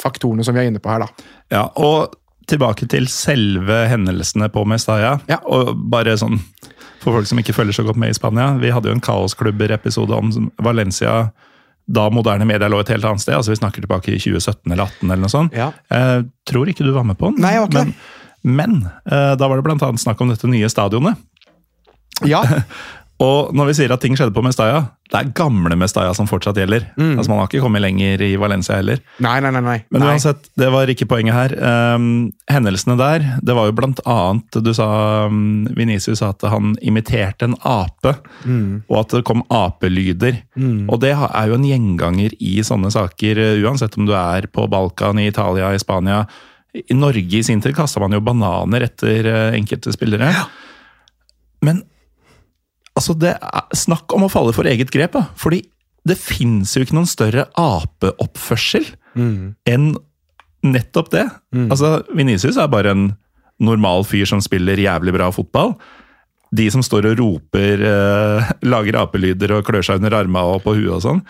faktorene 0.02 0.46
som 0.46 0.58
vi 0.58 0.66
er 0.66 0.72
inne 0.72 0.84
på 0.84 0.94
her. 0.94 1.06
da. 1.06 1.28
Ja, 1.54 1.66
og 1.76 2.16
tilbake 2.50 2.88
til 2.90 3.08
selve 3.10 3.86
hendelsene 3.90 4.50
på 4.54 4.66
Mestalla. 4.70 5.16
Ja. 5.32 5.40
Og 5.50 5.74
bare 5.92 6.18
sånn, 6.20 6.40
for 7.02 7.18
folk 7.18 7.30
som 7.30 7.42
ikke 7.42 7.56
følger 7.58 7.80
så 7.80 7.88
godt 7.88 8.00
med 8.02 8.14
i 8.14 8.18
Spania, 8.18 8.52
vi 8.62 8.74
hadde 8.74 8.92
jo 8.92 8.98
en 8.98 9.04
Kaosklubber-episode 9.04 10.18
om 10.18 10.52
Valencia 10.64 11.26
da 11.86 12.08
moderne 12.10 12.48
media 12.50 12.70
lå 12.72 12.80
et 12.82 12.90
helt 12.96 13.06
annet 13.06 13.22
sted. 13.22 13.36
altså 13.38 13.54
Vi 13.54 13.60
snakker 13.60 13.86
tilbake 13.86 14.14
i 14.14 14.20
2017 14.20 14.72
eller 14.74 14.90
2018 14.90 15.10
eller 15.12 15.22
noe 15.22 15.34
sånt. 15.34 15.58
Ja. 15.58 15.72
Jeg 15.94 16.30
tror 16.50 16.70
ikke 16.72 16.86
du 16.86 16.94
var 16.96 17.06
med 17.06 17.18
på 17.20 17.30
den. 17.30 17.44
Nei, 17.46 17.60
okay. 17.62 17.92
men, 17.92 18.56
men 18.58 18.78
eh, 19.06 19.34
da 19.38 19.50
var 19.50 19.62
det 19.62 19.76
annet 19.76 20.02
snakk 20.02 20.22
om 20.22 20.34
dette 20.34 20.50
nye 20.50 20.70
stadionet. 20.72 21.22
Ja, 22.24 22.44
Og 23.24 23.54
når 23.56 23.70
vi 23.70 23.74
sier 23.78 23.92
at 23.96 24.02
ting 24.04 24.18
skjedde 24.18 24.34
på 24.36 24.42
Mestalla, 24.44 24.90
det 25.08 25.20
er 25.22 25.30
gamle 25.38 25.78
Mestalla 25.80 26.12
som 26.18 26.28
fortsatt 26.28 26.58
gjelder. 26.60 26.84
Altså 27.00 27.32
Man 27.32 27.40
har 27.40 27.48
ikke 27.48 27.62
kommet 27.64 27.84
lenger 27.86 28.20
i 28.26 28.34
Valencia 28.42 28.76
heller. 28.76 29.00
Nei, 29.24 29.38
nei, 29.40 29.52
nei. 29.56 29.62
nei. 29.64 29.76
Men 29.94 30.04
uansett, 30.04 30.50
det 30.60 30.68
var 30.74 30.92
ikke 30.92 31.08
poenget 31.08 31.38
her. 31.38 31.56
Um, 31.96 32.34
hendelsene 32.52 32.98
der, 33.00 33.24
det 33.40 33.56
var 33.56 33.70
jo 33.70 33.78
blant 33.78 34.02
annet 34.04 34.60
Du 34.66 34.74
sa 34.76 34.90
um, 35.32 35.64
Venezia 35.78 36.18
sa 36.20 36.34
at 36.36 36.44
han 36.52 36.76
imiterte 36.84 37.48
en 37.48 37.56
ape, 37.64 38.18
og 38.90 39.00
at 39.06 39.16
det 39.16 39.24
kom 39.32 39.46
apelyder. 39.48 40.42
Og 40.92 41.00
det 41.06 41.16
er 41.16 41.48
jo 41.48 41.56
en 41.62 41.70
gjenganger 41.72 42.36
i 42.44 42.58
sånne 42.68 42.92
saker, 42.92 43.40
uh, 43.40 43.64
uansett 43.64 43.96
om 43.96 44.12
du 44.12 44.16
er 44.20 44.52
på 44.52 44.68
Balkan, 44.68 45.24
i 45.24 45.32
Italia, 45.32 45.72
i 45.72 45.80
Spania. 45.80 46.26
I 46.76 47.00
Norge 47.00 47.40
i 47.40 47.46
sin 47.48 47.64
tid 47.64 47.72
kasta 47.78 48.04
man 48.04 48.12
jo 48.12 48.20
bananer 48.20 48.90
etter 48.90 49.32
uh, 49.32 49.52
enkelte 49.56 49.96
spillere. 49.96 50.34
Men 51.64 51.86
altså, 52.96 53.16
det 53.20 53.36
er 53.38 53.78
snakk 53.78 54.12
om 54.16 54.26
å 54.28 54.32
falle 54.32 54.54
for 54.56 54.68
eget 54.70 54.92
grep, 54.94 55.14
da. 55.18 55.28
Fordi 55.40 55.64
det 56.06 56.18
fins 56.22 56.76
jo 56.76 56.84
ikke 56.86 56.96
noen 56.98 57.10
større 57.10 57.48
apeoppførsel 57.58 58.86
enn 59.66 59.96
nettopp 60.66 61.12
det. 61.14 61.26
Altså, 61.72 62.04
Venicius 62.14 62.58
er 62.62 62.68
bare 62.68 62.92
en 62.94 63.06
normal 63.64 64.04
fyr 64.04 64.26
som 64.28 64.42
spiller 64.44 64.78
jævlig 64.82 65.14
bra 65.16 65.30
fotball. 65.32 65.76
De 66.56 66.66
som 66.72 66.84
står 66.84 67.08
og 67.14 67.20
roper, 67.20 67.82
eh, 67.82 68.52
lager 68.72 68.98
apelyder 69.02 69.56
og 69.58 69.66
klør 69.66 69.84
seg 69.88 70.02
under 70.02 70.14
armene 70.20 70.56
og 70.56 70.64
på 70.66 70.76
huet 70.78 70.94
og 70.98 71.02
sånn. 71.06 71.22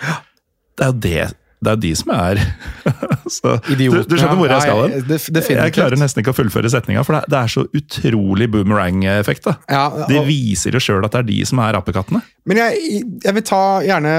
Det 0.76 0.86
er 0.86 0.92
jo 0.92 1.00
det. 1.06 1.28
Det 1.66 1.72
er 1.72 1.78
jo 1.78 1.84
de 1.84 1.92
som 1.98 2.12
er 2.16 2.42
så, 3.36 3.56
du, 3.66 3.74
du 3.76 4.16
skjønner 4.16 4.38
hvor 4.40 4.54
jeg 4.54 4.66
skal 4.66 4.82
hen? 4.86 5.40
Jeg 5.56 5.76
klarer 5.76 6.00
nesten 6.00 6.22
ikke 6.22 6.34
å 6.36 6.38
fullføre 6.38 6.72
setninga, 6.72 7.04
for 7.08 7.18
det, 7.26 7.40
er 7.40 7.52
så 7.52 7.66
utrolig 7.76 8.48
boomerang-effekt. 8.54 9.50
Ja, 9.72 9.88
De 10.10 10.22
viser 10.28 10.78
jo 10.78 10.84
sjøl 10.84 11.06
at 11.08 11.16
det 11.16 11.24
er 11.24 11.30
de 11.32 11.40
som 11.50 11.62
er 11.66 11.80
apekattene. 11.80 12.22
Men 12.46 12.62
jeg, 12.62 13.02
jeg 13.26 13.38
vil 13.38 13.46
ta 13.48 13.64
gjerne 13.86 14.16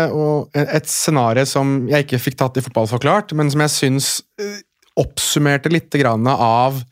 et 0.66 0.90
scenario 0.90 1.46
som 1.48 1.78
jeg 1.90 2.06
ikke 2.06 2.22
fikk 2.22 2.40
tatt 2.42 2.59
i 2.59 2.64
Fotballforklart, 2.66 3.37
men 3.38 3.52
som 3.52 3.62
jeg 3.62 3.74
syns 3.74 4.11
eh, 4.42 4.59
oppsummerte 4.98 5.70
litt 5.72 5.94
av 6.02 6.82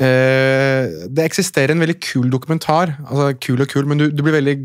eh, 0.00 1.06
Det 1.10 1.24
eksisterer 1.24 1.70
en 1.74 1.80
veldig 1.84 1.98
kul 2.02 2.30
dokumentar. 2.32 2.96
altså 3.04 3.32
Kul 3.40 3.60
og 3.62 3.68
kul, 3.68 3.86
men 3.86 3.98
du, 3.98 4.08
du 4.10 4.22
blir 4.22 4.38
veldig 4.40 4.56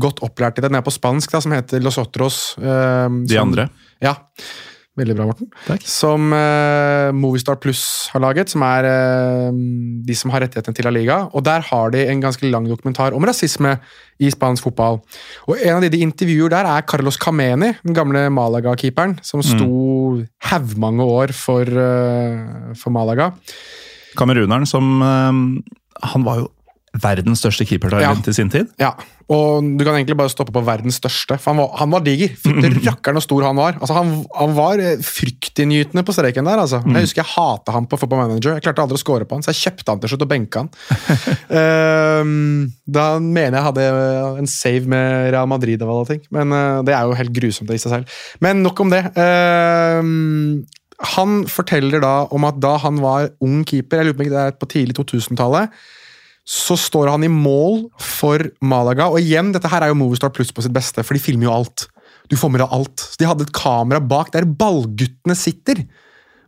godt 0.00 0.22
opplært 0.26 0.58
i 0.58 0.62
det. 0.64 0.70
Den 0.70 0.78
er 0.80 0.86
på 0.86 0.94
spansk, 0.94 1.30
da, 1.32 1.40
som 1.40 1.52
heter 1.52 1.80
Los 1.82 1.98
Otros. 1.98 2.56
eh, 2.58 3.08
De 3.26 3.34
som- 3.34 3.48
andre. 3.48 3.68
Ja. 4.02 4.16
Veldig 4.98 5.14
bra, 5.16 5.24
Morten. 5.24 5.46
Takk. 5.64 5.84
Som 5.86 6.32
uh, 6.34 7.08
Movistar 7.14 7.56
Plus 7.62 8.10
har 8.12 8.20
laget, 8.20 8.50
som 8.50 8.60
er 8.66 8.84
uh, 8.84 9.50
de 10.04 10.16
som 10.18 10.32
har 10.34 10.42
rettighetene 10.42 10.74
til 10.76 10.84
La 10.84 10.90
Liga. 10.92 11.16
Og 11.32 11.44
der 11.46 11.62
har 11.70 11.92
de 11.94 12.02
en 12.10 12.20
ganske 12.20 12.42
lang 12.50 12.66
dokumentar 12.68 13.14
om 13.16 13.24
rasisme 13.24 13.76
i 14.20 14.28
spansk 14.34 14.66
fotball. 14.66 14.98
Og 15.48 15.56
en 15.62 15.76
av 15.78 15.80
de 15.86 15.88
de 15.94 16.02
intervjuer 16.04 16.50
der, 16.52 16.66
er 16.66 16.82
Carlos 16.90 17.16
Cameni, 17.16 17.70
den 17.86 17.94
gamle 17.96 18.26
Malaga-keeperen, 18.34 19.14
som 19.24 19.40
sto 19.46 20.20
haugmange 20.50 21.06
år 21.06 21.32
for, 21.32 21.62
uh, 21.64 22.74
for 22.76 22.90
Malaga. 22.92 23.30
Kameruneren 24.18 24.66
som 24.68 24.96
eh, 25.04 26.08
Han 26.14 26.26
var 26.26 26.42
jo 26.42 26.48
verdens 26.98 27.38
største 27.38 27.64
keepertalent 27.68 28.26
i 28.26 28.34
sin 28.34 28.50
tid. 28.50 28.70
Ja, 28.80 28.94
og 29.30 29.62
du 29.78 29.84
kan 29.86 29.94
egentlig 29.94 30.16
bare 30.18 30.32
stoppe 30.32 30.50
på 30.54 30.62
verdens 30.66 30.96
største, 30.98 31.36
for 31.38 31.52
han 31.52 31.60
var, 31.60 31.68
han 31.78 31.92
var 31.94 32.02
diger. 32.02 32.32
Fytte 32.34 32.70
rakkeren 32.88 33.20
og 33.20 33.22
stor 33.22 33.46
han 33.46 33.60
var. 33.60 33.76
Altså, 33.78 33.94
han, 33.94 34.10
han 34.34 34.56
var 34.56 34.82
eh, 34.82 35.04
fryktinngytende 35.06 36.02
på 36.06 36.14
streken 36.16 36.50
der. 36.50 36.62
Altså. 36.64 36.80
Jeg 36.82 37.06
husker 37.06 37.22
jeg 37.22 37.30
hata 37.36 37.76
han 37.76 37.86
på 37.90 38.00
Football 38.00 38.24
Manager. 38.24 38.56
Jeg 38.58 38.66
klarte 38.66 38.82
aldri 38.82 38.98
å 38.98 39.04
score 39.04 39.28
på 39.28 39.38
han, 39.38 39.46
så 39.46 39.54
jeg 39.54 39.60
kjøpte 39.62 39.94
han 39.94 40.02
til 40.02 40.12
slutt 40.12 40.26
og 40.26 40.32
benka 40.32 40.64
han. 40.64 40.72
uh, 41.54 42.34
da 42.98 43.06
mener 43.22 43.60
jeg 43.60 43.68
hadde 43.68 43.86
en 44.42 44.50
save 44.50 44.90
med 44.90 45.30
Real 45.30 45.48
Madrid 45.50 45.86
og 45.86 45.94
alle 45.94 46.10
ting, 46.10 46.26
men 46.34 46.56
uh, 46.56 46.82
det 46.86 46.96
er 46.96 47.06
jo 47.06 47.18
helt 47.22 47.34
grusomt 47.38 47.70
i 47.70 47.78
seg 47.78 48.00
selv. 48.00 48.20
Men 48.42 48.64
nok 48.66 48.82
om 48.82 48.90
det. 48.90 49.04
Ehm, 49.20 50.66
han 51.00 51.44
forteller 51.48 52.02
da 52.02 52.14
om 52.34 52.44
at 52.48 52.58
da 52.60 52.74
han 52.82 53.00
var 53.00 53.30
ung 53.44 53.62
keeper, 53.68 54.00
jeg 54.00 54.10
lurer 54.10 54.18
på 54.18 54.26
ikke 54.26 54.34
det 54.34 54.42
er 54.44 54.58
på 54.60 54.68
tidlig 54.68 54.96
2000-tallet, 54.98 55.72
så 56.50 56.76
står 56.78 57.12
han 57.12 57.24
i 57.24 57.30
mål 57.30 57.86
for 58.02 58.42
Malaga. 58.64 59.08
Og 59.12 59.22
igjen, 59.22 59.52
dette 59.54 59.70
her 59.70 59.84
er 59.84 59.92
jo 59.92 59.98
Movistar 60.00 60.32
Pluss 60.34 60.52
på 60.52 60.64
sitt 60.64 60.74
beste, 60.74 61.04
for 61.06 61.16
de 61.16 61.22
filmer 61.22 61.48
jo 61.48 61.54
alt. 61.54 61.86
Du 62.30 62.36
får 62.38 62.52
med 62.52 62.62
deg 62.62 62.74
alt. 62.74 63.06
De 63.20 63.28
hadde 63.28 63.46
et 63.46 63.54
kamera 63.54 64.02
bak 64.02 64.32
der 64.34 64.48
ballguttene 64.48 65.36
sitter. 65.38 65.82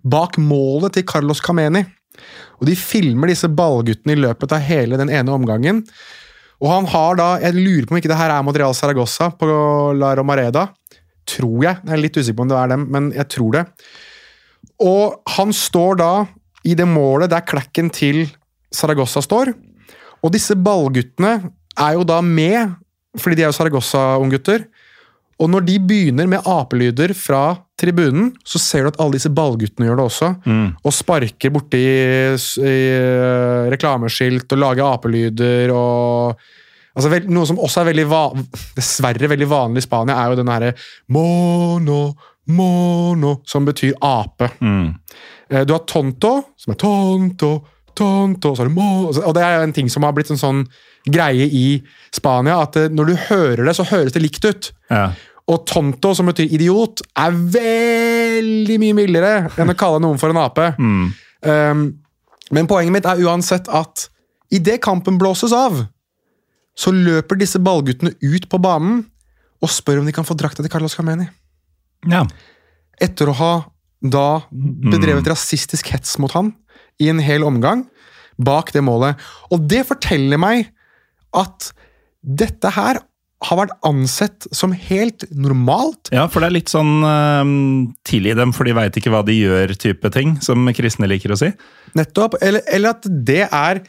Bak 0.03 0.38
målet 0.43 0.97
til 0.97 1.07
Carlos 1.09 1.43
Cameni. 1.43 1.85
Og 2.61 2.69
de 2.69 2.77
filmer 2.79 3.33
disse 3.33 3.49
ballguttene 3.51 4.15
i 4.15 4.21
løpet 4.21 4.55
av 4.55 4.62
hele 4.67 4.99
den 5.01 5.11
ene 5.11 5.35
omgangen. 5.35 5.83
Og 6.62 6.71
han 6.71 6.87
har 6.93 7.19
da 7.19 7.29
Jeg 7.43 7.59
lurer 7.59 7.87
på 7.87 7.95
om 7.95 7.99
ikke 7.99 8.11
det 8.12 8.21
her 8.21 8.31
er 8.31 8.47
Material 8.47 8.75
Saragossa 8.79 9.33
på 9.35 9.49
La 9.99 10.12
Romareda. 10.19 10.69
Tror 11.27 11.62
jeg. 11.65 11.79
Jeg 11.83 11.95
er 11.95 12.03
litt 12.03 12.19
usikker 12.19 12.38
på 12.38 12.47
om 12.47 12.53
det 12.53 12.59
er 12.59 12.75
dem, 12.75 12.87
men 12.91 13.11
jeg 13.17 13.31
tror 13.35 13.59
det. 13.59 13.65
Og 14.83 15.20
han 15.37 15.53
står 15.55 15.98
da 16.01 16.12
i 16.66 16.77
det 16.79 16.87
målet 16.88 17.33
der 17.33 17.44
klekken 17.46 17.90
til 17.92 18.25
Saragossa 18.72 19.22
står. 19.25 19.53
Og 20.22 20.33
disse 20.35 20.57
ballguttene 20.59 21.35
er 21.81 21.96
jo 21.96 22.07
da 22.07 22.20
med, 22.25 22.77
fordi 23.18 23.38
de 23.38 23.44
er 23.44 23.51
jo 23.51 23.57
Saragossa-unggutter. 23.57 24.66
Og 25.42 25.51
når 25.51 25.64
de 25.66 25.77
begynner 25.83 26.29
med 26.31 26.46
apelyder 26.46 27.14
fra 27.18 27.57
tribunen, 27.81 28.31
så 28.46 28.61
ser 28.62 28.85
du 28.85 28.92
at 28.92 28.98
alle 29.03 29.18
disse 29.18 29.33
ballguttene 29.33 29.88
gjør 29.88 29.98
det 29.98 30.07
også. 30.07 30.31
Og 30.87 30.94
sparker 30.94 31.51
borti 31.55 31.83
i, 31.83 32.27
eh, 32.62 33.70
reklameskilt 33.72 34.53
og 34.55 34.62
lager 34.62 34.87
apelyder 34.87 35.72
og 35.75 36.39
altså, 36.95 37.11
vel, 37.11 37.26
Noe 37.32 37.49
som 37.49 37.59
også 37.59 37.82
er 37.82 37.91
veldig 37.91 38.07
dessverre 38.78 39.32
veldig 39.34 39.49
vanlig 39.51 39.82
i 39.82 39.89
Spania, 39.89 40.14
er 40.14 40.30
jo 40.30 40.39
den 40.43 40.53
herre 40.53 40.74
mono, 41.09 42.14
mono, 42.51 43.36
som 43.47 43.66
betyr 43.66 43.95
ape. 44.03 44.49
Mm. 44.61 44.88
Du 45.66 45.74
har 45.74 45.84
tonto, 45.86 46.32
som 46.59 46.72
er 46.72 46.78
tonto, 46.80 47.53
tonto, 47.95 48.55
så 48.57 48.64
er 48.64 48.70
det 48.70 48.74
mono. 48.74 49.12
Og 49.12 49.34
det 49.36 49.45
er 49.45 49.62
en 49.62 49.74
ting 49.76 49.90
som 49.93 50.07
har 50.07 50.14
blitt 50.16 50.32
en 50.32 50.40
sånn 50.40 50.64
greie 51.11 51.47
i 51.47 51.66
Spania, 52.14 52.61
at 52.62 52.78
eh, 52.78 52.90
når 52.93 53.11
du 53.11 53.20
hører 53.28 53.64
det, 53.66 53.76
så 53.78 53.86
høres 53.88 54.14
det 54.14 54.22
likt 54.22 54.47
ut. 54.47 54.70
Ja. 54.93 55.11
Og 55.51 55.64
tonto, 55.68 56.12
som 56.14 56.30
betyr 56.30 56.53
idiot, 56.55 57.03
er 57.18 57.34
veldig 57.34 58.78
mye 58.80 58.97
mildere 58.97 59.32
enn 59.59 59.72
å 59.72 59.78
kalle 59.78 60.03
noen 60.03 60.20
for 60.20 60.32
en 60.32 60.40
ape. 60.45 60.68
Um, 60.78 61.86
men 62.55 62.70
poenget 62.70 62.95
mitt 62.95 63.09
er 63.11 63.22
uansett 63.26 63.70
at 63.72 64.07
idet 64.55 64.78
kampen 64.84 65.18
blåses 65.20 65.55
av, 65.57 65.82
så 66.78 66.93
løper 66.95 67.40
disse 67.40 67.61
ballguttene 67.61 68.14
ut 68.22 68.47
på 68.49 68.61
banen 68.62 69.03
og 69.62 69.70
spør 69.70 70.01
om 70.01 70.09
de 70.09 70.14
kan 70.14 70.26
få 70.26 70.36
drakta 70.38 70.62
til 70.62 70.72
Carlos 70.72 70.95
Cameni. 70.97 71.26
Ja. 72.11 72.24
Etter 73.03 73.30
å 73.30 73.36
ha 73.38 73.53
da 74.03 74.42
bedrevet 74.50 75.28
rasistisk 75.30 75.92
hets 75.94 76.16
mot 76.22 76.32
han 76.34 76.53
i 77.03 77.09
en 77.12 77.22
hel 77.22 77.46
omgang 77.46 77.86
bak 78.42 78.72
det 78.74 78.82
målet. 78.84 79.20
Og 79.55 79.64
det 79.70 79.84
forteller 79.88 80.40
meg 80.40 80.70
at 81.36 81.70
dette 82.22 82.72
her 82.74 83.00
har 83.42 83.59
vært 83.59 83.74
ansett 83.86 84.46
som 84.55 84.74
helt 84.74 85.24
normalt. 85.34 86.12
ja, 86.14 86.28
for 86.30 86.42
det 86.42 86.50
er 86.50 86.57
litt 86.61 86.70
sånn 86.70 87.03
um, 87.03 87.55
tilgi 88.07 88.36
dem, 88.38 88.53
for 88.55 88.68
de 88.68 88.76
veit 88.76 88.98
ikke 88.98 89.11
hva 89.11 89.24
de 89.26 89.34
gjør, 89.34 89.74
type 89.74 90.12
ting, 90.14 90.36
som 90.44 90.68
kristne 90.76 91.09
liker 91.11 91.34
å 91.34 91.40
si. 91.40 91.50
Nettopp. 91.98 92.38
Eller, 92.42 92.62
eller 92.70 92.94
at 92.94 93.09
det 93.11 93.44
er 93.48 93.82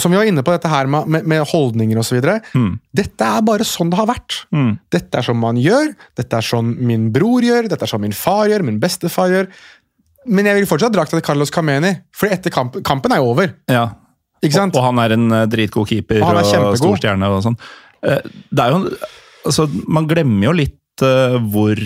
Som 0.00 0.12
vi 0.12 0.18
var 0.18 0.28
inne 0.28 0.42
på 0.44 0.52
dette 0.54 0.68
her 0.70 0.88
med, 0.90 1.08
med, 1.10 1.26
med 1.30 1.44
holdninger 1.48 2.00
osv. 2.02 2.20
Mm. 2.54 2.72
Dette 2.96 3.26
er 3.26 3.44
bare 3.46 3.66
sånn 3.66 3.90
det 3.92 3.98
har 4.00 4.08
vært. 4.10 4.42
Mm. 4.54 4.72
Dette 4.92 5.20
er 5.20 5.26
sånn 5.26 5.40
man 5.40 5.60
gjør, 5.60 5.92
dette 6.20 6.36
er 6.40 6.46
sånn 6.46 6.74
min 6.90 7.08
bror 7.14 7.44
gjør, 7.46 7.68
dette 7.70 7.86
er 7.86 7.92
sånn 7.92 8.04
min 8.04 8.16
far 8.16 8.50
gjør, 8.50 8.66
min 8.66 8.80
bestefar 8.82 9.32
gjør. 9.32 9.48
Men 10.28 10.50
jeg 10.50 10.60
vil 10.60 10.68
fortsatt 10.68 10.92
drakta 10.92 11.16
til 11.16 11.24
Carlos 11.24 11.52
Cameni, 11.54 11.94
for 12.12 12.32
etter 12.32 12.52
kamp, 12.52 12.76
kampen 12.84 13.14
er 13.14 13.22
jo 13.22 13.30
over. 13.32 13.54
Ja. 13.72 13.86
Og, 14.40 14.60
og 14.72 14.84
han 14.84 15.00
er 15.02 15.14
en 15.16 15.26
eh, 15.36 15.46
dritgod 15.52 15.88
keeper 15.90 16.22
Og 16.24 16.38
og 16.40 16.76
stor 16.80 16.96
stjerne 16.96 17.28
og 17.28 17.42
sånn. 17.44 17.58
Eh, 18.00 18.22
Det 18.48 18.62
er 18.64 18.72
jo 18.72 18.86
Altså, 19.40 19.66
man 19.88 20.04
glemmer 20.08 20.50
jo 20.50 20.52
litt 20.56 21.04
eh, 21.04 21.36
hvor, 21.52 21.78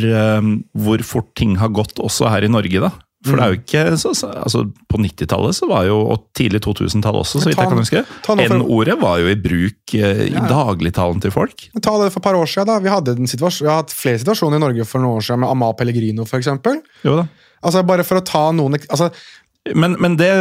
hvor 0.74 1.02
fort 1.06 1.28
ting 1.38 1.52
har 1.60 1.70
gått 1.70 2.00
også 2.02 2.26
her 2.32 2.46
i 2.46 2.50
Norge, 2.50 2.80
da. 2.82 2.90
For 3.24 3.38
det 3.38 3.44
er 3.44 3.52
jo 3.54 3.60
ikke 3.60 3.82
så, 4.00 4.10
så, 4.16 4.28
altså 4.36 4.64
På 4.90 4.98
90-tallet 5.00 5.56
så 5.56 5.68
var 5.70 5.86
jo, 5.88 5.96
og 6.12 6.26
tidlig 6.36 6.60
2000-tall 6.66 7.20
også, 7.22 7.40
så 7.40 7.50
vidt 7.50 7.60
jeg 7.62 7.70
kan 7.70 7.80
huske. 7.80 8.02
N-ordet 8.44 8.98
var 9.00 9.22
jo 9.22 9.30
i 9.32 9.36
bruk 9.40 9.94
eh, 9.96 10.26
i 10.28 10.44
dagligtalen 10.50 11.22
til 11.24 11.32
folk. 11.34 11.66
Ta 11.80 11.96
det 12.02 12.10
for 12.12 12.20
et 12.20 12.26
par 12.26 12.36
år 12.38 12.50
siden. 12.50 12.68
da. 12.68 12.76
Vi, 12.84 12.92
hadde 12.92 13.16
en 13.16 13.30
situasjon, 13.30 13.64
vi 13.64 13.72
har 13.72 13.80
hatt 13.80 13.94
flere 13.96 14.20
situasjoner 14.20 14.60
i 14.60 14.64
Norge 14.66 14.86
for 14.88 15.04
noen 15.04 15.22
år 15.22 15.26
siden 15.28 15.44
med 15.44 15.54
Amal 15.54 15.76
Pellegrino, 15.78 16.28
for 16.28 16.44
da. 16.44 17.24
Altså, 17.64 17.82
bare 17.88 18.04
for 18.04 18.20
å 18.20 18.24
ta 18.26 18.44
noen 18.52 18.76
altså, 18.76 19.08
Men, 19.72 19.96
men 19.96 20.18
det 20.20 20.32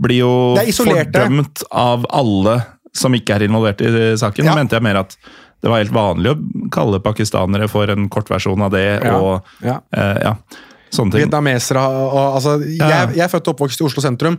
blir 0.00 0.22
jo 0.22 0.32
Det 0.56 0.72
fordømt 0.72 1.66
av 1.68 2.06
alle 2.08 2.56
som 2.96 3.14
ikke 3.14 3.36
er 3.36 3.46
involvert 3.46 3.82
i 3.84 3.90
saken. 4.18 4.48
Ja. 4.48 4.54
Nå 4.54 4.62
mente 4.64 4.78
jeg 4.78 4.86
mer 4.88 5.02
at 5.04 5.14
det 5.60 5.68
var 5.68 5.82
helt 5.82 5.92
vanlig 5.92 6.32
å 6.32 6.38
kalle 6.72 7.02
pakistanere 7.04 7.68
for 7.68 7.90
en 7.92 8.08
kortversjon 8.12 8.64
av 8.64 8.72
det. 8.72 8.86
Ja. 9.04 9.16
og 9.20 9.66
Ja. 9.66 9.80
eh, 9.92 10.18
ja. 10.24 10.34
Vietnamesere 11.22 11.82
og 11.82 12.34
altså, 12.36 12.56
jeg, 12.64 13.14
jeg 13.16 13.24
er 13.24 13.28
født 13.32 13.48
og 13.48 13.54
oppvokst 13.54 13.80
i 13.80 13.86
Oslo 13.86 14.02
sentrum. 14.04 14.38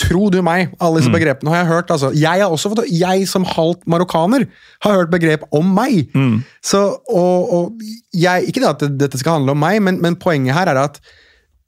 Tro 0.00 0.30
du 0.32 0.38
meg, 0.42 0.70
alle 0.80 0.94
Mm. 0.94 1.00
disse 1.02 1.12
begrepene 1.12 1.50
har 1.52 1.58
jeg 1.62 1.66
hørt. 1.68 1.90
Altså. 1.92 2.08
Jeg 2.16 2.40
har 2.40 2.48
også 2.48 2.70
fått, 2.72 2.86
jeg 2.88 3.26
som 3.28 3.44
halvt 3.44 3.82
marokkaner 3.86 4.46
har 4.86 4.94
hørt 4.96 5.10
begrep 5.12 5.42
om 5.52 5.68
meg. 5.76 6.08
Mm. 6.16 6.38
Så, 6.64 6.80
og, 7.12 7.52
og 7.52 7.72
jeg, 8.16 8.46
ikke 8.48 8.60
det 8.64 8.70
at 8.70 8.86
dette 8.98 9.18
skal 9.20 9.36
handle 9.36 9.52
om 9.52 9.60
meg, 9.60 9.82
men, 9.84 10.00
men 10.00 10.16
poenget 10.16 10.54
her 10.56 10.70
er 10.72 10.80
at 10.86 10.96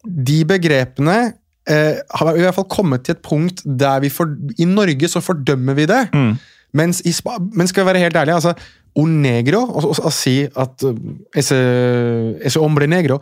de 0.04 0.38
begrepene 0.48 1.18
eh, 1.68 2.00
har 2.14 2.32
i 2.36 2.40
hvert 2.40 2.56
fall 2.56 2.68
kommet 2.72 3.04
til 3.04 3.14
et 3.18 3.22
punkt 3.24 3.60
der 3.64 4.00
vi 4.00 4.08
for, 4.12 4.32
I 4.58 4.64
Norge 4.68 5.08
så 5.08 5.20
fordømmer 5.24 5.76
vi 5.76 5.86
det. 5.92 6.02
Mm. 6.16 6.34
Mens, 6.80 7.02
i, 7.04 7.12
men 7.52 7.68
skal 7.68 7.84
vi 7.84 7.92
være 7.92 8.02
helt 8.08 8.16
ærlige, 8.16 8.34
altså, 8.40 8.54
o 8.96 9.04
negro, 9.10 9.60
å 9.68 10.10
si 10.14 10.40
at 10.46 10.82
ese, 11.36 11.56
ese 12.46 12.60
hombre 12.62 12.86
negro 12.88 13.20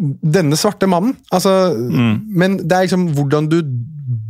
Denne 0.00 0.56
svarte 0.56 0.88
mannen, 0.88 1.16
altså 1.28 1.74
Men 1.76 2.56
det 2.64 2.72
er 2.72 2.86
liksom 2.86 3.10
hvordan 3.16 3.50
du 3.52 3.58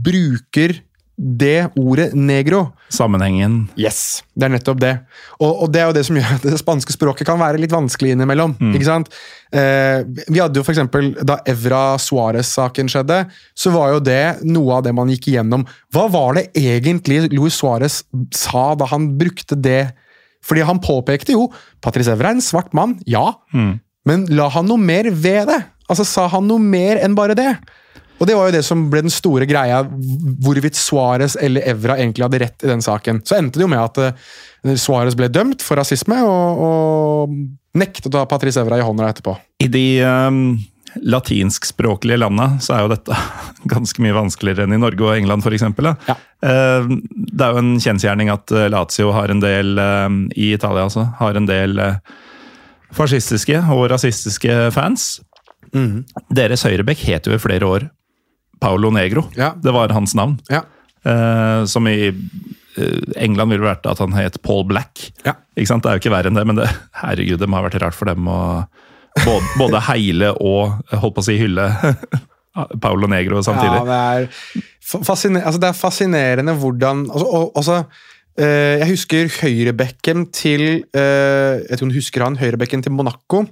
bruker 0.03 0.81
det 1.21 1.69
ordet 1.77 2.15
negro. 2.17 2.71
Sammenhengen. 2.89 3.69
Yes, 3.79 4.23
det 4.35 4.47
er 4.47 4.53
nettopp 4.55 4.79
det. 4.81 4.93
Og, 5.39 5.65
og 5.67 5.73
det 5.73 5.83
er 5.83 5.91
jo 5.91 5.97
det 5.99 6.05
som 6.09 6.17
gjør 6.17 6.31
at 6.39 6.47
det 6.49 6.61
spanske 6.63 6.95
språket 6.95 7.29
kan 7.29 7.39
være 7.41 7.61
litt 7.61 7.75
vanskelig 7.75 8.15
innimellom. 8.15 8.55
ikke 8.73 8.89
sant? 8.89 9.11
Eh, 9.53 10.01
vi 10.31 10.41
hadde 10.41 10.57
jo 10.57 10.65
for 10.65 10.73
eksempel, 10.73 11.13
Da 11.27 11.37
Evra 11.51 11.99
Suárez-saken 12.01 12.89
skjedde, 12.91 13.21
så 13.53 13.73
var 13.75 13.93
jo 13.95 14.01
det 14.09 14.23
noe 14.49 14.79
av 14.79 14.87
det 14.87 14.95
man 14.97 15.13
gikk 15.13 15.29
igjennom. 15.35 15.67
Hva 15.93 16.07
var 16.13 16.39
det 16.41 16.49
egentlig 16.57 17.27
Luis 17.35 17.61
Suárez 17.61 18.01
sa 18.35 18.71
da 18.81 18.89
han 18.91 19.13
brukte 19.21 19.61
det? 19.61 19.91
Fordi 20.47 20.65
han 20.65 20.81
påpekte 20.81 21.37
jo 21.37 21.51
Patrice 21.85 22.15
Evra 22.17 22.33
er 22.33 22.39
en 22.39 22.45
svart 22.45 22.73
mann, 22.73 22.97
ja, 23.05 23.27
men 24.09 24.25
la 24.33 24.49
han 24.55 24.69
noe 24.69 24.81
mer 24.81 25.11
ved 25.13 25.51
det? 25.51 25.61
Altså 25.91 26.07
Sa 26.07 26.27
han 26.31 26.47
noe 26.49 26.63
mer 26.63 27.01
enn 27.03 27.17
bare 27.19 27.37
det? 27.39 27.53
Og 28.21 28.29
det 28.29 28.37
var 28.37 28.51
jo 28.51 28.55
det 28.59 28.65
som 28.67 28.83
ble 28.93 29.01
den 29.07 29.13
store 29.13 29.47
greia, 29.49 29.81
hvorvidt 30.45 30.77
Suárez 30.77 31.39
eller 31.41 31.65
Evra 31.73 31.97
egentlig 31.97 32.27
hadde 32.27 32.41
rett 32.43 32.67
i 32.67 32.69
den 32.69 32.85
saken. 32.85 33.23
Så 33.25 33.39
endte 33.39 33.57
det 33.57 33.65
jo 33.65 33.71
med 33.73 33.81
at 33.81 34.01
eh, 34.05 34.75
Suárez 34.77 35.17
ble 35.17 35.31
dømt 35.33 35.65
for 35.65 35.81
rasisme, 35.81 36.19
og, 36.29 36.61
og 36.67 37.81
nektet 37.81 38.13
å 38.13 38.21
ha 38.21 38.29
Patrice 38.29 38.61
Evra 38.61 38.77
i 38.77 38.85
hånda 38.85 39.09
etterpå. 39.09 39.39
I 39.65 39.71
de 39.73 39.85
um, 40.05 40.43
latinskspråklige 41.01 42.21
landa 42.21 42.51
så 42.61 42.77
er 42.77 42.85
jo 42.85 42.93
dette 42.93 43.21
ganske 43.73 44.05
mye 44.05 44.19
vanskeligere 44.19 44.69
enn 44.69 44.77
i 44.77 44.83
Norge 44.85 45.07
og 45.07 45.17
England 45.17 45.47
f.eks. 45.47 45.65
Ja. 46.11 46.19
Uh, 46.45 46.93
det 47.09 47.47
er 47.47 47.57
jo 47.57 47.65
en 47.65 47.77
kjensgjerning 47.81 48.33
at 48.37 48.53
uh, 48.53 48.69
Lazio 48.69 49.15
har 49.17 49.33
en 49.33 49.41
del 49.41 49.81
uh, 49.81 50.11
i 50.37 50.53
Italia 50.59 50.91
altså, 50.91 51.09
har 51.23 51.41
en 51.41 51.49
del 51.49 51.81
uh, 51.81 52.29
fascistiske 52.97 53.61
og 53.73 53.87
rasistiske 53.93 54.57
fans. 54.75 55.21
Mm. 55.75 56.05
Deres 56.35 56.65
høyrebekk 56.67 57.05
het 57.07 57.29
jo 57.29 57.37
i 57.37 57.43
flere 57.43 57.69
år 57.69 57.89
Paolo 58.61 58.91
Negro. 58.93 59.25
Ja. 59.39 59.53
Det 59.57 59.73
var 59.75 59.93
hans 59.97 60.15
navn. 60.19 60.39
Ja. 60.51 60.65
Eh, 61.05 61.65
som 61.71 61.87
i 61.89 62.11
uh, 62.11 62.99
England 63.17 63.55
ville 63.55 63.65
vært 63.65 63.87
at 63.89 64.03
han 64.03 64.13
het 64.19 64.37
Paul 64.45 64.67
Black. 64.69 65.07
Ja. 65.25 65.39
Ikke 65.57 65.71
sant? 65.71 65.85
Det 65.87 65.93
er 65.93 65.97
jo 65.97 66.03
ikke 66.05 66.13
verre 66.13 66.29
enn 66.33 66.37
det, 66.37 66.45
men 66.49 66.59
det, 66.61 66.69
herregud, 67.01 67.41
det 67.41 67.49
må 67.49 67.61
ha 67.61 67.65
vært 67.69 67.81
rart 67.81 67.97
for 67.97 68.11
dem 68.11 68.29
å 68.29 68.41
både, 69.25 69.41
både 69.59 69.81
heile 69.89 70.35
og 70.39 70.77
holdt 70.93 71.17
på 71.17 71.23
å 71.25 71.27
si 71.27 71.39
hylle 71.41 71.71
Paolo 72.83 73.09
Negro 73.11 73.41
samtidig. 73.47 73.81
Ja, 73.81 73.87
det 73.89 73.99
er, 74.21 74.63
fa- 74.93 75.03
fasciner, 75.07 75.45
altså 75.47 75.63
det 75.63 75.71
er 75.71 75.79
fascinerende 75.79 76.55
hvordan 76.61 77.07
altså, 77.09 77.27
og, 77.27 77.53
altså, 77.59 77.81
eh, 77.81 78.10
Jeg 78.41 78.89
husker 78.95 79.29
høyrebekken 79.41 80.29
til 80.33 80.63
eh, 80.97 81.61
Jeg 81.67 81.79
tror 81.81 81.91
du 81.91 81.97
husker 81.99 82.25
han, 82.25 82.39
høyrebekken 82.41 82.83
til 82.87 82.93
Monaco. 82.97 83.43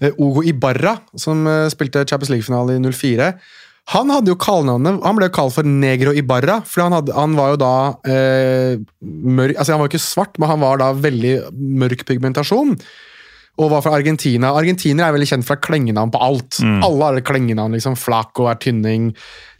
eh, 0.00 0.12
Ogo 0.18 0.42
Ibarra, 0.46 0.96
som 1.20 1.46
eh, 1.46 1.66
spilte 1.72 2.04
Champions 2.08 2.30
League-finale 2.32 2.78
i 2.78 2.82
04. 2.92 3.32
Han 3.92 4.12
hadde 4.14 4.30
jo 4.30 4.36
kallenavnet 4.38 5.00
Han 5.02 5.16
ble 5.18 5.26
kalt 5.34 5.56
for 5.56 5.66
Negro 5.66 6.12
Ibarra, 6.14 6.60
for 6.64 6.84
han, 6.84 6.94
hadde, 6.94 7.12
han 7.16 7.32
var 7.34 7.48
jo 7.54 7.56
da 7.64 7.72
eh, 8.06 8.76
mørk 9.02 9.56
Altså, 9.58 9.72
han 9.74 9.80
var 9.82 9.88
jo 9.88 9.92
ikke 9.96 10.04
svart, 10.06 10.38
men 10.38 10.52
han 10.52 10.62
var 10.62 10.78
da 10.78 10.92
veldig 10.94 11.32
mørk 11.82 12.04
pigmentasjon 12.08 12.76
og 13.60 13.68
var 13.68 13.82
fra 13.84 13.92
Argentina. 13.98 14.48
Argentinere 14.56 15.10
er 15.10 15.12
veldig 15.12 15.26
kjent 15.28 15.44
for 15.44 15.58
klengenavn 15.60 16.08
på 16.14 16.20
alt. 16.24 16.56
Alle 16.86 17.04
har 17.10 17.18
klengenavn. 17.20 17.74
liksom, 17.76 17.98
Flaco 18.00 18.46
er 18.48 18.56
tynning. 18.62 19.10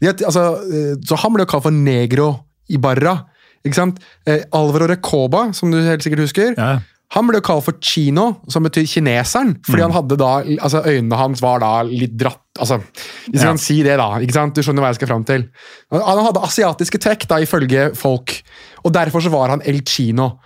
De, 0.01 0.09
altså, 0.25 0.47
eh, 0.65 0.95
så 1.05 1.19
han 1.21 1.35
ble 1.35 1.45
jo 1.45 1.51
kalt 1.53 1.67
for 1.67 1.77
Negro 1.77 2.31
Ibarra. 2.73 3.19
Ikke 3.65 3.75
sant? 3.79 4.01
Eh, 4.27 4.43
Alvaro 4.53 4.87
Recoba, 4.91 5.53
som 5.55 5.71
du 5.71 5.79
helt 5.83 6.03
sikkert 6.03 6.25
husker, 6.25 6.55
Ja. 6.59 6.79
han 7.13 7.27
ble 7.29 7.41
kalt 7.41 7.65
for 7.65 7.75
Chino, 7.81 8.41
som 8.49 8.65
betyr 8.65 8.87
kineseren. 8.89 9.57
Fordi 9.67 9.83
han 9.83 9.93
hadde 9.93 10.17
da, 10.19 10.43
altså 10.65 10.83
øynene 10.85 11.17
hans 11.21 11.43
var 11.43 11.61
da 11.61 11.83
litt 11.83 12.17
dratt 12.17 12.39
altså, 12.59 12.81
Hvis 13.29 13.41
vi 13.41 13.45
Ja. 13.45 13.51
kan 13.53 13.59
si 13.59 13.83
det, 13.83 13.97
da. 13.97 14.09
ikke 14.21 14.33
sant? 14.33 14.55
Du 14.55 14.61
skjønner 14.63 14.83
hva 14.83 14.89
jeg 14.93 14.97
skal 14.97 15.09
fram 15.09 15.25
til. 15.25 15.49
Han 15.93 16.25
hadde 16.27 16.43
asiatiske 16.43 16.99
trekk, 17.01 17.27
da, 17.29 17.37
ifølge 17.41 17.95
folk. 17.97 18.43
Og 18.85 18.93
derfor 18.93 19.21
så 19.23 19.31
var 19.31 19.49
han 19.51 19.63
El 19.65 19.81
Chino 19.87 20.39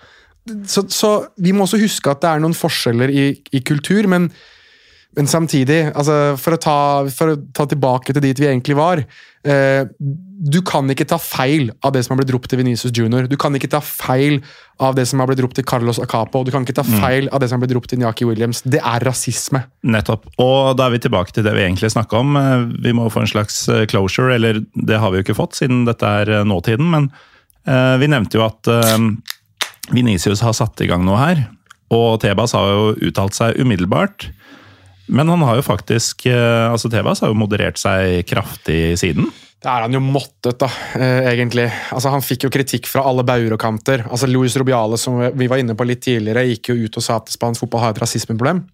så, 0.64 0.84
så 0.88 1.26
vi 1.42 1.50
må 1.50 1.64
også 1.66 1.80
huske 1.80 2.08
at 2.08 2.20
det 2.22 2.28
er 2.30 2.38
noen 2.38 2.54
forskjeller 2.54 3.10
i, 3.10 3.24
i 3.52 3.60
kultur, 3.66 4.06
men, 4.06 4.28
men 5.16 5.26
samtidig 5.30 5.78
altså 5.96 6.36
for, 6.36 6.56
å 6.56 6.60
ta, 6.60 6.76
for 7.08 7.32
å 7.32 7.36
ta 7.56 7.64
tilbake 7.70 8.12
til 8.12 8.20
dit 8.24 8.36
vi 8.42 8.48
egentlig 8.50 8.76
var 8.76 9.00
eh, 9.00 9.86
Du 9.98 10.58
kan 10.66 10.84
ikke 10.92 11.06
ta 11.08 11.16
feil 11.22 11.70
av 11.80 11.94
det 11.94 12.02
som 12.04 12.12
har 12.12 12.20
blitt 12.20 12.34
ropt 12.34 12.50
til 12.52 12.60
Venezia 12.60 12.90
Junior. 12.92 13.24
Du 13.30 13.38
kan 13.40 13.54
ikke 13.56 13.70
ta 13.72 13.80
feil 13.80 14.42
av 14.84 14.92
det 14.98 15.06
som 15.08 15.22
har 15.22 15.30
blitt 15.30 15.40
ropt 15.40 15.56
til 15.56 15.64
Carlos 15.64 15.96
Acapo. 16.02 16.42
Du 16.44 16.50
kan 16.52 16.66
ikke 16.66 16.76
ta 16.76 16.84
feil 16.84 17.30
av 17.32 17.40
det 17.40 17.48
som 17.48 17.56
har 17.56 17.64
blitt 17.64 17.72
ropt 17.78 17.88
til 17.94 18.02
Nyaki 18.02 18.28
Williams. 18.28 18.60
Det 18.68 18.82
er 18.84 19.06
rasisme. 19.08 19.62
Nettopp. 19.88 20.28
Og 20.44 20.76
da 20.76 20.90
er 20.90 20.96
vi 20.98 21.00
tilbake 21.06 21.32
til 21.32 21.46
det 21.48 21.54
vi 21.56 21.64
egentlig 21.64 21.88
snakka 21.96 22.20
om. 22.20 22.36
Eh, 22.36 22.66
Vi 22.84 22.92
må 22.92 23.08
få 23.08 23.24
en 23.24 23.32
slags 23.32 23.62
eh, 23.72 23.86
closure, 23.88 24.34
eller 24.36 24.60
det 24.76 25.00
har 25.00 25.10
vi 25.14 25.22
jo 25.22 25.24
ikke 25.30 25.38
fått 25.40 25.56
siden 25.56 25.86
dette 25.88 26.04
er 26.04 26.34
eh, 26.42 26.44
nåtiden. 26.44 26.92
Men 26.92 27.08
eh, 27.64 27.96
vi 28.04 28.12
nevnte 28.12 28.36
jo 28.36 28.44
at 28.44 28.68
eh, 28.68 29.08
Vinicius 29.96 30.44
har 30.44 30.52
satt 30.60 30.84
i 30.84 30.90
gang 30.92 31.08
noe 31.08 31.22
her. 31.24 31.46
Og 31.94 32.20
Tebas 32.20 32.52
har 32.52 32.68
jo 32.74 32.92
uttalt 33.08 33.36
seg 33.38 33.56
umiddelbart. 33.62 34.28
Men 35.06 35.28
han 35.30 35.42
har 35.46 35.58
jo 35.58 35.64
faktisk 35.66 36.26
eh, 36.30 36.66
altså 36.70 36.90
Tebas 36.90 37.22
har 37.22 37.30
jo 37.30 37.38
moderert 37.38 37.78
seg 37.78 38.24
kraftig 38.28 38.96
siden. 39.00 39.28
Det 39.56 39.72
er 39.72 39.86
han 39.86 39.94
jo 39.96 40.02
måttet, 40.04 40.58
da, 40.60 40.68
eh, 41.00 41.28
egentlig. 41.32 41.66
Altså, 41.94 42.12
Han 42.12 42.24
fikk 42.24 42.46
jo 42.46 42.52
kritikk 42.52 42.88
fra 42.90 43.06
alle 43.08 43.24
baurokanter. 43.26 44.04
Altså, 44.10 44.28
Luis 44.28 44.56
Robiale, 44.60 44.98
som 45.00 45.18
vi 45.34 45.48
var 45.50 45.62
inne 45.62 45.74
på 45.74 45.86
litt 45.88 46.04
tidligere, 46.04 46.44
gikk 46.52 46.70
jo 46.70 46.76
ut 46.84 46.98
og 47.00 47.02
sa 47.06 47.20
at 47.22 47.32
spansk 47.32 47.64
fotball 47.64 47.86
har 47.86 47.94
et 47.94 48.02
rasismeproblem. 48.04 48.64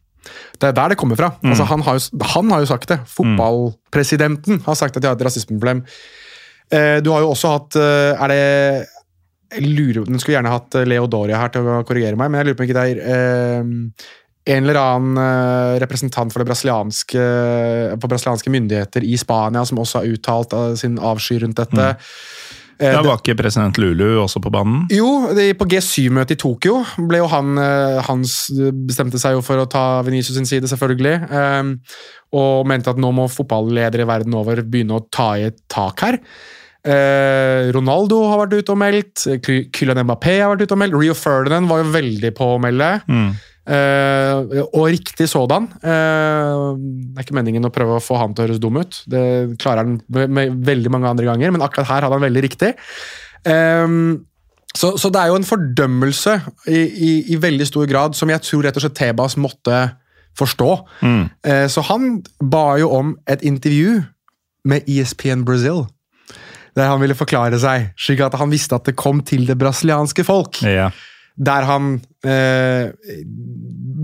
Det 0.59 0.69
er 0.69 0.75
der 0.77 0.93
det 0.93 0.99
kommer 0.99 1.19
fra. 1.19 1.33
Altså, 1.43 1.65
han, 1.71 1.83
har 1.87 1.99
jo, 1.99 2.25
han 2.35 2.51
har 2.51 2.65
jo 2.65 2.71
sagt 2.71 2.91
det. 2.91 2.99
Fotballpresidenten 3.11 4.63
har 4.67 4.79
sagt 4.79 4.99
at 4.99 5.03
de 5.03 5.11
har 5.11 5.17
et 5.17 5.25
rasismeproblem. 5.27 5.85
Eh, 6.73 6.99
du 7.05 7.13
har 7.13 7.21
jo 7.21 7.33
også 7.35 7.51
hatt 7.53 7.77
Er 7.77 8.31
det 8.33 8.43
jeg 9.53 9.69
lurer, 9.69 10.07
Den 10.09 10.17
skulle 10.17 10.39
gjerne 10.39 10.49
hatt 10.49 10.77
Leo 10.89 11.05
Doria 11.11 11.37
her 11.37 11.51
til 11.53 11.67
å 11.69 11.83
korrigere 11.85 12.17
meg, 12.17 12.31
men 12.31 12.41
jeg 12.41 12.47
lurer 12.47 12.57
på 12.57 12.65
om 12.65 12.71
ikke 12.71 12.79
det 12.79 13.03
er 13.05 13.67
en 14.45 14.65
eller 14.65 14.79
annen 14.81 15.19
eh, 15.23 15.81
representant 15.83 16.33
for 16.33 16.43
det 16.43 16.51
brasilianske, 16.51 17.27
på 18.01 18.11
brasilianske 18.11 18.51
myndigheter 18.51 19.05
i 19.07 19.19
Spania 19.21 19.63
som 19.69 19.79
også 19.83 20.03
har 20.03 20.17
uttalt 20.17 20.57
eh, 20.59 20.73
sin 20.81 20.99
avsky 20.99 21.39
rundt 21.43 21.61
dette. 21.63 21.93
Mm. 21.93 22.83
Da 22.83 23.03
var 23.05 23.21
ikke 23.21 23.37
president 23.39 23.77
Lulu 23.79 24.17
også 24.25 24.41
på 24.43 24.51
banen? 24.51 24.89
jo, 24.91 25.29
på 25.31 25.67
G7-møtet 25.71 26.35
i 26.35 26.41
Tokyo 26.41 26.81
ble 27.07 27.21
jo 27.21 27.29
han 27.31 27.61
eh, 27.63 28.01
Hans 28.09 28.33
bestemte 28.89 29.21
seg 29.23 29.37
jo 29.37 29.45
for 29.47 29.63
å 29.63 29.69
ta 29.71 30.01
Venezia 30.03 30.35
sin 30.35 30.49
side, 30.49 30.67
selvfølgelig. 30.73 31.21
og 32.33 32.67
mente 32.67 32.91
at 32.91 32.99
nå 32.99 33.13
må 33.15 33.29
fotballedere 33.31 34.03
i 34.03 34.09
verden 34.09 34.35
over 34.35 34.65
begynne 34.65 34.99
å 34.99 35.07
ta 35.13 35.35
i 35.39 35.47
et 35.53 35.63
tak 35.71 36.03
her. 36.03 36.19
Eh, 36.83 37.71
Ronaldo 37.71 38.25
har 38.27 38.41
vært 38.43 38.57
ute 38.59 38.75
og 38.75 38.81
meldt. 38.81 39.27
Kylian 39.47 40.03
Mbappé 40.03 40.41
har 40.41 40.51
vært 40.51 40.67
ute 40.67 40.75
og 40.75 40.83
meldt. 40.83 40.99
Rio 40.99 41.15
Ferdinand 41.15 41.71
var 41.71 41.85
jo 41.85 41.93
veldig 41.95 42.33
på 42.35 42.49
å 42.57 42.61
melde. 42.63 42.91
Eh, 43.63 44.59
og 44.75 44.89
riktig 44.91 45.29
sådan. 45.31 45.69
Uh, 45.85 46.75
det 46.75 47.21
er 47.21 47.27
ikke 47.27 47.37
meningen 47.39 47.69
å 47.69 47.71
prøve 47.75 48.01
å 48.01 48.03
få 48.03 48.19
han 48.19 48.35
til 48.35 48.43
å 48.43 48.49
høres 48.49 48.61
dum 48.63 48.81
ut. 48.81 48.99
Det 49.07 49.23
klarer 49.63 49.85
han 49.85 50.01
med, 50.11 50.35
med 50.35 50.59
veldig 50.67 50.91
mange 50.91 51.13
andre 51.13 51.29
ganger, 51.31 51.55
men 51.55 51.63
akkurat 51.63 51.91
her 51.93 52.07
hadde 52.07 52.19
han 52.19 52.27
veldig 52.27 52.45
riktig. 52.49 52.75
Uh, 53.47 54.19
så, 54.73 54.95
så 54.97 55.11
det 55.13 55.21
er 55.21 55.31
jo 55.31 55.39
en 55.39 55.47
fordømmelse 55.47 56.39
i, 56.73 56.79
i, 56.81 57.11
i 57.35 57.41
veldig 57.41 57.67
stor 57.69 57.89
grad 57.91 58.17
som 58.17 58.31
jeg 58.33 58.43
tror 58.47 58.65
rett 58.67 58.79
og 58.79 58.87
slett 58.87 58.97
Tebas 58.97 59.37
måtte 59.41 59.83
forstå. 60.39 60.71
Eh, 61.45 61.67
så 61.69 61.85
han 61.89 62.23
ba 62.41 62.79
jo 62.81 62.91
om 62.97 63.17
et 63.31 63.43
intervju 63.45 64.01
med 64.69 64.89
ESPN 64.89 65.45
Brazil. 65.45 65.85
Der 66.77 66.89
han 66.89 67.03
ville 67.03 67.17
forklare 67.17 67.59
seg, 67.61 67.91
slik 68.01 68.23
at 68.25 68.39
han 68.41 68.53
visste 68.53 68.79
at 68.79 68.89
det 68.89 68.97
kom 68.97 69.21
til 69.21 69.45
det 69.49 69.59
brasilianske 69.61 70.25
folk. 70.25 70.63
Ja. 70.65 70.89
Der 71.37 71.65
han 71.65 71.95
eh, 72.29 72.91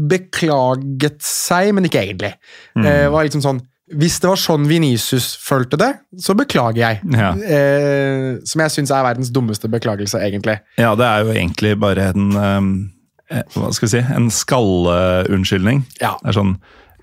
beklaget 0.09 1.19
seg, 1.25 1.73
men 1.77 1.89
ikke 1.89 2.05
egentlig. 2.07 2.33
Eh, 2.79 3.09
var 3.13 3.27
liksom 3.27 3.43
sånn 3.45 3.61
Hvis 3.89 4.19
det 4.21 4.29
var 4.29 4.37
sånn 4.41 4.67
Venicius 4.69 5.31
følte 5.41 5.79
det, 5.81 5.91
så 6.21 6.35
beklager 6.37 6.83
jeg. 6.83 6.99
Ja. 7.17 7.31
Eh, 7.37 8.37
som 8.45 8.61
jeg 8.65 8.75
syns 8.75 8.93
er 8.93 9.07
verdens 9.07 9.33
dummeste 9.33 9.71
beklagelse, 9.73 10.21
egentlig. 10.25 10.59
ja, 10.77 10.95
det 10.99 11.07
er 11.09 11.25
jo 11.25 11.33
egentlig 11.33 11.73
bare 11.81 12.11
en 12.13 12.27
eh, 12.37 13.43
Hva 13.55 13.73
skal 13.73 13.89
vi 13.89 13.95
si? 13.95 14.05
En 14.17 14.31
skalleunnskyldning. 14.33 15.87
Ja. 16.03 16.17
Det 16.23 16.33
er 16.33 16.39
sånn 16.41 16.59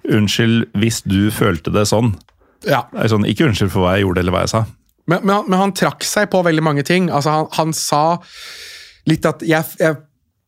Unnskyld 0.06 0.68
hvis 0.78 1.00
du 1.10 1.32
følte 1.34 1.72
det 1.74 1.88
sånn. 1.90 2.12
Ja. 2.70 2.84
Det 2.92 3.08
er 3.08 3.10
sånn, 3.10 3.26
Ikke 3.26 3.48
unnskyld 3.48 3.72
for 3.74 3.82
hva 3.82 3.96
jeg 3.96 4.06
gjorde 4.06 4.22
eller 4.22 4.36
hva 4.36 4.44
jeg 4.44 4.54
sa. 4.54 4.66
Men, 5.10 5.24
men, 5.24 5.32
han, 5.36 5.48
men 5.50 5.62
han 5.64 5.74
trakk 5.78 6.06
seg 6.06 6.30
på 6.34 6.44
veldig 6.46 6.64
mange 6.66 6.84
ting. 6.86 7.10
Altså, 7.14 7.34
han, 7.34 7.50
han 7.58 7.74
sa 7.78 8.04
litt 9.10 9.26
at 9.26 9.42
jeg, 9.46 9.66
jeg 9.82 9.98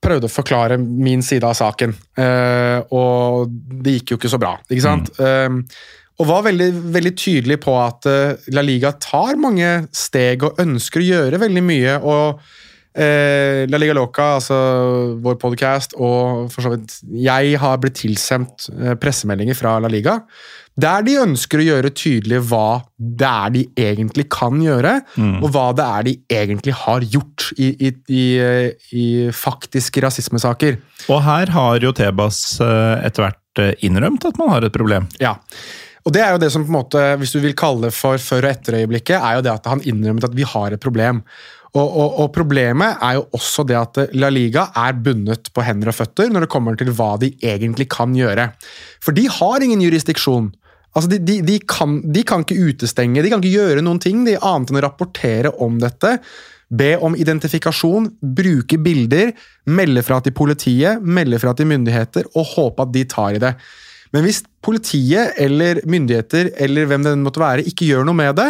prøvde 0.03 0.29
å 0.29 0.31
forklare 0.31 0.77
min 0.79 1.23
side 1.25 1.47
av 1.47 1.55
saken, 1.57 1.95
eh, 2.19 2.79
og 2.93 3.49
det 3.83 3.97
gikk 3.97 4.13
jo 4.13 4.19
ikke 4.19 4.33
så 4.33 4.41
bra. 4.41 4.55
ikke 4.69 4.85
sant? 4.85 5.09
Eh, 5.19 5.49
og 6.17 6.29
var 6.29 6.45
veldig, 6.47 6.69
veldig 6.93 7.13
tydelig 7.17 7.59
på 7.61 7.75
at 7.77 8.07
eh, 8.09 8.47
La 8.55 8.63
Liga 8.65 8.93
tar 9.01 9.37
mange 9.41 9.87
steg 9.93 10.45
og 10.47 10.61
ønsker 10.61 11.03
å 11.03 11.09
gjøre 11.11 11.41
veldig 11.41 11.65
mye. 11.65 11.97
og 12.01 12.41
eh, 12.97 13.65
La 13.69 13.81
Liga 13.81 13.97
Loca, 13.97 14.35
altså 14.37 14.57
vår 15.21 15.37
podcast, 15.41 15.97
og 15.97 16.47
for 16.53 16.65
så 16.65 16.73
vidt 16.73 16.99
jeg 17.25 17.57
har 17.61 17.81
blitt 17.81 17.99
tilsendt 18.01 18.69
pressemeldinger 19.01 19.57
fra 19.57 19.77
La 19.81 19.91
Liga 19.91 20.21
der 20.77 21.05
de 21.07 21.15
ønsker 21.23 21.61
å 21.61 21.65
gjøre 21.65 21.91
tydelig 21.97 22.43
hva 22.51 22.83
det 22.97 23.29
er 23.29 23.53
de 23.55 23.63
egentlig 23.81 24.27
kan 24.33 24.59
gjøre, 24.61 24.93
og 25.41 25.47
hva 25.55 25.71
det 25.77 25.87
er 25.87 26.05
de 26.05 26.13
egentlig 26.37 26.75
har 26.83 27.05
gjort 27.15 27.47
i, 27.57 27.71
i, 27.87 27.91
i, 28.13 28.25
i 28.93 29.07
faktiske 29.33 30.03
rasismesaker. 30.05 30.77
Og 31.09 31.23
her 31.25 31.53
har 31.55 31.81
jo 31.81 31.95
Tebas 31.97 32.59
eh, 32.61 33.07
etter 33.07 33.25
hvert 33.25 33.63
eh, 33.63 33.73
innrømt 33.89 34.29
at 34.29 34.37
man 34.37 34.53
har 34.53 34.67
et 34.67 34.75
problem. 34.75 35.09
Ja. 35.23 35.39
Og 36.05 36.13
det 36.15 36.21
er 36.23 36.35
jo 36.35 36.41
det 36.45 36.53
som 36.53 36.63
på 36.63 36.71
en 36.71 36.77
måte, 36.77 37.03
hvis 37.19 37.33
du 37.35 37.41
vil 37.43 37.57
kalle 37.57 37.89
det 37.89 37.95
for 37.97 38.21
før- 38.21 38.45
og 38.45 38.53
etterøyeblikket, 38.53 39.17
er 39.17 39.39
jo 39.39 39.47
det 39.47 39.55
at 39.57 39.65
han 39.73 39.81
innrømmet 39.83 40.29
at 40.29 40.37
vi 40.37 40.45
har 40.47 40.75
et 40.75 40.83
problem. 40.83 41.23
Og, 41.75 41.83
og, 41.83 42.13
og 42.21 42.29
problemet 42.35 43.01
er 43.03 43.17
jo 43.17 43.25
også 43.35 43.65
det 43.67 43.75
at 43.77 43.99
La 44.17 44.29
Liga 44.31 44.69
er 44.77 44.95
bundet 45.03 45.49
på 45.53 45.65
hender 45.65 45.91
og 45.91 45.97
føtter 45.97 46.31
når 46.31 46.45
det 46.45 46.51
kommer 46.53 46.77
til 46.79 46.93
hva 46.95 47.15
de 47.21 47.33
egentlig 47.43 47.89
kan 47.91 48.15
gjøre. 48.15 48.47
For 49.03 49.17
de 49.17 49.27
har 49.39 49.65
ingen 49.65 49.83
jurisdiksjon. 49.83 50.53
Altså, 50.97 51.11
de, 51.13 51.19
de, 51.21 51.39
de, 51.45 51.59
kan, 51.69 51.99
de 52.01 52.23
kan 52.25 52.41
ikke 52.41 52.57
utestenge, 52.71 53.21
de 53.21 53.29
kan 53.29 53.43
ikke 53.43 53.59
gjøre 53.59 53.83
noen 53.85 54.01
ting 54.01 54.23
de 54.25 54.37
annet 54.41 54.71
enn 54.71 54.79
å 54.79 54.85
rapportere 54.87 55.53
om 55.63 55.77
dette. 55.81 56.17
Be 56.67 56.95
om 56.99 57.15
identifikasjon, 57.15 58.09
bruke 58.35 58.79
bilder, 58.83 59.31
melde 59.69 60.03
fra 60.03 60.17
til 60.23 60.33
politiet, 60.35 61.03
melde 61.03 61.39
fra 61.39 61.53
til 61.55 61.69
myndigheter 61.69 62.27
og 62.33 62.55
håpe 62.55 62.87
at 62.87 62.95
de 62.95 63.05
tar 63.07 63.37
i 63.37 63.43
det. 63.43 63.53
Men 64.15 64.25
hvis 64.25 64.41
politiet 64.63 65.37
eller 65.43 65.83
myndigheter 65.87 66.51
eller 66.63 66.89
hvem 66.89 67.05
det 67.05 67.13
måtte 67.21 67.43
være, 67.43 67.67
ikke 67.67 67.87
gjør 67.87 68.07
noe 68.07 68.17
med 68.17 68.33
det, 68.39 68.49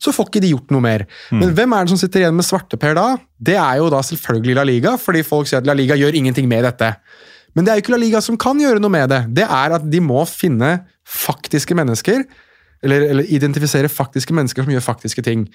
så 0.00 0.14
får 0.16 0.30
ikke 0.30 0.40
de 0.44 0.54
gjort 0.54 0.70
noe 0.72 0.84
mer. 0.84 1.04
Men 1.34 1.50
hvem 1.56 1.74
er 1.76 1.84
det 1.84 1.92
som 1.92 2.00
sitter 2.00 2.22
igjen 2.22 2.38
med 2.38 2.46
svarteper 2.46 2.94
da? 2.96 3.08
Det 3.36 3.58
er 3.60 3.80
jo 3.82 3.90
da 3.92 4.00
selvfølgelig 4.06 4.56
La 4.56 4.64
Liga, 4.64 4.94
fordi 5.00 5.20
folk 5.26 5.50
sier 5.50 5.60
at 5.60 5.68
La 5.68 5.76
Liga 5.76 5.98
gjør 6.00 6.16
ingenting 6.16 6.48
med 6.48 6.64
dette. 6.64 6.94
Men 7.54 7.66
det 7.66 7.72
er 7.72 7.78
jo 7.78 7.84
ikke 7.84 7.94
La 7.96 8.00
Liga 8.02 8.22
som 8.24 8.38
kan 8.40 8.60
gjøre 8.60 8.82
noe 8.82 8.92
med 8.92 9.10
det. 9.12 9.24
Det 9.40 9.46
er 9.46 9.76
at 9.76 9.84
de 9.90 10.00
må 10.04 10.22
finne 10.28 10.78
faktiske 11.08 11.74
mennesker, 11.74 12.24
eller, 12.80 13.04
eller 13.10 13.30
identifisere 13.32 13.90
faktiske 13.92 14.34
mennesker 14.36 14.64
som 14.64 14.72
gjør 14.72 14.84
faktiske 14.84 15.24
ting. 15.26 15.48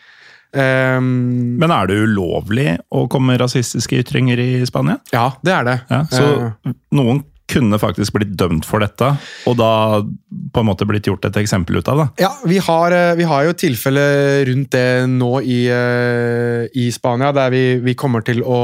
Um, 0.56 1.58
Men 1.60 1.72
er 1.74 1.90
det 1.90 1.98
ulovlig 2.06 2.68
å 2.94 3.06
komme 3.12 3.34
med 3.34 3.42
rasistiske 3.42 3.98
ytringer 4.04 4.40
i 4.40 4.50
Spania? 4.68 5.00
ja, 5.12 5.30
det 5.44 5.56
er 5.56 5.66
det. 5.68 5.78
Ja, 5.90 6.04
så 6.12 6.28
uh, 6.54 6.76
noen 6.96 7.24
kunne 7.50 7.78
faktisk 7.82 8.16
blitt 8.16 8.34
dømt 8.38 8.66
for 8.66 8.82
dette, 8.82 9.12
og 9.50 9.58
da 9.60 9.72
på 10.02 10.62
en 10.62 10.68
måte 10.68 10.88
blitt 10.90 11.06
gjort 11.10 11.28
et 11.28 11.38
eksempel 11.42 11.80
ut 11.80 11.90
av 11.92 12.02
det. 12.02 12.08
Ja, 12.26 12.32
vi 12.48 12.58
har, 12.58 12.92
eh, 12.92 13.16
vi 13.16 13.28
har 13.30 13.46
jo 13.46 13.54
tilfelle 13.54 14.06
rundt 14.50 14.72
det 14.72 15.06
nå 15.10 15.34
i, 15.42 15.60
eh, 15.70 16.66
i 16.74 16.90
Spania, 16.92 17.32
der 17.32 17.52
vi, 17.52 17.80
vi 17.80 17.94
kommer 17.94 18.26
til 18.26 18.42
å 18.42 18.60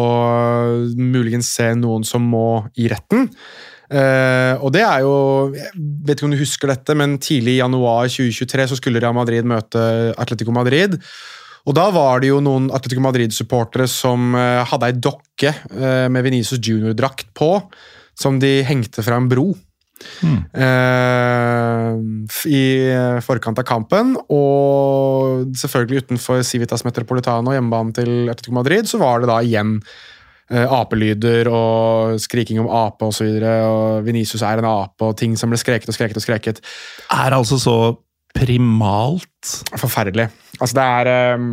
muligens 0.97 1.53
se 1.53 1.73
noen 1.75 2.03
som 2.03 2.21
må 2.21 2.65
i 2.77 2.89
retten. 2.89 3.29
Eh, 3.91 4.55
og 4.63 4.71
det 4.71 4.85
er 4.87 5.01
jo 5.03 5.51
Jeg 5.51 5.71
vet 5.75 6.15
ikke 6.15 6.29
om 6.29 6.31
du 6.31 6.39
husker 6.39 6.71
dette, 6.71 6.95
men 6.95 7.17
tidlig 7.19 7.57
i 7.57 7.59
januar 7.59 8.07
2023 8.07 8.69
så 8.71 8.77
skulle 8.79 9.01
Real 9.03 9.13
Madrid 9.17 9.43
møte 9.43 10.15
Atletico 10.17 10.53
Madrid. 10.55 10.95
Og 11.67 11.75
da 11.75 11.89
var 11.91 12.21
det 12.21 12.31
jo 12.31 12.39
noen 12.41 12.71
Atletico 12.73 13.03
Madrid-supportere 13.03 13.87
som 13.91 14.33
eh, 14.33 14.63
hadde 14.65 14.87
ei 14.87 14.95
dokke 14.97 15.51
med 16.09 16.23
Venezia 16.23 16.57
Junior-drakt 16.57 17.33
på, 17.37 17.57
som 18.21 18.39
de 18.41 18.59
hengte 18.67 19.03
fra 19.05 19.19
en 19.19 19.29
bro. 19.31 19.51
Mm. 20.25 20.37
Uh, 20.57 21.97
I 22.49 22.63
forkant 23.25 23.59
av 23.61 23.67
kampen, 23.67 24.15
og 24.33 25.51
selvfølgelig 25.57 26.05
utenfor 26.05 26.41
Civitas 26.47 26.85
Metropolitano, 26.87 27.53
hjemmebanen 27.55 27.93
til 27.97 28.11
Atletico 28.31 28.57
Madrid, 28.57 28.89
så 28.89 29.01
var 29.01 29.21
det 29.21 29.29
da 29.29 29.39
igjen 29.45 29.77
uh, 29.81 30.67
apelyder 30.81 31.49
og 31.53 32.21
skriking 32.21 32.61
om 32.63 32.71
ape 32.81 33.09
osv. 33.11 33.27
Og, 33.29 33.41
så 33.41 33.57
og 33.67 34.07
Venicius 34.07 34.45
er 34.47 34.61
en 34.61 34.71
ape, 34.71 35.11
og 35.11 35.17
ting 35.21 35.37
som 35.39 35.53
ble 35.53 35.61
skreket 35.61 35.91
og 35.91 35.97
skreket 35.97 36.21
og 36.21 36.25
skreket. 36.25 36.63
Er 37.13 37.37
altså 37.37 37.61
så 37.61 37.77
primalt 38.31 39.27
Forferdelig. 39.75 40.29
Altså, 40.61 40.77
det 40.77 40.83
er, 40.85 41.09
eh, 41.09 41.45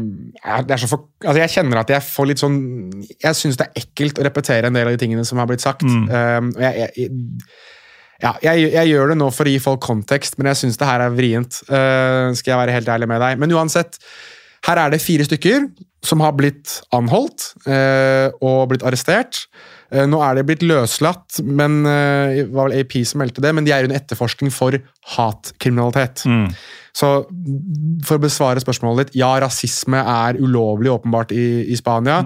er- 0.44 0.62
det 0.68 0.74
er 0.76 0.82
så 0.82 0.88
for, 0.90 1.06
altså, 1.24 1.40
Jeg 1.40 1.50
kjenner 1.56 1.80
at 1.80 1.88
jeg 1.94 2.04
får 2.04 2.26
litt 2.28 2.42
sånn 2.42 2.58
Jeg 3.22 3.34
syns 3.38 3.56
det 3.56 3.66
er 3.66 3.80
ekkelt 3.82 4.20
å 4.20 4.26
repetere 4.26 4.68
en 4.68 4.76
del 4.76 4.86
av 4.90 4.92
de 4.96 5.00
tingene 5.06 5.24
som 5.24 5.38
har 5.40 5.48
blitt 5.48 5.64
sagt. 5.64 5.82
Mm. 5.82 6.08
Um, 6.12 6.52
jeg, 6.60 6.90
jeg, 6.96 7.10
ja, 8.22 8.32
jeg, 8.42 8.72
jeg 8.74 8.90
gjør 8.90 9.12
det 9.12 9.18
nå 9.20 9.30
for 9.32 9.46
å 9.48 9.52
gi 9.52 9.60
folk 9.62 9.80
kontekst, 9.80 10.38
men 10.38 10.50
jeg 10.50 10.60
syns 10.62 10.76
det 10.80 10.88
her 10.90 11.00
er 11.06 11.14
vrient. 11.14 11.60
Uh, 11.70 12.34
skal 12.34 12.52
jeg 12.52 12.60
være 12.64 12.74
helt 12.76 12.88
ærlig 12.88 13.08
med 13.08 13.20
deg. 13.22 13.38
Men 13.38 13.54
uansett, 13.54 13.98
her 14.66 14.76
er 14.82 14.90
det 14.90 15.00
fire 15.00 15.24
stykker 15.24 15.68
som 16.04 16.20
har 16.20 16.34
blitt 16.38 16.80
anholdt 16.94 17.52
uh, 17.66 18.28
og 18.42 18.68
blitt 18.72 18.82
arrestert. 18.86 19.46
Eh, 19.88 20.04
nå 20.08 20.20
er 20.20 20.36
de 20.36 20.44
blitt 20.48 20.64
løslatt, 20.66 21.40
men 21.44 21.80
eh, 21.88 22.42
det 22.42 22.48
var 22.52 22.68
vel 22.68 22.82
AP 22.82 22.98
som 23.08 23.22
meldte 23.22 23.44
det, 23.44 23.54
men 23.56 23.64
de 23.64 23.72
er 23.72 23.88
under 23.88 23.96
etterforskning 23.96 24.52
for 24.52 24.76
hatkriminalitet. 25.14 26.26
Så 26.98 27.12
for 28.04 28.18
å 28.18 28.22
besvare 28.22 28.60
spørsmålet 28.60 29.08
ditt, 29.08 29.20
ja, 29.22 29.30
rasisme 29.40 30.02
er 30.02 30.40
ulovlig 30.42 30.92
åpenbart 30.92 31.32
i, 31.36 31.48
i 31.72 31.78
Spania. 31.78 32.24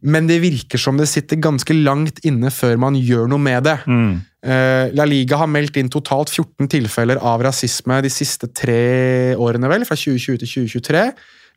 Men 0.00 0.26
det 0.30 0.40
virker 0.40 0.80
som 0.80 0.96
det 0.96 1.10
sitter 1.10 1.42
ganske 1.44 1.74
langt 1.76 2.22
inne 2.24 2.48
før 2.54 2.78
man 2.80 2.96
gjør 2.96 3.28
noe 3.28 3.42
med 3.44 3.66
det. 3.68 3.76
Mm. 3.84 4.14
La 4.96 5.04
Liga 5.04 5.36
har 5.42 5.50
meldt 5.52 5.76
inn 5.76 5.90
totalt 5.92 6.32
14 6.32 6.70
tilfeller 6.72 7.20
av 7.20 7.44
rasisme 7.44 7.98
de 8.00 8.08
siste 8.08 8.48
tre 8.56 9.34
årene, 9.36 9.68
vel, 9.68 9.84
fra 9.84 9.98
2020 10.00 10.40
til 10.40 10.52
2023. 10.70 11.04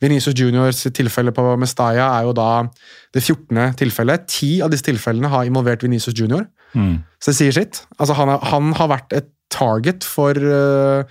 Venezia 0.04 0.34
Juniors 0.36 0.84
tilfelle 0.96 1.34
på 1.36 1.46
Mestalla 1.62 2.10
er 2.20 2.28
jo 2.28 2.34
da 2.36 2.50
det 3.16 3.24
14. 3.24 3.78
tilfellet. 3.80 4.28
Ti 4.32 4.58
av 4.66 4.74
disse 4.74 4.86
tilfellene 4.88 5.32
har 5.32 5.48
involvert 5.48 5.86
Venezia 5.86 6.14
Junior. 6.16 6.48
Så 7.22 7.32
det 7.32 7.38
sier 7.38 7.56
sitt. 7.56 7.84
Altså, 8.00 8.16
han, 8.18 8.34
er, 8.34 8.42
han 8.52 8.74
har 8.80 8.92
vært 8.92 9.16
et 9.16 9.30
target 9.54 10.06
for 10.08 10.34
uh, 10.34 11.06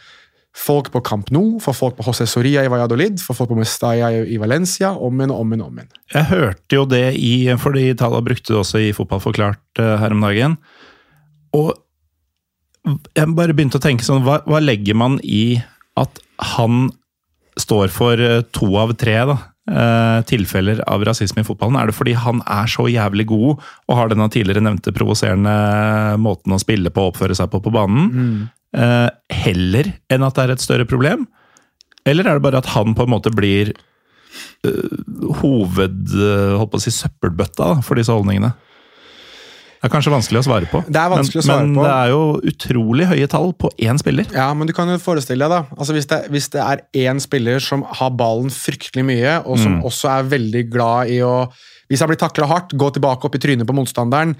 folk 0.52 0.90
på 0.92 1.00
Camp 1.06 1.30
Nou, 1.32 1.60
for 1.62 1.76
folk 1.76 1.96
på 1.98 2.06
José 2.08 2.26
Soria 2.28 2.64
i 2.64 2.70
Valladolid, 2.72 3.20
for 3.22 3.38
folk 3.38 3.52
på 3.52 3.58
Mestalla 3.60 4.10
i, 4.20 4.38
Valencia. 4.42 4.92
Om 4.92 5.22
igjen 5.22 5.34
og 5.34 5.44
om 5.44 5.54
igjen. 5.54 5.64
om 5.66 5.78
igjen. 5.78 5.92
Jeg 6.14 6.28
hørte 6.32 6.80
jo 6.80 6.86
det 6.88 7.06
i 7.16 7.34
fordi 7.60 7.88
Italia 7.92 8.24
brukte 8.24 8.52
det 8.52 8.60
også 8.60 8.82
i 8.82 8.92
Fotball 8.96 9.22
forklart 9.24 9.82
eh, 9.82 9.94
her 10.02 10.16
om 10.16 10.26
dagen. 10.26 10.58
Og 11.56 11.72
jeg 13.14 13.36
bare 13.36 13.54
begynte 13.54 13.78
å 13.78 13.84
tenke 13.84 14.04
sånn, 14.04 14.24
hva, 14.26 14.40
hva 14.48 14.58
legger 14.62 14.98
man 14.98 15.20
i 15.22 15.62
at 16.00 16.18
han 16.56 16.88
står 17.62 17.92
for 17.94 18.20
eh, 18.20 18.42
to 18.54 18.68
av 18.80 18.94
tre 19.00 19.16
da, 19.30 19.36
eh, 19.70 20.18
tilfeller 20.28 20.82
av 20.90 21.04
rasisme 21.08 21.44
i 21.44 21.46
fotballen? 21.46 21.78
Er 21.80 21.90
det 21.90 21.98
fordi 21.98 22.16
han 22.18 22.42
er 22.44 22.70
så 22.70 22.88
jævlig 22.90 23.28
god 23.30 23.62
og 23.62 23.94
har 23.98 24.12
denne 24.12 24.28
tidligere 24.32 24.64
nevnte 24.64 24.94
provoserende 24.96 25.54
måten 26.22 26.54
å 26.54 26.60
spille 26.62 26.92
på 26.92 27.06
og 27.06 27.14
oppføre 27.14 27.38
seg 27.38 27.52
på 27.52 27.62
på 27.62 27.74
banen, 27.74 28.10
mm. 28.12 28.42
heller 29.44 29.90
enn 30.10 30.24
at 30.26 30.36
det 30.36 30.44
er 30.44 30.54
et 30.56 30.64
større 30.64 30.88
problem? 30.88 31.26
Eller 32.08 32.26
er 32.26 32.38
det 32.38 32.44
bare 32.44 32.60
at 32.62 32.70
han 32.74 32.96
på 32.98 33.06
en 33.06 33.12
måte 33.12 33.32
blir 33.34 33.72
eh, 34.66 35.00
hoved... 35.42 36.14
eh, 36.16 36.54
holdt 36.58 36.74
på 36.74 36.80
å 36.80 36.84
si 36.84 36.94
søppelbøtta 36.94 37.74
da, 37.76 37.86
for 37.86 37.98
disse 37.98 38.14
holdningene? 38.14 38.52
Det 39.82 39.88
er 39.88 39.90
kanskje 39.96 40.12
vanskelig 40.14 40.38
å 40.38 40.44
svare 40.46 40.66
på. 40.70 40.80
Det 40.86 40.98
er 41.00 41.08
vanskelig 41.10 41.40
men, 41.40 41.42
å 41.42 41.46
svare 41.48 41.66
men 41.66 41.74
på. 41.74 41.82
det 41.82 41.94
er 41.96 42.10
jo 42.12 42.52
utrolig 42.52 43.06
høye 43.10 43.26
tall 43.32 43.48
på 43.58 43.70
én 43.82 43.98
spiller. 43.98 44.28
Ja, 44.30 44.44
men 44.54 44.70
du 44.70 44.72
kan 44.76 44.86
jo 44.86 44.94
forestille 45.02 45.42
deg, 45.42 45.50
da. 45.50 45.74
Altså, 45.74 45.96
hvis, 45.96 46.06
det, 46.06 46.20
hvis 46.30 46.46
det 46.54 46.60
er 46.62 46.84
én 47.02 47.18
spiller 47.22 47.58
som 47.58 47.82
har 47.98 48.12
ballen 48.14 48.52
fryktelig 48.54 49.02
mye, 49.08 49.40
og 49.42 49.58
som 49.58 49.80
også 49.82 50.12
er 50.12 50.28
veldig 50.36 50.62
glad 50.70 51.10
i 51.10 51.18
å 51.26 51.34
Hvis 51.90 52.00
han 52.00 52.08
blir 52.08 52.20
takla 52.22 52.46
hardt, 52.46 52.76
gå 52.78 52.92
tilbake 52.94 53.26
opp 53.26 53.34
i 53.36 53.42
trynet 53.42 53.66
på 53.68 53.74
motstanderen 53.74 54.36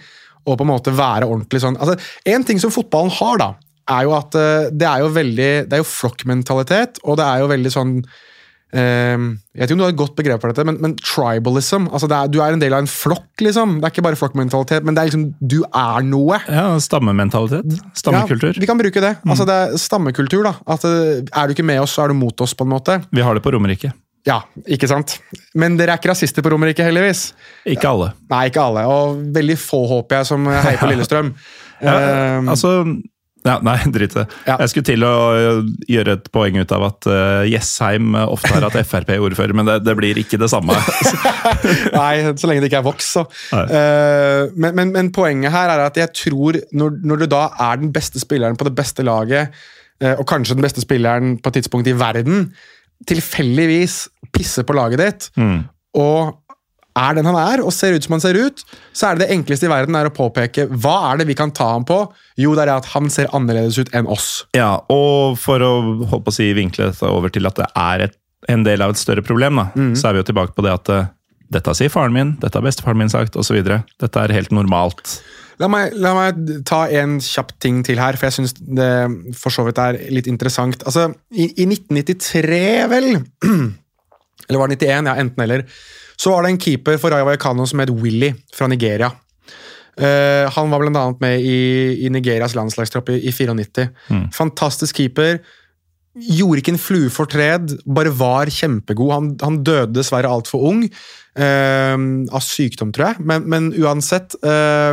og 0.46 0.56
på 0.56 0.64
en 0.64 0.70
måte 0.70 0.94
være 0.94 1.26
ordentlig 1.26 1.60
sånn 1.62 1.76
altså, 1.78 1.98
En 2.26 2.46
ting 2.46 2.62
som 2.62 2.72
fotballen 2.72 3.12
har, 3.18 3.42
da, 3.42 3.48
er 3.92 4.06
jo 4.06 4.14
at 4.16 4.38
eh, 4.38 4.70
det 4.70 4.88
er 4.88 5.02
jo 5.02 5.10
veldig 5.14 5.50
Det 5.66 5.76
er 5.76 5.82
jo 5.82 5.90
flokkmentalitet, 5.90 7.02
og 7.02 7.18
det 7.20 7.26
er 7.26 7.42
jo 7.42 7.50
veldig 7.52 7.74
sånn 7.74 7.96
eh, 8.72 9.16
Jeg 9.54 9.60
vet 9.60 9.68
ikke 9.70 9.76
om 9.76 9.80
du 9.82 9.84
har 9.84 9.92
et 9.92 10.00
godt 10.00 10.14
begrep 10.16 10.40
for 10.42 10.52
dette, 10.52 10.64
men, 10.68 10.78
men 10.80 10.94
tribalism. 10.96 11.88
altså 11.92 12.08
det 12.08 12.16
er, 12.18 12.30
Du 12.32 12.38
er 12.40 12.52
en 12.56 12.62
del 12.62 12.72
av 12.76 12.82
en 12.84 12.90
flokk, 12.90 13.28
liksom. 13.44 13.78
Det 13.80 13.88
er 13.88 13.94
ikke 13.94 14.04
bare 14.08 14.18
flokkmentalitet, 14.20 14.84
men 14.84 14.94
det 14.96 15.02
er 15.02 15.10
liksom 15.10 15.26
Du 15.40 15.58
er 15.64 16.06
noe. 16.08 16.38
Ja, 16.48 16.66
Stammementalitet. 16.82 17.78
Stammekultur. 17.98 18.52
Ja, 18.54 18.60
vi 18.60 18.66
kan 18.70 18.78
bruke 18.80 19.00
det. 19.04 19.16
Altså 19.26 19.44
Det 19.48 19.58
er 19.58 19.76
stammekultur. 19.78 20.42
da. 20.48 20.54
At 20.66 20.84
eh, 20.88 21.22
Er 21.32 21.46
du 21.48 21.56
ikke 21.56 21.66
med 21.68 21.80
oss, 21.84 21.92
så 21.96 22.04
er 22.06 22.08
du 22.14 22.18
mot 22.20 22.40
oss, 22.40 22.54
på 22.54 22.64
en 22.66 22.72
måte. 22.74 23.00
Vi 23.12 23.20
har 23.24 23.34
det 23.34 23.42
på 23.44 23.52
Romerike. 23.54 23.92
Ja, 24.24 24.36
ikke 24.70 24.86
sant? 24.86 25.16
Men 25.58 25.74
dere 25.76 25.96
er 25.96 25.98
ikke 25.98 26.12
rasister 26.12 26.44
på 26.46 26.52
Romerike, 26.52 26.84
heldigvis. 26.86 27.32
Ikke 27.66 27.88
alle. 27.90 28.12
Nei, 28.30 28.44
ikke 28.52 28.62
alle. 28.62 28.84
Og 28.86 29.16
veldig 29.34 29.56
få, 29.58 29.80
håper 29.90 30.20
jeg, 30.20 30.28
som 30.30 30.46
heier 30.46 30.78
på 30.78 30.86
Lillestrøm. 30.92 31.32
Ja, 31.82 31.96
Eh, 31.98 32.46
altså 32.46 32.84
ja, 33.42 33.56
Nei, 33.64 33.76
drit 33.94 34.14
det. 34.14 34.24
Ja. 34.46 34.56
Jeg 34.62 34.70
skulle 34.70 34.86
til 34.86 35.04
å 35.06 35.12
øh, 35.34 35.60
gjøre 35.90 36.16
et 36.18 36.28
poeng 36.34 36.58
ut 36.60 36.74
av 36.74 36.86
at 36.86 37.08
uh, 37.10 37.42
Jessheim 37.48 38.14
ofte 38.22 38.52
har 38.54 38.66
hatt 38.68 38.78
Frp-ordfører, 38.86 39.54
men 39.58 39.68
det, 39.68 39.80
det 39.86 39.96
blir 39.98 40.20
ikke 40.22 40.38
det 40.40 40.50
samme. 40.52 40.76
Nei, 41.96 42.14
så 42.38 42.50
lenge 42.50 42.62
det 42.62 42.70
ikke 42.70 42.82
er 42.82 42.86
Vox, 42.86 43.12
så. 43.18 43.26
Eh, 43.58 44.52
men, 44.54 44.76
men, 44.78 44.94
men 44.94 45.10
poenget 45.14 45.54
her 45.54 45.74
er 45.74 45.86
at 45.88 45.98
jeg 45.98 46.14
tror, 46.24 46.60
når, 46.76 47.00
når 47.02 47.24
du 47.24 47.28
da 47.34 47.44
er 47.70 47.82
den 47.82 47.92
beste 47.94 48.22
spilleren 48.22 48.58
på 48.58 48.68
det 48.68 48.76
beste 48.78 49.06
laget, 49.06 49.54
uh, 50.04 50.14
og 50.14 50.26
kanskje 50.30 50.58
den 50.58 50.66
beste 50.66 50.84
spilleren 50.84 51.36
på 51.42 51.50
et 51.50 51.60
tidspunkt 51.60 51.90
i 51.90 51.98
verden, 51.98 52.50
tilfeldigvis 53.10 54.04
pisser 54.32 54.66
på 54.66 54.76
laget 54.78 55.02
ditt, 55.02 55.30
og 55.98 56.38
er 56.98 57.16
den 57.16 57.28
han 57.28 57.38
er, 57.38 57.62
og 57.64 57.72
ser 57.74 57.96
ut 57.96 58.04
som 58.04 58.16
han 58.16 58.22
ser 58.24 58.38
ut, 58.38 58.62
så 58.92 59.08
er 59.08 59.16
det 59.16 59.26
det 59.26 59.36
enkleste 59.36 59.68
i 59.68 59.72
verden 59.72 59.96
er 59.96 60.08
å 60.08 60.14
påpeke 60.14 60.66
hva 60.70 60.96
er 61.12 61.22
det 61.22 61.28
vi 61.30 61.36
kan 61.38 61.52
ta 61.54 61.70
ham 61.74 61.86
på. 61.88 62.02
Jo, 62.40 62.54
det 62.58 62.66
er 62.66 62.74
at 62.74 62.90
han 62.92 63.08
ser 63.12 63.30
annerledes 63.36 63.78
ut 63.80 63.92
enn 63.96 64.10
oss. 64.10 64.44
ja, 64.56 64.74
Og 64.92 65.38
for 65.40 65.62
å 65.64 65.72
å 66.12 66.34
si, 66.34 66.50
vinkle 66.56 66.90
dette 66.90 67.08
over 67.08 67.32
til 67.32 67.48
at 67.48 67.58
det 67.60 67.68
er 67.78 68.06
et, 68.08 68.18
en 68.52 68.64
del 68.66 68.82
av 68.84 68.92
et 68.92 69.00
større 69.00 69.22
problem, 69.24 69.60
da, 69.60 69.68
så 69.96 70.08
er 70.10 70.16
vi 70.16 70.22
jo 70.22 70.30
tilbake 70.32 70.56
på 70.56 70.64
det 70.66 70.72
at 70.74 70.90
uh, 70.92 71.04
dette 71.52 71.74
sier 71.78 71.92
faren 71.92 72.14
min, 72.14 72.34
dette 72.42 72.58
har 72.58 72.64
bestefaren 72.64 72.98
min 72.98 73.12
sagt, 73.12 73.36
osv. 73.38 73.60
Dette 73.62 74.24
er 74.24 74.34
helt 74.34 74.52
normalt. 74.54 75.20
La 75.60 75.68
meg, 75.70 75.92
la 76.00 76.14
meg 76.16 76.40
ta 76.66 76.86
en 76.90 77.18
kjapp 77.22 77.52
ting 77.62 77.82
til 77.86 78.00
her, 78.00 78.16
for 78.18 78.28
jeg 78.28 78.38
syns 78.40 78.54
det 78.56 78.88
for 79.38 79.54
så 79.54 79.64
vidt 79.66 79.78
er 79.78 80.00
litt 80.10 80.26
interessant. 80.30 80.82
Altså, 80.88 81.10
i, 81.30 81.50
i 81.62 81.68
1993, 81.68 82.62
vel 82.92 83.10
Eller 84.48 84.58
var 84.58 84.72
det 84.72 84.80
91? 84.80 85.06
Ja, 85.06 85.14
enten 85.22 85.44
eller. 85.44 85.62
Så 86.16 86.32
var 86.32 86.44
det 86.44 86.52
en 86.52 86.60
keeper 86.60 87.00
for 87.00 87.14
Rayo 87.14 87.26
Vallecano 87.28 87.66
som 87.68 87.82
het 87.82 87.92
Willy 87.92 88.32
fra 88.54 88.68
Nigeria. 88.70 89.12
Uh, 89.92 90.48
han 90.48 90.70
var 90.72 90.86
annet 90.88 91.18
med 91.20 91.42
i, 91.44 92.06
i 92.06 92.12
Nigerias 92.12 92.54
landslagstropp 92.56 93.10
i, 93.12 93.18
i 93.28 93.32
94. 93.32 93.88
Fantastisk 94.32 95.02
keeper. 95.02 95.42
Gjorde 96.12 96.60
ikke 96.60 96.74
en 96.74 96.80
flue 96.80 97.10
fortred, 97.12 97.76
bare 97.84 98.12
var 98.16 98.52
kjempegod. 98.52 99.12
Han, 99.12 99.34
han 99.42 99.60
døde 99.64 99.94
dessverre 99.96 100.30
altfor 100.32 100.64
ung. 100.70 100.86
uh, 101.38 101.96
av 102.32 102.44
sykdom, 102.44 102.92
tror 102.92 103.12
jeg. 103.12 103.26
Men, 103.28 103.46
men 103.48 103.70
uansett 103.80 104.36
uh, 104.44 104.92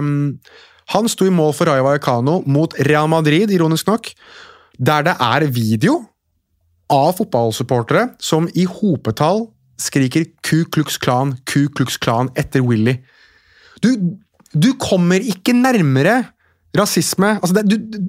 Han 0.95 1.09
sto 1.11 1.28
i 1.28 1.34
mål 1.34 1.53
for 1.53 1.70
Rayo 1.70 1.86
Vallecano 1.86 2.39
mot 2.49 2.74
Real 2.88 3.09
Madrid, 3.11 3.51
ironisk 3.53 3.89
nok, 3.91 4.09
der 4.80 5.03
det 5.05 5.13
er 5.22 5.45
video 5.53 5.99
av 6.89 7.11
fotballsupportere 7.20 8.15
som 8.24 8.47
i 8.57 8.63
hopetall 8.65 9.45
skriker 9.80 10.28
Ku 10.46 10.64
Klux 10.72 11.00
Klan, 11.02 11.38
Ku 11.50 11.68
Klux 11.76 11.98
Klan 12.02 12.32
etter 12.40 12.64
Willy. 12.66 12.98
Du, 13.84 13.94
du 14.54 14.74
kommer 14.82 15.24
ikke 15.24 15.56
nærmere 15.56 16.22
rasisme. 16.78 17.38
Altså 17.40 17.60
det, 17.60 17.66
du, 17.72 18.00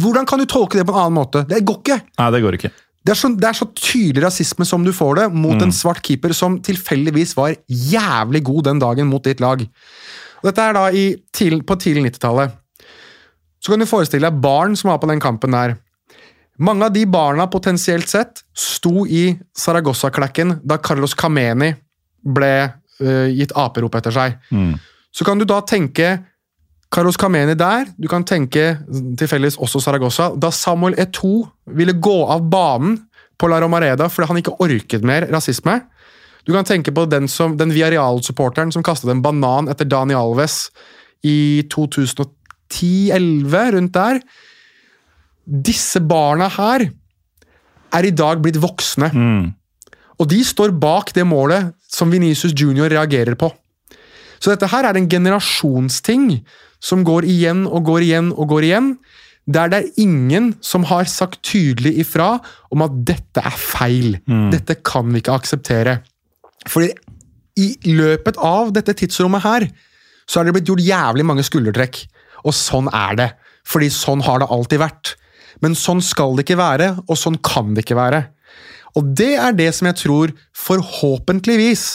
hvordan 0.00 0.26
kan 0.26 0.40
du 0.40 0.48
tolke 0.48 0.78
det 0.78 0.86
på 0.86 0.94
en 0.94 1.04
annen 1.04 1.18
måte? 1.18 1.44
Det 1.48 1.62
går 1.66 1.80
ikke! 1.82 2.00
Nei, 2.18 2.28
det 2.34 2.42
går 2.44 2.58
ikke. 2.58 2.72
Det 3.06 3.12
er, 3.14 3.18
så, 3.20 3.28
det 3.38 3.46
er 3.46 3.54
så 3.54 3.68
tydelig 3.78 4.24
rasisme 4.24 4.66
som 4.66 4.82
du 4.82 4.90
får 4.94 5.20
det, 5.20 5.26
mot 5.30 5.60
en 5.62 5.74
svart 5.74 6.00
keeper 6.02 6.32
som 6.34 6.56
tilfeldigvis 6.66 7.36
var 7.38 7.54
jævlig 7.70 8.42
god 8.48 8.64
den 8.66 8.80
dagen 8.82 9.06
mot 9.06 9.22
ditt 9.22 9.42
lag. 9.42 9.62
Og 10.40 10.48
dette 10.48 10.64
er 10.64 10.74
da 10.74 10.88
i, 10.90 11.04
til, 11.34 11.60
på 11.62 11.76
tidlig 11.78 12.08
90-tallet. 12.08 12.56
Så 13.62 13.72
kan 13.72 13.82
du 13.82 13.86
forestille 13.86 14.26
deg 14.26 14.42
barn 14.42 14.74
som 14.78 14.90
var 14.90 14.98
på 15.02 15.10
den 15.10 15.22
kampen 15.22 15.54
der. 15.54 15.76
Mange 16.58 16.86
av 16.86 16.92
de 16.94 17.04
barna 17.06 17.46
potensielt 17.52 18.08
sett 18.08 18.44
sto 18.56 19.04
i 19.06 19.28
Saragossa-klekken 19.56 20.60
da 20.64 20.78
Carlos 20.80 21.14
Cameni 21.18 21.72
ble 22.26 22.54
uh, 22.66 23.26
gitt 23.28 23.52
aperop 23.56 23.98
etter 23.98 24.14
seg. 24.14 24.38
Så 25.12 25.24
kan 25.24 25.38
du 25.40 25.44
da 25.48 25.60
tenke 25.64 26.14
Carlos 26.92 27.16
Cameni 27.20 27.54
der, 27.58 27.86
du 27.98 28.08
kan 28.08 28.24
tenke 28.24 28.78
tilfeldigvis 29.18 29.58
også 29.60 29.80
Saragossa. 29.82 30.30
Da 30.38 30.50
Samuel 30.54 30.94
Eto 31.00 31.48
ville 31.76 31.92
gå 31.92 32.24
av 32.30 32.46
banen 32.48 32.98
på 33.36 33.48
La 33.50 33.60
Romareda 33.60 34.08
fordi 34.08 34.28
han 34.30 34.40
ikke 34.40 34.56
orket 34.64 35.04
mer 35.04 35.26
rasisme. 35.32 35.80
Du 36.46 36.52
kan 36.54 36.64
tenke 36.64 36.92
på 36.94 37.06
den, 37.10 37.28
som, 37.28 37.56
den 37.58 37.74
Viareal-supporteren 37.74 38.72
som 38.72 38.82
kastet 38.86 39.10
en 39.10 39.22
banan 39.24 39.68
etter 39.68 39.84
Dani 39.90 40.14
Alves 40.14 40.70
i 41.26 41.66
2010-11, 41.74 43.72
rundt 43.74 43.94
der. 43.96 44.20
Disse 45.46 46.00
barna 46.02 46.48
her 46.50 46.88
er 47.94 48.04
i 48.08 48.10
dag 48.10 48.40
blitt 48.42 48.58
voksne. 48.60 49.10
Og 50.18 50.28
de 50.30 50.40
står 50.44 50.72
bak 50.80 51.12
det 51.14 51.26
målet 51.28 51.72
som 51.92 52.10
Venezia 52.10 52.50
Junior 52.50 52.90
reagerer 52.90 53.36
på. 53.38 53.50
Så 54.40 54.52
dette 54.52 54.68
her 54.68 54.84
er 54.84 54.96
en 54.98 55.08
generasjonsting 55.08 56.42
som 56.82 57.04
går 57.06 57.24
igjen 57.24 57.64
og 57.66 57.86
går 57.88 58.02
igjen 58.04 58.32
og 58.34 58.48
går 58.52 58.66
igjen. 58.68 58.90
Der 59.46 59.70
det 59.70 59.78
er 59.78 60.02
ingen 60.02 60.54
som 60.60 60.84
har 60.90 61.06
sagt 61.06 61.42
tydelig 61.46 61.94
ifra 62.02 62.40
om 62.74 62.82
at 62.82 62.96
dette 63.06 63.40
er 63.40 63.54
feil. 63.56 64.18
Dette 64.50 64.80
kan 64.82 65.06
vi 65.12 65.22
ikke 65.22 65.36
akseptere. 65.38 66.00
Fordi 66.66 66.90
i 67.56 67.70
løpet 67.86 68.36
av 68.42 68.72
dette 68.74 68.92
tidsrommet 68.92 69.42
her, 69.46 69.68
så 70.26 70.40
har 70.40 70.44
det 70.44 70.56
blitt 70.56 70.68
gjort 70.68 70.82
jævlig 70.82 71.24
mange 71.24 71.44
skuldertrekk. 71.46 72.02
Og 72.44 72.52
sånn 72.52 72.90
er 72.92 73.14
det. 73.16 73.28
Fordi 73.64 73.88
sånn 73.94 74.20
har 74.26 74.42
det 74.42 74.50
alltid 74.50 74.82
vært. 74.82 75.14
Men 75.64 75.76
sånn 75.78 76.02
skal 76.04 76.36
det 76.36 76.46
ikke 76.46 76.60
være, 76.60 76.90
og 77.06 77.18
sånn 77.20 77.38
kan 77.44 77.74
det 77.74 77.86
ikke 77.86 77.98
være. 77.98 78.26
Og 78.96 79.12
det 79.16 79.34
er 79.40 79.56
det 79.56 79.70
som 79.76 79.88
jeg 79.90 80.00
tror, 80.00 80.32
forhåpentligvis, 80.56 81.86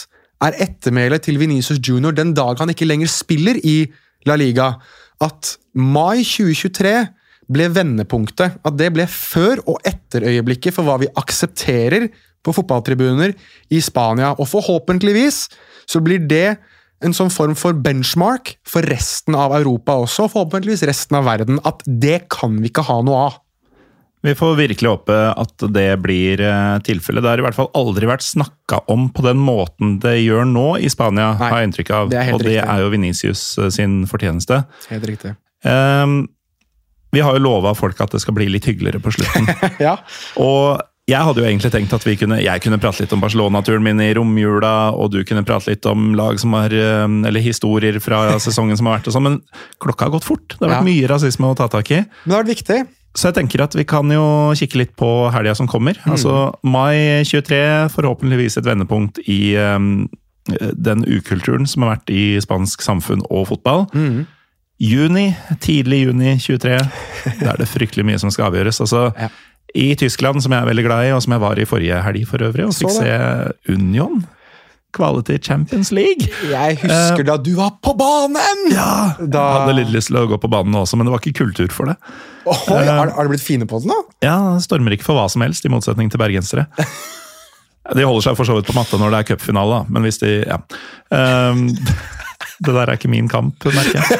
er 0.42 0.58
ettermælet 0.64 1.22
til 1.26 1.38
Venezia 1.38 1.78
Junior 1.78 2.14
den 2.14 2.32
dag 2.34 2.58
han 2.58 2.72
ikke 2.72 2.88
lenger 2.88 3.10
spiller 3.10 3.58
i 3.62 3.84
La 4.26 4.34
Liga. 4.38 4.72
At 5.22 5.56
mai 5.78 6.24
2023 6.26 6.94
ble 7.52 7.68
vendepunktet. 7.74 8.58
At 8.66 8.78
det 8.78 8.90
ble 8.94 9.06
før- 9.06 9.62
og 9.66 9.78
etterøyeblikket 9.86 10.74
for 10.74 10.86
hva 10.86 10.98
vi 11.02 11.10
aksepterer 11.18 12.08
på 12.42 12.54
fotballtribuner 12.56 13.34
i 13.70 13.80
Spania. 13.82 14.34
Og 14.38 14.48
forhåpentligvis 14.50 15.46
så 15.86 16.02
blir 16.02 16.22
det 16.26 16.58
en 17.02 17.14
sånn 17.14 17.32
form 17.34 17.54
for 17.58 17.74
benchmark 17.74 18.56
for 18.66 18.86
resten 18.86 19.34
av 19.34 19.54
Europa 19.56 19.96
også, 20.04 20.26
og 20.26 20.34
forhåpentligvis 20.36 20.86
resten 20.86 21.18
av 21.18 21.26
verden. 21.26 21.58
At 21.66 21.82
det 21.86 22.28
kan 22.30 22.60
vi 22.62 22.70
ikke 22.70 22.86
ha 22.86 23.00
noe 23.02 23.26
av. 23.28 23.41
Vi 24.22 24.34
får 24.38 24.54
virkelig 24.60 24.88
håpe 24.92 25.16
at 25.34 25.64
det 25.74 25.88
blir 26.02 26.40
eh, 26.46 26.76
tilfellet. 26.86 27.24
Det 27.24 27.30
har 27.32 27.40
i 27.42 27.46
hvert 27.46 27.56
fall 27.58 27.70
aldri 27.74 28.06
vært 28.06 28.22
snakka 28.22 28.84
om 28.92 29.08
på 29.10 29.24
den 29.26 29.40
måten 29.42 29.96
det 30.02 30.16
gjør 30.22 30.44
nå 30.46 30.66
i 30.78 30.90
Spania, 30.92 31.32
Nei, 31.40 31.48
har 31.50 31.58
jeg 31.62 31.70
inntrykk 31.72 31.90
av. 31.96 32.12
det 32.12 32.20
og 32.32 32.38
det 32.44 32.52
riktig. 32.52 32.70
er 32.76 32.84
jo 32.84 32.92
Venicius 32.94 33.42
eh, 33.58 33.72
sin 33.74 33.98
fortjeneste. 34.06 34.60
Helt 34.92 35.08
riktig. 35.10 35.34
Um, 35.66 36.28
vi 37.12 37.20
har 37.20 37.34
jo 37.36 37.42
lova 37.44 37.74
folk 37.76 37.98
at 38.00 38.14
det 38.14 38.22
skal 38.22 38.34
bli 38.38 38.46
litt 38.48 38.64
hyggeligere 38.70 39.02
på 39.02 39.10
slutten. 39.18 39.50
Ja. 39.82 39.98
og 40.40 40.80
jeg 41.10 41.18
hadde 41.26 41.42
jo 41.42 41.48
egentlig 41.48 41.72
tenkt 41.74 41.92
at 41.92 42.04
vi 42.06 42.14
kunne, 42.16 42.36
jeg 42.40 42.62
kunne 42.62 42.78
prate 42.80 43.02
litt 43.02 43.12
om 43.12 43.20
Barcelona-turen 43.20 43.82
min 43.82 43.98
i 44.00 44.12
romjula, 44.14 44.92
og 44.94 45.10
du 45.10 45.18
kunne 45.26 45.42
prate 45.44 45.72
litt 45.74 45.84
om 45.90 46.12
lag 46.14 46.38
som 46.38 46.54
har, 46.54 46.70
eh, 46.70 47.04
eller 47.26 47.42
historier 47.42 47.98
fra 48.00 48.38
sesongen 48.46 48.78
som 48.78 48.86
har 48.86 49.00
vært 49.00 49.10
og 49.10 49.16
sånn, 49.18 49.26
men 49.26 49.40
klokka 49.82 50.06
har 50.06 50.14
gått 50.14 50.28
fort. 50.30 50.54
Det 50.54 50.62
har 50.62 50.76
vært 50.76 50.84
Ja. 50.86 50.88
mye 50.92 51.10
rasisme 51.10 51.50
å 51.50 51.58
ta 51.58 51.66
tak 51.74 51.90
i. 51.90 52.04
Men 52.06 52.30
det 52.30 52.36
har 52.38 52.44
vært 52.46 52.54
viktig. 52.54 52.80
Så 53.14 53.28
jeg 53.28 53.34
tenker 53.36 53.60
at 53.64 53.74
vi 53.76 53.84
kan 53.84 54.08
jo 54.10 54.22
kikke 54.56 54.78
litt 54.80 54.92
på 54.96 55.08
helga 55.34 55.52
som 55.58 55.66
kommer. 55.68 55.98
Altså 56.08 56.54
mai 56.64 57.22
23, 57.28 57.90
forhåpentligvis 57.92 58.56
et 58.56 58.64
vendepunkt 58.64 59.18
i 59.28 59.54
um, 59.60 60.08
den 60.72 61.04
ukulturen 61.04 61.66
som 61.68 61.84
har 61.84 61.96
vært 61.98 62.10
i 62.14 62.24
spansk 62.40 62.80
samfunn 62.82 63.20
og 63.28 63.48
fotball. 63.52 63.84
Juni, 64.82 65.28
tidlig 65.62 66.00
juni 66.08 66.32
23, 66.42 66.78
da 67.38 67.52
er 67.52 67.60
det 67.60 67.68
fryktelig 67.70 68.04
mye 68.08 68.18
som 68.18 68.32
skal 68.34 68.48
avgjøres. 68.50 68.80
Altså, 68.82 69.10
Ja. 69.26 69.28
I 69.74 69.94
Tyskland, 69.96 70.42
som 70.44 70.52
jeg 70.52 70.60
er 70.60 70.66
veldig 70.68 70.82
glad 70.84 71.06
i, 71.06 71.12
og 71.16 71.22
som 71.24 71.32
jeg 71.32 71.40
var 71.40 71.56
i 71.56 71.64
forrige 71.64 72.00
helg 72.04 72.26
for 72.28 72.42
øvrig, 72.44 72.66
og 72.68 72.74
fikk 72.76 72.90
se 72.92 73.12
Union 73.72 74.18
kvale 74.92 75.22
til 75.24 75.38
Champions 75.40 75.88
League. 75.96 76.26
Jeg 76.50 76.76
husker 76.82 77.24
da 77.24 77.38
du 77.40 77.54
var 77.56 77.70
på 77.80 77.94
banen! 77.96 78.66
Ja, 78.74 79.14
Da- 79.16 79.46
Jeg 79.46 79.62
hadde 79.62 79.76
litt 79.78 79.94
lyst 79.94 80.10
til 80.12 80.18
å 80.20 80.26
gå 80.28 80.36
på 80.42 80.50
banen 80.52 80.76
også, 80.76 80.98
men 81.00 81.08
det 81.08 81.14
var 81.14 81.22
ikke 81.24 81.38
kultur 81.40 81.72
for 81.72 81.88
det. 81.88 81.96
Ohoi, 82.48 82.84
har, 82.86 83.12
har 83.14 83.26
det 83.26 83.32
blitt 83.34 83.44
fine 83.44 83.66
på 83.68 83.80
den, 83.82 83.92
da? 83.92 84.14
Ja, 84.24 84.36
stormer 84.62 84.96
ikke 84.96 85.06
for 85.06 85.18
hva 85.18 85.28
som 85.30 85.44
helst, 85.44 85.66
i 85.66 85.72
motsetning 85.72 86.10
til 86.12 86.22
bergensere. 86.22 86.66
De 87.96 88.06
holder 88.06 88.28
seg 88.28 88.38
for 88.38 88.46
så 88.46 88.54
vidt 88.56 88.68
på 88.68 88.76
matta 88.76 88.98
når 89.00 89.10
det 89.10 89.20
er 89.20 89.28
cupfinale, 89.32 89.82
men 89.90 90.06
hvis 90.06 90.20
de 90.22 90.36
Ja. 90.46 90.60
Um, 91.10 91.66
det 92.64 92.74
der 92.76 92.86
er 92.86 92.94
ikke 92.94 93.10
min 93.10 93.26
kamp, 93.30 93.64
merker 93.66 93.98
jeg. 93.98 94.12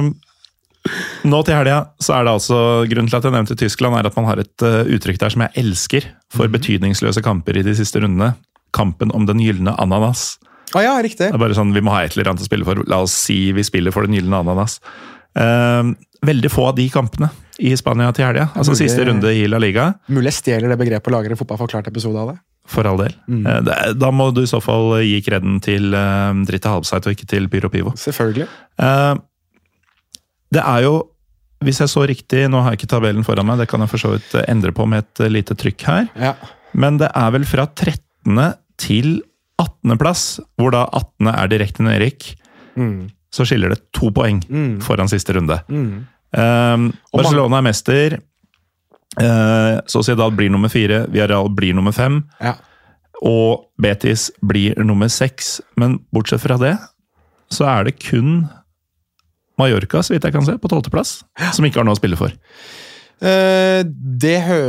Um, 0.00 0.14
nå 1.28 1.42
til 1.44 1.58
helga 1.58 1.80
så 2.00 2.14
er 2.16 2.24
det 2.24 2.32
altså 2.32 2.58
Grunnen 2.88 3.10
til 3.10 3.18
at 3.18 3.26
jeg 3.28 3.34
nevnte 3.34 3.56
Tyskland, 3.60 3.98
er 3.98 4.08
at 4.08 4.16
man 4.16 4.28
har 4.30 4.40
et 4.40 4.64
uh, 4.64 4.88
uttrykk 4.88 5.20
der 5.20 5.34
som 5.34 5.44
jeg 5.44 5.52
elsker 5.60 6.06
for 6.32 6.48
betydningsløse 6.48 7.20
kamper 7.24 7.60
i 7.60 7.66
de 7.66 7.76
siste 7.76 8.00
rundene. 8.00 8.32
Kampen 8.72 9.12
om 9.12 9.28
den 9.28 9.42
gylne 9.44 9.76
ananas. 9.82 10.38
Ah, 10.72 10.84
ja, 10.86 10.94
riktig. 11.02 11.26
Det 11.26 11.34
er 11.34 11.42
bare 11.42 11.56
sånn, 11.58 11.74
Vi 11.74 11.82
må 11.84 11.92
ha 11.92 12.04
et 12.06 12.14
eller 12.14 12.32
annet 12.32 12.44
å 12.44 12.48
spille 12.48 12.64
for. 12.64 12.80
La 12.88 13.02
oss 13.04 13.14
si 13.26 13.50
vi 13.52 13.64
spiller 13.66 13.92
for 13.94 14.06
den 14.06 14.16
gylne 14.16 14.40
ananas. 14.40 14.78
Ehm, 15.38 15.96
veldig 16.26 16.50
få 16.52 16.66
av 16.68 16.76
de 16.76 16.88
kampene 16.92 17.30
i 17.60 17.74
Spania 17.76 18.10
til 18.12 18.24
helga. 18.26 18.48
Altså 18.54 18.72
Mulig- 18.72 18.88
siste 18.88 19.04
runde 19.08 19.30
i 19.36 19.46
La 19.48 19.58
Liga. 19.58 19.94
Mulig 20.08 20.32
jeg 20.32 20.38
stjeler 20.42 20.68
det 20.72 20.78
begrepet 20.80 21.06
og 21.08 21.12
lager 21.16 21.30
en 21.34 21.36
fotballforklart 21.40 21.88
episode 21.88 22.16
av 22.18 22.28
det. 22.34 22.38
For 22.70 22.86
all 22.86 22.96
del. 23.00 23.14
Mm. 23.28 23.46
er- 23.68 23.94
da 23.94 24.10
må 24.10 24.32
du 24.34 24.42
i 24.42 24.46
så 24.46 24.60
fall 24.62 25.00
gi 25.02 25.20
kreden 25.22 25.60
til 25.60 25.94
uh, 25.94 26.32
Dritte 26.46 26.68
Halbseit 26.70 27.06
og 27.06 27.12
ikke 27.16 27.26
til 27.26 27.48
Pyro 27.48 27.68
Pivo. 27.68 27.90
Selvfølgelig. 27.96 28.46
Eh, 28.78 29.14
det 30.52 30.62
er 30.62 30.82
jo, 30.84 30.94
hvis 31.64 31.80
jeg 31.82 31.88
så 31.92 32.06
riktig, 32.08 32.44
nå 32.50 32.62
har 32.62 32.72
jeg 32.74 32.80
ikke 32.80 32.90
tabellen 32.94 33.24
foran 33.26 33.46
meg, 33.46 33.58
det 33.58 33.68
kan 33.68 33.80
jeg 33.80 33.90
for 33.92 33.98
så 34.02 34.12
vidt 34.14 34.34
eh, 34.38 34.44
endre 34.52 34.72
på 34.72 34.86
med 34.88 35.04
et 35.04 35.20
eh, 35.26 35.32
lite 35.32 35.54
trykk 35.58 35.82
her, 35.88 36.08
Ja. 36.18 36.34
men 36.74 36.98
det 36.98 37.10
er 37.14 37.30
vel 37.34 37.44
fra 37.44 37.66
13. 37.66 38.54
til 38.80 39.22
18. 39.60 39.98
plass, 39.98 40.40
hvor 40.58 40.70
da 40.72 40.86
18. 40.92 41.28
er 41.34 41.48
direkte 41.48 41.82
nedrykk, 41.86 42.34
Mm. 42.78 43.10
Så 43.32 43.46
skiller 43.46 43.70
det 43.74 43.80
to 43.96 44.10
poeng 44.10 44.40
Mm. 44.48 44.80
foran 44.82 45.08
siste 45.08 45.34
runde. 45.36 45.60
Mm. 45.68 46.06
Um, 46.36 46.92
Barcelona 47.12 47.58
er 47.58 47.62
mester. 47.66 48.18
Uh, 49.20 49.80
Sociedad 49.90 50.32
blir 50.36 50.50
nummer 50.50 50.68
fire. 50.70 51.06
Villarreal 51.10 51.48
blir 51.54 51.74
nummer 51.74 51.92
fem. 51.92 52.24
Ja. 52.40 52.54
Og 53.22 53.66
Betis 53.80 54.30
blir 54.42 54.74
nummer 54.82 55.08
seks. 55.10 55.60
Men 55.76 55.98
bortsett 56.14 56.40
fra 56.44 56.56
det, 56.58 56.76
så 57.50 57.66
er 57.68 57.84
det 57.90 57.98
kun 58.02 58.48
Mallorca, 59.60 60.00
så 60.02 60.14
vidt 60.14 60.24
jeg 60.24 60.32
kan 60.32 60.46
se, 60.46 60.54
på 60.56 60.70
tolvteplass, 60.72 61.18
som 61.52 61.66
ikke 61.66 61.82
har 61.82 61.84
noe 61.84 61.92
å 61.92 62.00
spille 62.00 62.16
for. 62.16 62.32
Eh, 63.20 63.82
det 64.20 64.36
hø... 64.46 64.60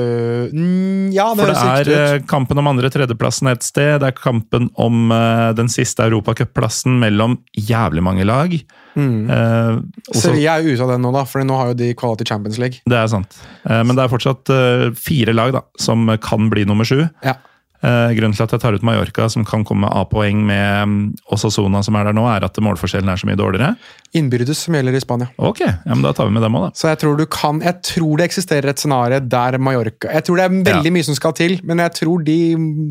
Mm, 0.52 1.12
Ja, 1.16 1.30
det 1.36 1.45
For 1.45 1.52
det 1.52 1.62
er 1.62 1.88
ut. 1.88 1.91
eh, 1.95 2.26
kampen 2.28 2.60
om 2.60 2.68
andre-tredjeplassen 2.72 3.47
et 3.52 3.64
sted. 3.64 3.99
Det 4.04 4.10
er 4.12 4.16
kampen 4.18 4.70
om 4.80 5.12
uh, 5.12 5.52
den 5.56 5.72
siste 5.72 6.04
europacupplassen 6.08 6.99
mellom 6.99 7.39
jævlig 7.56 8.04
mange 8.04 8.28
lag. 8.28 8.56
Mm. 8.95 9.30
Uh, 9.32 9.80
Sevilla 10.12 10.58
er 10.60 10.68
ute 10.68 10.84
av 10.84 10.91
den 10.95 11.04
nå, 11.06 11.14
da, 11.16 11.24
for 11.28 11.43
nå 11.47 11.60
har 11.60 11.72
jo 11.72 11.80
de 11.80 11.93
Quality 11.95 12.26
til 12.26 12.34
Champions 12.34 12.60
League. 12.60 12.84
Det 12.88 12.97
er 12.99 13.08
sant. 13.12 13.39
Men 13.64 13.95
det 13.95 14.04
er 14.04 14.12
fortsatt 14.12 14.52
fire 14.99 15.34
lag 15.36 15.54
da, 15.56 15.64
som 15.80 16.10
kan 16.24 16.52
bli 16.52 16.66
nummer 16.68 16.88
sju. 16.88 17.06
Ja. 17.24 17.38
Eh, 17.84 18.12
Grunnen 18.14 18.36
til 18.38 18.44
at 18.46 18.52
jeg 18.54 18.62
tar 18.62 18.76
ut 18.78 18.84
Mallorca, 18.86 19.26
som 19.34 19.44
kan 19.48 19.64
komme 19.66 19.88
med 19.88 19.96
A-poeng 19.98 20.44
med 20.46 21.16
Osasona, 21.34 21.80
Osasuna, 21.82 21.82
som 21.84 21.96
er 21.98 22.04
der 22.10 22.14
nå, 22.14 22.28
er 22.30 22.46
at 22.46 22.60
målforskjellen 22.62 23.10
er 23.10 23.18
så 23.18 23.26
mye 23.26 23.40
dårligere. 23.40 23.72
Innbyrdes 24.14 24.60
som 24.68 24.76
gjelder 24.78 24.96
i 25.00 25.02
Spania. 25.02 25.30
Ok, 25.42 25.62
ja, 25.66 25.74
men 25.90 26.04
da 26.06 26.12
tar 26.14 26.28
vi 26.30 26.36
med 26.36 26.44
dem 26.46 26.54
òg, 26.60 26.68
da. 26.68 26.72
Så 26.78 26.92
jeg 26.92 27.00
tror 27.02 27.18
du 27.18 27.26
kan 27.26 27.60
Jeg 27.66 27.82
tror 27.82 28.18
det 28.22 28.28
eksisterer 28.30 28.70
et 28.70 28.78
scenario 28.80 29.20
der 29.20 29.58
Mallorca 29.58 30.12
Jeg 30.14 30.24
tror 30.28 30.38
det 30.38 30.46
er 30.46 30.50
veldig 30.74 30.92
Ja. 30.92 30.96
mye 30.98 31.04
som 31.10 31.16
skal 31.16 31.34
til, 31.34 31.60
men 31.64 31.78
jeg 31.80 31.92
tror 32.02 32.24
de, 32.24 32.38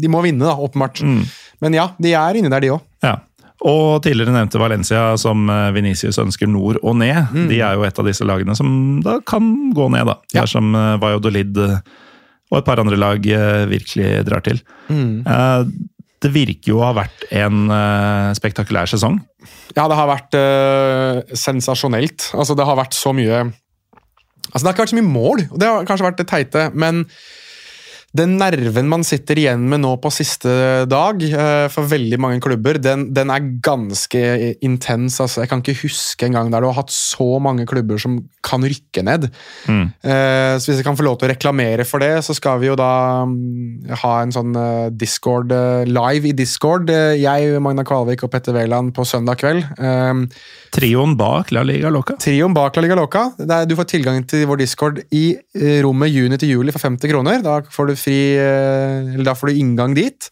de 0.01 0.09
må 0.09 0.23
vinne, 0.23 0.43
da, 0.45 0.55
åpenbart. 0.57 1.03
Mm. 1.03 1.23
Men 1.61 1.73
ja, 1.75 1.89
de 2.01 2.13
er 2.15 2.35
inne 2.41 2.51
der, 2.51 2.61
de 2.61 2.73
òg. 2.75 2.81
Ja. 3.03 3.17
Og 3.61 4.03
tidligere 4.03 4.33
nevnte 4.33 4.59
Valencia, 4.59 5.17
som 5.21 5.49
eh, 5.53 5.71
Vinicius 5.77 6.17
ønsker 6.19 6.49
nord 6.49 6.79
og 6.83 6.97
ned. 6.97 7.29
De 7.51 7.61
er 7.61 7.75
jo 7.77 7.83
et 7.85 7.99
av 7.99 8.07
disse 8.09 8.25
lagene 8.25 8.57
som 8.57 9.01
da 9.05 9.19
kan 9.21 9.71
gå 9.77 9.91
ned, 9.93 10.07
da. 10.09 10.15
De 10.33 10.39
Ja. 10.39 10.47
Dersom 10.47 10.75
eh, 10.75 10.97
Valladolid 10.99 11.59
og 12.51 12.59
et 12.59 12.67
par 12.67 12.83
andre 12.83 12.99
lag 12.99 13.27
eh, 13.27 13.65
virkelig 13.71 14.11
drar 14.27 14.45
til. 14.47 14.61
Mm. 14.91 15.23
Eh, 15.27 15.65
Det 16.21 16.29
virker 16.35 16.75
jo 16.75 16.81
å 16.83 16.89
ha 16.91 16.93
vært 16.99 17.23
en 17.33 17.71
eh, 17.73 18.31
spektakulær 18.37 18.91
sesong. 18.91 19.17
Ja, 19.73 19.87
det 19.89 19.97
har 19.97 20.09
vært 20.11 20.35
uh, 20.37 21.21
sensasjonelt. 21.39 22.27
Altså, 22.35 22.57
det 22.59 22.67
har 22.67 22.77
vært 22.77 22.97
så 22.99 23.15
mye 23.17 23.45
Altså, 24.51 24.65
Det 24.65 24.67
har 24.67 24.75
ikke 24.75 24.83
vært 24.83 24.93
så 24.93 24.99
mye 24.99 25.13
mål, 25.15 25.43
og 25.47 25.61
det 25.63 25.69
har 25.69 25.85
kanskje 25.87 26.07
vært 26.09 26.19
det 26.19 26.27
teite, 26.27 26.63
men 26.75 27.05
den 28.17 28.35
nerven 28.41 28.89
man 28.91 29.05
sitter 29.07 29.39
igjen 29.39 29.69
med 29.71 29.85
nå 29.85 29.93
på 30.03 30.11
siste 30.11 30.51
dag, 30.91 31.21
øh, 31.23 31.67
for 31.71 31.87
veldig 31.91 32.19
mange 32.19 32.41
klubber, 32.43 32.81
den, 32.83 33.07
den 33.15 33.31
er 33.31 33.47
ganske 33.63 34.23
intens. 34.67 35.21
altså. 35.23 35.45
Jeg 35.45 35.51
kan 35.53 35.63
ikke 35.63 35.85
huske 35.85 36.27
en 36.27 36.35
gang 36.35 36.51
der 36.51 36.65
du 36.65 36.67
har 36.71 36.81
hatt 36.81 36.91
så 36.91 37.39
mange 37.43 37.69
klubber 37.71 38.01
som 38.03 38.19
kan 38.43 38.65
rykke 38.67 39.05
ned. 39.07 39.29
Mm. 39.71 39.85
Eh, 40.03 40.55
så 40.59 40.71
hvis 40.71 40.81
jeg 40.81 40.87
kan 40.89 40.99
få 40.99 41.07
lov 41.07 41.21
til 41.21 41.29
å 41.29 41.33
reklamere 41.33 41.87
for 41.87 42.03
det, 42.03 42.25
så 42.27 42.35
skal 42.35 42.59
vi 42.63 42.71
jo 42.71 42.77
da 42.79 43.23
mm, 43.31 43.95
ha 44.03 44.15
en 44.25 44.35
sånn 44.35 44.59
eh, 44.59 44.89
Discord 44.91 45.55
eh, 45.55 45.87
live 45.87 46.33
i 46.33 46.35
Discord. 46.35 46.91
Eh, 46.91 47.15
jeg, 47.21 47.61
Magna 47.63 47.87
Kvalvik 47.87 48.27
og 48.27 48.33
Petter 48.35 48.57
Wæland 48.57 48.91
på 48.97 49.07
søndag 49.07 49.39
kveld. 49.39 49.63
Eh, 49.79 50.27
Trioen 50.75 51.15
bak 51.19 51.55
La 51.55 51.63
Liga 51.67 51.91
Loca. 51.95 52.19
Trioen 52.19 52.55
bak 52.57 52.75
La 52.79 52.85
Liga 52.89 52.99
Loca. 52.99 53.29
Du 53.39 53.77
får 53.79 53.91
tilgang 53.95 54.23
til 54.27 54.47
vår 54.51 54.65
Discord 54.65 55.03
i 55.15 55.25
eh, 55.55 55.79
rommet 55.87 56.11
juni 56.11 56.39
til 56.41 56.57
juli 56.57 56.75
for 56.75 56.83
50 56.83 57.15
kroner. 57.15 57.43
Da 57.47 57.61
får 57.71 57.91
du 57.91 57.97
fri 58.01 58.19
eh, 58.41 59.15
Eller 59.15 59.27
da 59.29 59.37
får 59.37 59.51
du 59.51 59.61
inngang 59.61 59.97
dit. 59.97 60.31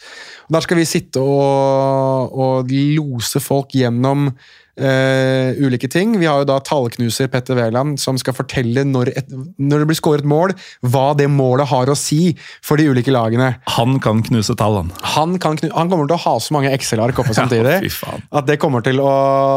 Og 0.49 0.57
der 0.57 0.65
skal 0.65 0.81
vi 0.81 0.89
sitte 0.89 1.23
og, 1.23 2.33
og 2.33 2.73
lose 2.73 3.43
folk 3.45 3.77
gjennom 3.77 4.31
eh, 4.79 5.59
ulike 5.61 5.89
ting. 5.93 6.17
Vi 6.21 6.27
har 6.29 6.43
jo 6.43 6.49
da 6.49 6.59
tallknuser 6.65 7.29
Petter 7.33 7.59
Wæland 7.59 7.99
som 8.03 8.19
skal 8.21 8.37
fortelle 8.37 8.85
når, 8.89 9.13
et, 9.21 9.31
når 9.59 9.85
det 9.85 9.89
blir 9.91 9.99
skåret 10.01 10.27
mål, 10.29 10.55
hva 10.87 11.13
det 11.19 11.29
målet 11.31 11.69
har 11.71 11.91
å 11.93 11.97
si 11.99 12.35
for 12.65 12.81
de 12.81 12.89
ulike 12.91 13.13
lagene. 13.15 13.51
Han 13.77 13.99
kan 14.05 14.23
knuse 14.27 14.57
tall, 14.59 14.81
han. 14.83 14.93
Han, 15.15 15.39
kan 15.43 15.59
knu, 15.61 15.69
han 15.75 15.91
kommer 15.93 16.09
til 16.11 16.17
å 16.19 16.23
ha 16.25 16.35
så 16.43 16.57
mange 16.57 16.73
Excel-ark 16.75 17.19
oppe 17.23 17.37
samtidig. 17.41 17.79
Ja. 17.91 18.17
At 18.41 18.49
det 18.51 18.59
kommer 18.63 18.85
til 18.87 19.01
å, 19.05 19.13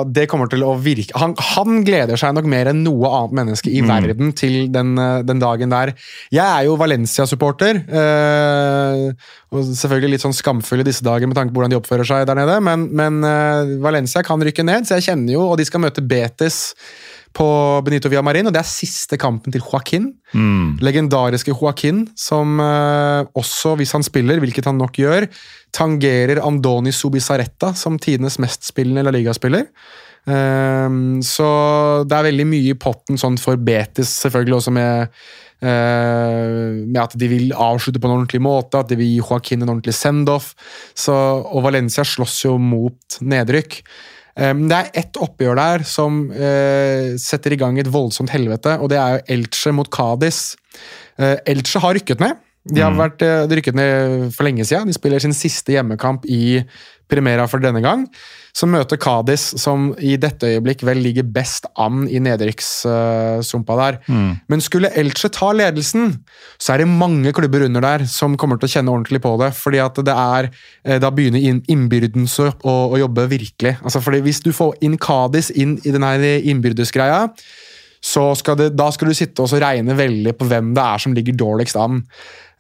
det 0.10 0.28
kommer 0.32 0.50
til 0.52 0.64
å 0.68 0.76
virke 0.82 1.18
han, 1.22 1.34
han 1.56 1.82
gleder 1.88 2.20
seg 2.20 2.36
nok 2.38 2.48
mer 2.50 2.70
enn 2.72 2.84
noe 2.86 3.10
annet 3.22 3.38
menneske 3.42 3.70
Mm. 3.72 3.78
i 3.78 3.82
verden 3.88 4.32
til 4.36 4.56
den, 4.74 4.98
eh, 5.00 5.22
den 5.24 5.40
dagen 5.40 5.70
der. 5.72 5.94
Jeg 6.34 6.44
er 6.44 6.66
jo 6.66 6.74
Valencia-supporter. 6.80 7.78
Eh, 7.88 9.14
og 9.52 9.68
selvfølgelig 9.68 10.14
litt 10.14 10.24
sånn 10.24 10.36
skamfulle 10.36 10.86
disse 10.88 11.04
dager 11.04 11.28
med 11.28 11.36
tanke 11.36 11.52
på 11.52 11.60
hvordan 11.60 11.74
de 11.74 11.80
oppfører 11.82 12.08
seg 12.08 12.28
der 12.30 12.38
nede, 12.40 12.58
men, 12.64 12.86
men 12.96 13.20
uh, 13.26 13.74
Valencia 13.84 14.24
kan 14.24 14.40
rykke 14.40 14.64
ned, 14.64 14.88
så 14.88 14.98
jeg 14.98 15.10
kjenner 15.10 15.36
jo 15.36 15.48
Og 15.50 15.58
de 15.60 15.66
skal 15.68 15.84
møte 15.84 16.04
Betis 16.04 16.62
på 17.36 17.48
Benito 17.84 18.10
Villamarin, 18.12 18.48
og 18.48 18.52
det 18.56 18.60
er 18.60 18.68
siste 18.68 19.16
kampen 19.20 19.54
til 19.54 19.64
Joaquin. 19.64 20.10
Mm. 20.36 20.82
Legendariske 20.84 21.54
Joaquin, 21.54 22.04
som 22.20 22.60
uh, 22.60 23.24
også, 23.40 23.78
hvis 23.80 23.96
han 23.96 24.04
spiller, 24.04 24.42
hvilket 24.44 24.68
han 24.68 24.80
nok 24.80 25.00
gjør, 25.00 25.30
tangerer 25.72 26.44
Andoni 26.44 26.92
Subisaretta 26.92 27.72
som 27.80 28.00
tidenes 28.04 28.36
mestspillende 28.44 29.06
La 29.08 29.16
Liga-spiller. 29.16 29.70
Ehm, 30.30 31.22
så 31.26 31.48
det 32.06 32.18
er 32.18 32.28
veldig 32.28 32.46
mye 32.46 32.76
i 32.76 32.78
potten 32.78 33.18
sånn 33.18 33.40
for 33.42 33.58
Betis, 33.58 34.12
selvfølgelig 34.22 34.60
også 34.60 34.74
med, 34.76 35.22
med 35.62 36.98
at 36.98 37.14
de 37.22 37.28
vil 37.30 37.52
avslutte 37.54 38.00
på 38.02 38.10
en 38.10 38.16
ordentlig 38.16 38.40
måte, 38.42 38.80
at 38.82 38.90
de 38.90 38.98
vil 38.98 39.12
gi 39.12 39.20
Joaquin 39.20 39.62
en 39.62 39.70
ordentlig 39.76 39.94
send-off. 39.94 40.56
Og 41.12 41.60
Valencia 41.66 42.06
slåss 42.08 42.40
jo 42.48 42.56
mot 42.58 43.20
nedrykk. 43.22 43.78
Um, 44.40 44.64
det 44.72 44.78
er 44.78 45.02
ett 45.02 45.18
oppgjør 45.20 45.58
der 45.60 45.84
som 45.88 46.24
eh, 46.32 47.18
setter 47.20 47.52
i 47.52 47.58
gang 47.60 47.76
et 47.82 47.90
voldsomt 47.92 48.32
helvete, 48.32 48.78
og 48.80 48.88
det 48.94 49.00
er 49.00 49.18
jo 49.18 49.26
Elche 49.36 49.74
mot 49.76 49.90
Cádiz. 49.92 50.54
Eh, 51.20 51.36
Elche 51.52 51.82
har 51.84 51.98
rykket 51.98 52.24
ned. 52.24 52.40
De 52.72 52.84
har 52.84 52.96
vært 52.96 53.26
eh, 53.26 53.44
de 53.50 53.58
rykket 53.60 53.76
ned 53.76 54.30
for 54.36 54.48
lenge 54.48 54.64
siden. 54.70 54.88
De 54.88 54.96
spiller 54.96 55.24
sin 55.24 55.36
siste 55.36 55.76
hjemmekamp 55.76 56.28
i 56.32 56.62
Primera 57.12 57.48
for 57.52 57.64
denne 57.64 57.82
gang. 57.84 58.06
Så 58.54 58.68
møter 58.68 58.98
Kadis, 59.00 59.46
som 59.62 59.94
i 60.00 60.18
dette 60.20 60.44
øyeblikk 60.50 60.82
vel 60.84 61.00
ligger 61.02 61.24
best 61.24 61.66
an 61.80 62.08
i 62.12 62.20
nedrykkssumpa 62.20 63.78
der. 63.80 64.00
Men 64.52 64.62
skulle 64.64 64.92
Elche 64.98 65.30
ta 65.32 65.52
ledelsen, 65.56 66.18
så 66.60 66.74
er 66.74 66.84
det 66.84 66.88
mange 66.92 67.32
klubber 67.34 67.64
under 67.66 67.82
der 67.86 68.06
som 68.12 68.36
kommer 68.38 68.60
til 68.60 68.68
å 68.70 68.74
kjenne 68.76 68.92
ordentlig 68.94 69.22
på 69.24 69.38
det. 69.40 69.52
fordi 69.56 69.80
at 69.84 69.96
det 69.96 70.14
er, 70.16 70.50
eh, 70.86 71.00
Da 71.00 71.10
begynner 71.12 71.40
inn- 71.42 71.64
innbyrdens 71.68 72.38
å, 72.40 72.54
å 72.64 72.98
jobbe 73.00 73.28
virkelig. 73.30 73.78
Altså 73.84 74.02
fordi 74.02 74.22
Hvis 74.22 74.42
du 74.44 74.52
får 74.52 74.76
inn 74.82 74.98
Kadis 74.98 75.50
inn 75.52 75.78
i 75.86 75.92
denne 75.92 76.42
innbyrdesgreia, 76.44 77.30
så 78.04 78.36
skal 78.36 78.56
det, 78.56 78.76
da 78.76 78.90
skal 78.90 79.08
du 79.10 79.14
sitte 79.14 79.40
og 79.44 79.50
regne 79.62 79.94
veldig 79.96 80.34
på 80.34 80.48
hvem 80.50 80.74
det 80.74 80.82
er 80.84 80.98
som 80.98 81.14
ligger 81.14 81.34
dårligst 81.38 81.76
an. 81.78 82.04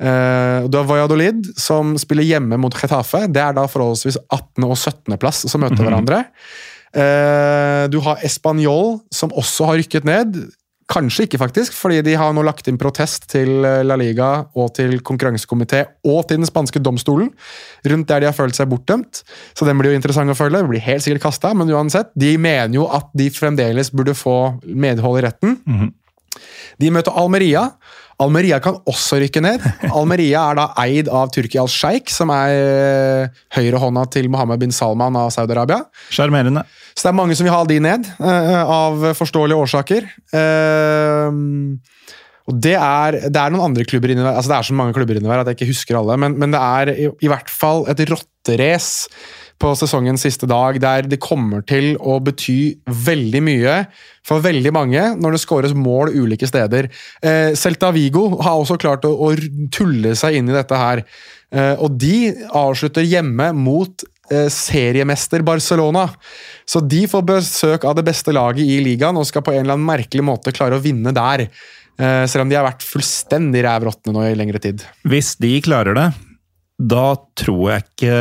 Uh, 0.01 0.65
du 0.65 0.79
har 0.79 0.89
Valladolid, 0.89 1.45
som 1.61 1.93
spiller 2.01 2.25
hjemme 2.25 2.57
mot 2.57 2.73
Getafe. 2.73 3.27
Det 3.29 3.41
er 3.43 3.55
da 3.57 3.67
forholdsvis 3.69 4.17
18. 4.25 4.65
og 4.65 4.75
17. 4.75 5.17
plass 5.21 5.45
som 5.51 5.61
møter 5.61 5.85
hverandre. 5.85 6.25
Eh, 6.91 7.85
du 7.87 8.01
har 8.03 8.19
Español, 8.25 8.99
som 9.11 9.31
også 9.31 9.69
har 9.69 9.79
rykket 9.79 10.07
ned. 10.07 10.41
Kanskje 10.91 11.23
ikke, 11.23 11.39
faktisk, 11.39 11.75
fordi 11.77 12.01
de 12.03 12.17
har 12.19 12.33
nå 12.35 12.43
lagt 12.43 12.67
inn 12.67 12.79
protest 12.79 13.29
til 13.31 13.63
eh, 13.63 13.79
La 13.87 13.95
Liga 13.95 14.31
og 14.59 14.73
til 14.75 14.97
konkurransekomité 15.07 15.85
og 16.03 16.25
til 16.27 16.41
den 16.41 16.49
spanske 16.49 16.81
domstolen 16.83 17.29
rundt 17.87 18.09
der 18.09 18.19
de 18.19 18.27
har 18.27 18.35
følt 18.35 18.57
seg 18.57 18.67
bortdømt. 18.73 19.21
Så 19.55 19.67
den 19.67 19.79
blir 19.79 19.93
jo 19.93 20.01
interessant 20.01 20.33
å 20.33 20.35
følge. 20.35 20.65
Blir 20.67 20.83
helt 20.83 21.05
sikkert 21.05 21.29
kastet, 21.29 21.55
men 21.55 21.71
uansett. 21.71 22.11
De 22.19 22.35
mener 22.35 22.75
jo 22.75 22.89
at 22.91 23.07
de 23.15 23.29
fremdeles 23.31 23.93
burde 23.95 24.17
få 24.17 24.57
medhold 24.67 25.21
i 25.21 25.25
retten. 25.29 25.57
De 26.81 26.91
møter 26.93 27.15
Almeria. 27.17 27.67
Almeria 28.21 28.59
kan 28.61 28.77
også 28.89 29.19
rykke 29.23 29.41
ned. 29.43 29.63
Almeria 29.97 30.43
er 30.51 30.59
da 30.59 30.67
eid 30.83 31.09
av 31.09 31.31
Turki 31.33 31.59
al-Sheikh, 31.61 32.11
som 32.13 32.33
er 32.33 32.53
eh, 32.53 33.41
høyrehånda 33.57 34.05
til 34.13 34.29
Mohammed 34.31 34.61
bin 34.61 34.75
Salman 34.75 35.17
av 35.17 35.31
Saudi-Arabia. 35.33 35.81
Sjarmerende. 36.13 36.65
Så 36.93 37.07
det 37.07 37.13
er 37.13 37.17
mange 37.17 37.37
som 37.37 37.47
vil 37.47 37.55
ha 37.55 37.63
de 37.67 37.79
ned, 37.83 38.09
eh, 38.19 38.61
av 38.61 39.11
forståelige 39.17 39.65
årsaker. 39.65 40.09
Eh, 40.37 41.39
og 42.49 42.57
det 42.57 42.73
er, 42.75 43.17
det 43.29 43.37
er 43.37 43.53
noen 43.53 43.69
andre 43.69 43.85
klubber 43.87 44.11
inni 44.11 44.23
der, 44.23 44.33
altså 44.33 44.51
det 44.51 44.57
er 44.57 44.67
så 44.71 44.75
mange 44.75 44.95
klubber 44.97 45.17
inni 45.17 45.29
der 45.29 45.43
at 45.43 45.51
jeg 45.51 45.59
ikke 45.59 45.71
husker 45.71 45.99
alle, 45.99 46.17
men, 46.19 46.35
men 46.41 46.53
det 46.53 46.61
er 46.61 46.91
i, 46.91 47.05
i 47.23 47.29
hvert 47.31 47.51
fall 47.53 47.85
et 47.91 48.01
rotterace 48.09 49.11
på 49.61 49.71
sesongens 49.77 50.23
siste 50.25 50.47
dag, 50.49 50.79
der 50.81 51.07
det 51.09 51.21
kommer 51.21 51.63
til 51.67 51.93
å 52.01 52.17
bety 52.23 52.81
veldig 52.85 53.41
mye 53.45 53.75
for 54.25 54.43
veldig 54.43 54.71
mange 54.73 55.03
når 55.21 55.35
det 55.35 55.41
skåres 55.43 55.75
mål 55.77 56.13
ulike 56.15 56.49
steder. 56.49 56.89
Eh, 57.21 57.51
Celta 57.59 57.91
Vigo 57.95 58.27
har 58.41 58.57
også 58.57 58.79
klart 58.81 59.05
å, 59.07 59.13
å 59.13 59.29
tulle 59.73 60.15
seg 60.17 60.39
inn 60.39 60.49
i 60.49 60.57
dette 60.57 60.79
her. 60.79 61.03
Eh, 61.53 61.75
og 61.77 61.99
de 62.01 62.31
avslutter 62.57 63.05
hjemme 63.05 63.51
mot 63.57 64.05
eh, 64.31 64.47
seriemester 64.53 65.45
Barcelona. 65.45 66.07
Så 66.65 66.81
de 66.81 67.03
får 67.11 67.27
besøk 67.27 67.85
av 67.85 67.99
det 67.99 68.07
beste 68.07 68.33
laget 68.35 68.65
i 68.65 68.79
ligaen 68.83 69.19
og 69.19 69.27
skal 69.29 69.45
på 69.45 69.53
en 69.55 69.63
eller 69.65 69.77
annen 69.77 69.89
merkelig 69.89 70.25
måte 70.25 70.55
klare 70.55 70.79
å 70.79 70.83
vinne 70.83 71.13
der. 71.15 71.47
Eh, 72.01 72.25
selv 72.25 72.45
om 72.45 72.51
de 72.51 72.57
har 72.57 72.65
vært 72.65 72.87
fullstendig 72.87 73.65
rævråtne 73.67 74.15
nå 74.15 74.25
i 74.25 74.35
lengre 74.37 74.61
tid. 74.63 74.85
Hvis 75.05 75.35
de 75.41 75.53
klarer 75.65 75.97
det, 75.97 76.09
da 76.81 77.13
tror 77.37 77.75
jeg 77.75 77.85
ikke 77.91 78.15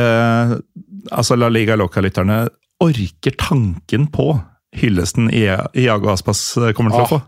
altså 1.09 1.37
La 1.39 1.49
Liga 1.51 1.77
Loca-lytterne 1.79 2.45
orker 2.81 3.35
tanken 3.39 4.07
på 4.13 4.33
hyllesten 4.77 5.29
Iago 5.33 6.13
Aspas 6.13 6.41
kommer 6.77 6.95
til 6.95 7.03
å 7.03 7.11
få. 7.17 7.21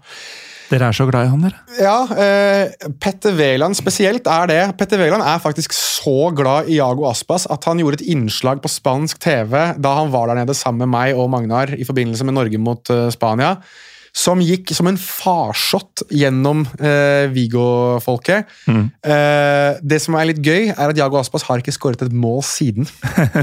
Dere 0.74 0.88
er 0.90 0.96
så 0.96 1.06
glad 1.06 1.28
i 1.28 1.30
han, 1.30 1.44
dere. 1.44 1.60
Ja, 1.78 1.98
eh, 2.18 2.90
Petter 3.02 3.36
Wæland 3.38 3.78
spesielt 3.78 4.26
er 4.32 4.50
det. 4.50 4.62
Petter 4.80 5.02
Wæland 5.02 5.22
er 5.22 5.42
faktisk 5.44 5.76
så 5.76 6.32
glad 6.36 6.70
i 6.72 6.80
Iago 6.80 7.06
Aspas 7.10 7.46
at 7.52 7.68
han 7.70 7.82
gjorde 7.82 8.00
et 8.00 8.08
innslag 8.14 8.62
på 8.64 8.72
spansk 8.72 9.22
TV 9.22 9.54
da 9.78 9.96
han 10.00 10.14
var 10.14 10.32
der 10.32 10.42
nede 10.42 10.56
sammen 10.58 10.88
med 10.88 10.94
meg 10.96 11.20
og 11.20 11.30
Magnar 11.34 11.76
i 11.76 11.86
forbindelse 11.86 12.26
med 12.26 12.38
Norge 12.40 12.62
mot 12.62 12.94
uh, 12.94 13.10
Spania. 13.14 13.58
Som 14.14 14.44
gikk 14.46 14.70
som 14.78 14.86
en 14.92 14.98
farsott 15.00 16.04
gjennom 16.14 16.62
eh, 16.78 17.26
Vigo-folket. 17.34 18.52
Eh, 18.70 19.80
det 19.82 20.00
som 20.04 20.18
er 20.20 20.28
litt 20.30 20.42
gøy, 20.46 20.70
er 20.70 20.94
at 20.94 21.00
Jago 21.00 21.18
Aspas 21.18 21.46
har 21.48 21.64
ikke 21.64 21.74
skåret 21.74 22.06
et 22.06 22.14
mål 22.14 22.44
siden. 22.46 22.86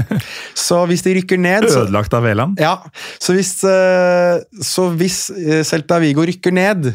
så 0.67 0.85
hvis 0.87 1.03
de 1.03 1.17
rykker 1.19 1.41
ned 1.43 1.67
så, 1.67 1.83
Ødelagt 1.83 2.15
av 2.15 2.23
Veland. 2.23 2.61
ja, 2.61 2.77
så 3.19 3.35
hvis, 3.35 3.57
eh, 3.67 4.39
så 4.63 4.87
hvis 4.95 5.25
eh, 5.35 5.61
Celta 5.67 5.99
Vigo 5.99 6.23
rykker 6.27 6.55
ned, 6.55 6.93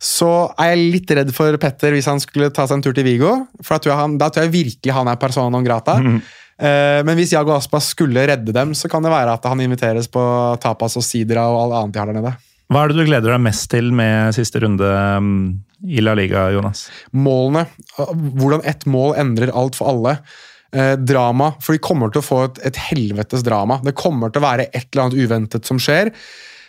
så 0.00 0.48
er 0.56 0.72
jeg 0.72 0.92
litt 0.96 1.10
redd 1.18 1.36
for 1.36 1.60
Petter 1.60 1.92
hvis 1.92 2.08
han 2.08 2.22
skulle 2.24 2.48
ta 2.56 2.64
seg 2.64 2.78
en 2.78 2.88
tur 2.88 2.96
til 2.96 3.04
Vigo. 3.04 3.34
For 3.60 3.76
da 3.76 3.84
tror 3.84 3.92
jeg, 3.92 4.00
han, 4.00 4.20
da 4.20 4.32
tror 4.32 4.48
jeg 4.48 4.56
virkelig 4.56 4.96
han 4.96 5.12
er 5.12 5.20
persona 5.20 5.52
non 5.52 5.66
grata. 5.66 6.00
Eh, 6.00 7.00
men 7.04 7.16
hvis 7.16 7.32
Jago 7.32 7.52
Aspas 7.56 7.92
skulle 7.94 8.24
redde 8.28 8.52
dem, 8.56 8.72
så 8.76 8.88
kan 8.88 9.04
det 9.04 9.12
være 9.12 9.36
at 9.36 9.44
han 9.48 9.60
inviteres 9.64 10.08
på 10.12 10.22
tapas 10.60 10.96
og 11.00 11.04
sidra 11.04 11.46
og 11.52 11.66
alt 11.66 11.76
annet 11.82 11.94
de 11.94 12.00
har 12.00 12.10
der 12.10 12.18
nede. 12.20 12.32
Hva 12.70 12.84
er 12.84 12.92
det 12.92 13.00
du 13.00 13.08
gleder 13.08 13.34
deg 13.34 13.42
mest 13.42 13.66
til 13.72 13.90
med 13.96 14.34
siste 14.36 14.60
runde 14.62 14.86
mm, 15.24 15.40
i 15.90 16.02
La 16.04 16.14
Liga, 16.14 16.46
Jonas? 16.54 16.84
Målene, 17.10 17.64
hvordan 17.98 18.62
ett 18.68 18.86
mål 18.86 19.16
endrer 19.18 19.50
alt 19.50 19.78
for 19.78 19.90
alle. 19.90 20.20
Eh, 20.70 20.94
drama, 21.02 21.50
for 21.58 21.74
de 21.74 21.82
kommer 21.82 22.12
til 22.14 22.22
å 22.22 22.26
få 22.28 22.44
et, 22.46 22.60
et 22.70 22.78
helvetes 22.90 23.42
drama. 23.42 23.80
Det 23.82 23.96
kommer 23.98 24.30
til 24.30 24.38
å 24.38 24.46
være 24.46 24.68
et 24.70 24.86
eller 24.86 25.08
annet 25.08 25.18
uventet 25.18 25.66
som 25.66 25.80
skjer. 25.82 26.12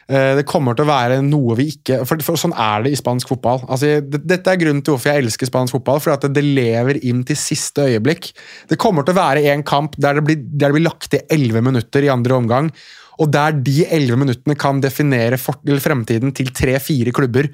Eh, 0.10 0.32
Det 0.40 0.46
kommer 0.50 0.74
til 0.74 0.88
å 0.88 0.90
være 0.90 1.20
noe 1.22 1.56
vi 1.60 1.68
ikke 1.76 2.02
For, 2.10 2.24
for 2.26 2.40
sånn 2.40 2.56
er 2.58 2.82
det 2.88 2.96
i 2.96 3.00
spansk 3.00 3.30
fotball. 3.32 3.62
Altså, 3.70 4.00
det, 4.02 4.24
dette 4.26 4.50
er 4.50 4.60
grunnen 4.60 4.82
til 4.82 4.96
hvorfor 4.96 5.14
jeg 5.14 5.28
elsker 5.28 5.52
spansk 5.52 5.78
fotball. 5.78 6.02
For 6.02 6.16
at 6.16 6.26
det, 6.26 6.44
lever 6.44 6.98
inn 7.06 7.22
til 7.28 7.38
siste 7.38 7.86
øyeblikk. 7.92 8.32
Det 8.74 8.80
kommer 8.82 9.06
til 9.06 9.14
å 9.14 9.22
være 9.22 9.46
en 9.54 9.62
kamp 9.68 9.94
der 10.02 10.18
det 10.18 10.26
blir, 10.26 10.42
der 10.42 10.72
det 10.72 10.80
blir 10.80 10.88
lagt 10.90 11.12
til 11.14 11.22
11 11.30 11.62
minutter 11.70 12.10
i 12.10 12.12
andre 12.12 12.42
omgang. 12.42 12.74
Og 13.20 13.32
der 13.34 13.58
de 13.60 13.82
11 13.86 14.20
minuttene 14.20 14.56
kan 14.60 14.82
definere 14.84 15.40
fremtiden 15.40 16.34
til 16.36 16.52
tre-fire 16.56 17.12
klubber. 17.12 17.50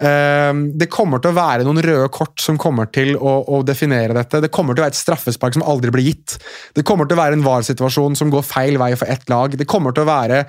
Eh, 0.00 0.52
Det 0.76 0.90
kommer 0.92 1.20
til 1.20 1.32
å 1.32 1.38
være 1.38 1.64
noen 1.64 1.82
røde 1.84 2.08
kort 2.12 2.40
som 2.40 2.58
kommer 2.58 2.90
til 2.92 3.16
å, 3.16 3.38
å 3.48 3.62
definere 3.64 4.16
dette. 4.16 4.40
Det 4.40 4.52
kommer 4.52 4.74
til 4.74 4.82
å 4.82 4.86
være 4.86 4.96
et 4.96 5.02
straffespark 5.02 5.54
som 5.56 5.66
aldri 5.66 5.90
blir 5.90 6.08
gitt. 6.12 6.38
Det 6.74 6.84
kommer 6.84 7.06
til 7.06 7.16
å 7.16 7.22
være 7.22 7.38
en 7.38 7.44
VAR-situasjon 7.46 8.16
som 8.16 8.32
går 8.32 8.44
feil 8.44 8.78
vei 8.78 8.94
for 8.96 9.08
ett 9.08 9.28
lag. 9.32 9.56
Det 9.56 9.68
kommer 9.68 9.92
til 9.96 10.04
å 10.04 10.10
være 10.10 10.46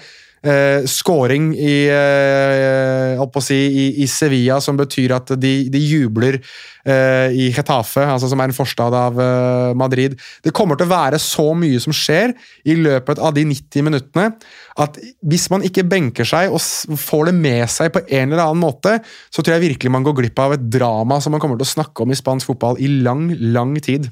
eh, 0.48 0.86
scoring 0.88 1.52
i, 1.56 1.76
eh, 1.92 3.42
si, 3.44 3.58
i, 3.58 3.86
i 4.04 4.08
Sevilla 4.08 4.60
som 4.64 4.80
betyr 4.80 5.16
at 5.18 5.34
de, 5.40 5.54
de 5.74 5.82
jubler 5.82 6.40
eh, 6.88 7.36
i 7.36 7.50
Getafe, 7.54 8.06
altså 8.06 8.30
som 8.32 8.42
er 8.42 8.50
en 8.50 8.58
forstad 8.58 8.96
av 8.96 9.20
eh, 9.22 9.74
Madrid. 9.78 10.18
Det 10.44 10.54
kommer 10.56 10.80
til 10.80 10.88
å 10.88 10.94
være 10.94 11.20
så 11.22 11.50
mye 11.58 11.82
som 11.84 11.96
skjer 11.96 12.36
i 12.68 12.78
løpet 12.80 13.20
av 13.20 13.36
de 13.38 13.46
90 13.50 13.88
minuttene 13.88 14.30
at 14.78 15.00
hvis 15.26 15.48
man 15.54 15.66
ikke 15.66 15.88
benker 15.90 16.28
seg 16.28 16.54
og 16.54 16.62
får 17.02 17.32
det 17.32 17.36
med 17.40 17.66
seg 17.74 17.92
på 17.96 18.04
en 18.06 18.32
eller 18.32 18.46
annen 18.46 18.64
måte, 18.64 19.00
så 19.34 19.42
tror 19.42 19.58
jeg 19.58 19.72
virkelig 19.72 19.94
man 19.94 20.06
går 20.06 20.22
glipp 20.22 20.44
av 20.44 20.56
et 20.56 20.70
drama 20.78 21.20
som 21.24 21.36
man 21.36 21.44
kommer 21.44 21.60
til 21.60 21.68
å 21.68 21.76
snakke 21.78 22.06
om 22.06 22.14
i 22.14 22.20
spansk 22.20 22.54
fotball 22.54 22.80
i 22.82 22.92
lang, 23.02 23.30
lang 23.54 23.76
tid. 23.84 24.12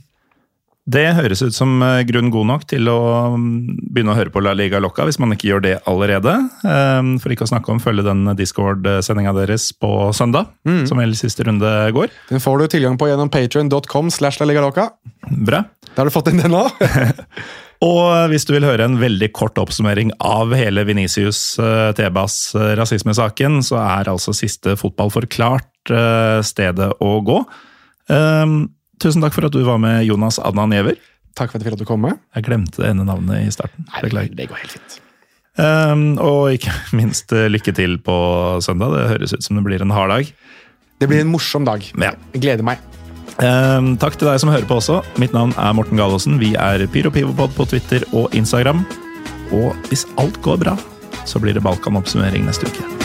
Det 0.85 1.15
høres 1.17 1.41
ut 1.41 1.55
som 1.55 1.79
eh, 1.81 2.03
grunn 2.05 2.27
god 2.29 2.45
nok 2.45 2.65
til 2.69 2.85
å 2.91 2.99
mm, 3.33 3.89
begynne 3.89 4.13
å 4.13 4.17
høre 4.19 4.29
på 4.29 4.43
La 4.45 4.51
Liga 4.53 4.77
Locca, 4.83 5.07
hvis 5.07 5.17
man 5.17 5.33
ikke 5.33 5.47
gjør 5.49 5.63
det 5.65 5.73
allerede. 5.89 6.35
Eh, 6.61 7.09
For 7.23 7.33
ikke 7.33 7.47
å 7.47 7.49
snakke 7.49 7.73
om 7.73 7.81
følge 7.81 8.05
den 8.05 8.21
Discord-sendinga 8.37 9.33
deres 9.33 9.71
på 9.81 10.11
søndag, 10.13 10.51
som 10.85 11.01
vel 11.01 11.17
siste 11.17 11.47
runde 11.47 11.71
går. 11.95 12.13
Den 12.29 12.43
får 12.43 12.61
du 12.61 12.67
tilgang 12.75 12.99
på 13.01 13.09
gjennom 13.09 13.33
patreon.com 13.33 14.13
slash 14.13 14.37
la 14.41 14.49
liga. 14.51 14.61
Bra. 15.25 15.63
Da 15.95 16.03
har 16.03 16.11
du 16.11 16.13
fått 16.13 16.29
inn 16.29 16.43
den 16.43 16.53
nå. 16.53 16.67
Og 17.85 18.29
hvis 18.29 18.45
du 18.45 18.53
vil 18.53 18.69
høre 18.69 18.85
en 18.85 19.01
veldig 19.01 19.31
kort 19.35 19.57
oppsummering 19.61 20.13
av 20.21 20.53
hele 20.53 20.85
Venicius 20.85 21.57
eh, 21.57 21.89
Tebas 21.97 22.53
eh, 22.53 22.75
rasismesaken, 22.77 23.63
så 23.65 23.81
er 23.81 24.13
altså 24.13 24.37
siste 24.37 24.77
fotball 24.77 25.09
forklart 25.13 25.71
stedet 25.85 26.87
å 27.05 27.09
gå. 27.21 27.35
Tusen 29.03 29.23
takk 29.23 29.35
for 29.35 29.47
at 29.47 29.55
du 29.55 29.63
var 29.67 29.79
med, 29.81 30.03
Jonas 30.07 30.39
Adnan 30.39 30.73
Giæver. 30.75 30.99
Takk 31.35 31.51
for 31.51 31.57
at 31.57 31.63
jeg 31.63 31.67
fikk 31.67 31.75
lov 31.75 31.81
til 31.83 31.89
å 31.89 31.93
komme. 31.93 32.13
Jeg 32.37 32.47
glemte 32.47 32.81
det 32.81 32.93
ene 32.93 33.07
navnet 33.07 33.43
i 33.43 33.51
starten. 33.51 33.87
Nei, 33.91 34.27
Det 34.31 34.47
går 34.47 34.61
helt 34.61 34.77
fint. 34.77 34.99
Um, 35.55 36.17
og 36.19 36.51
ikke 36.55 36.73
minst 36.99 37.31
eh, 37.35 37.47
lykke 37.51 37.75
til 37.75 37.97
på 38.03 38.15
søndag. 38.63 38.95
Det 38.95 39.07
høres 39.13 39.35
ut 39.35 39.43
som 39.43 39.59
det 39.59 39.65
blir 39.67 39.83
en 39.83 39.93
hard 39.95 40.11
dag. 40.11 40.33
Det 40.99 41.09
blir 41.11 41.23
en 41.23 41.31
morsom 41.31 41.67
dag. 41.67 41.83
Ja. 41.99 42.13
Jeg 42.35 42.43
gleder 42.47 42.67
meg. 42.67 42.83
Um, 43.35 43.95
takk 43.99 44.15
til 44.15 44.29
deg 44.29 44.39
som 44.39 44.51
hører 44.51 44.67
på 44.67 44.79
også. 44.79 45.01
Mitt 45.19 45.35
navn 45.35 45.51
er 45.59 45.75
Morten 45.75 45.99
Galaasen. 45.99 46.39
Vi 46.39 46.53
er 46.55 46.85
PyroPivopod 46.91 47.55
på 47.57 47.67
Twitter 47.71 48.07
og 48.15 48.31
Instagram. 48.35 48.85
Og 49.55 49.75
hvis 49.91 50.07
alt 50.21 50.39
går 50.45 50.61
bra, 50.63 50.77
så 51.27 51.41
blir 51.43 51.57
det 51.57 51.65
Balkan-oppsummering 51.67 52.47
neste 52.47 52.71
uke. 52.71 53.04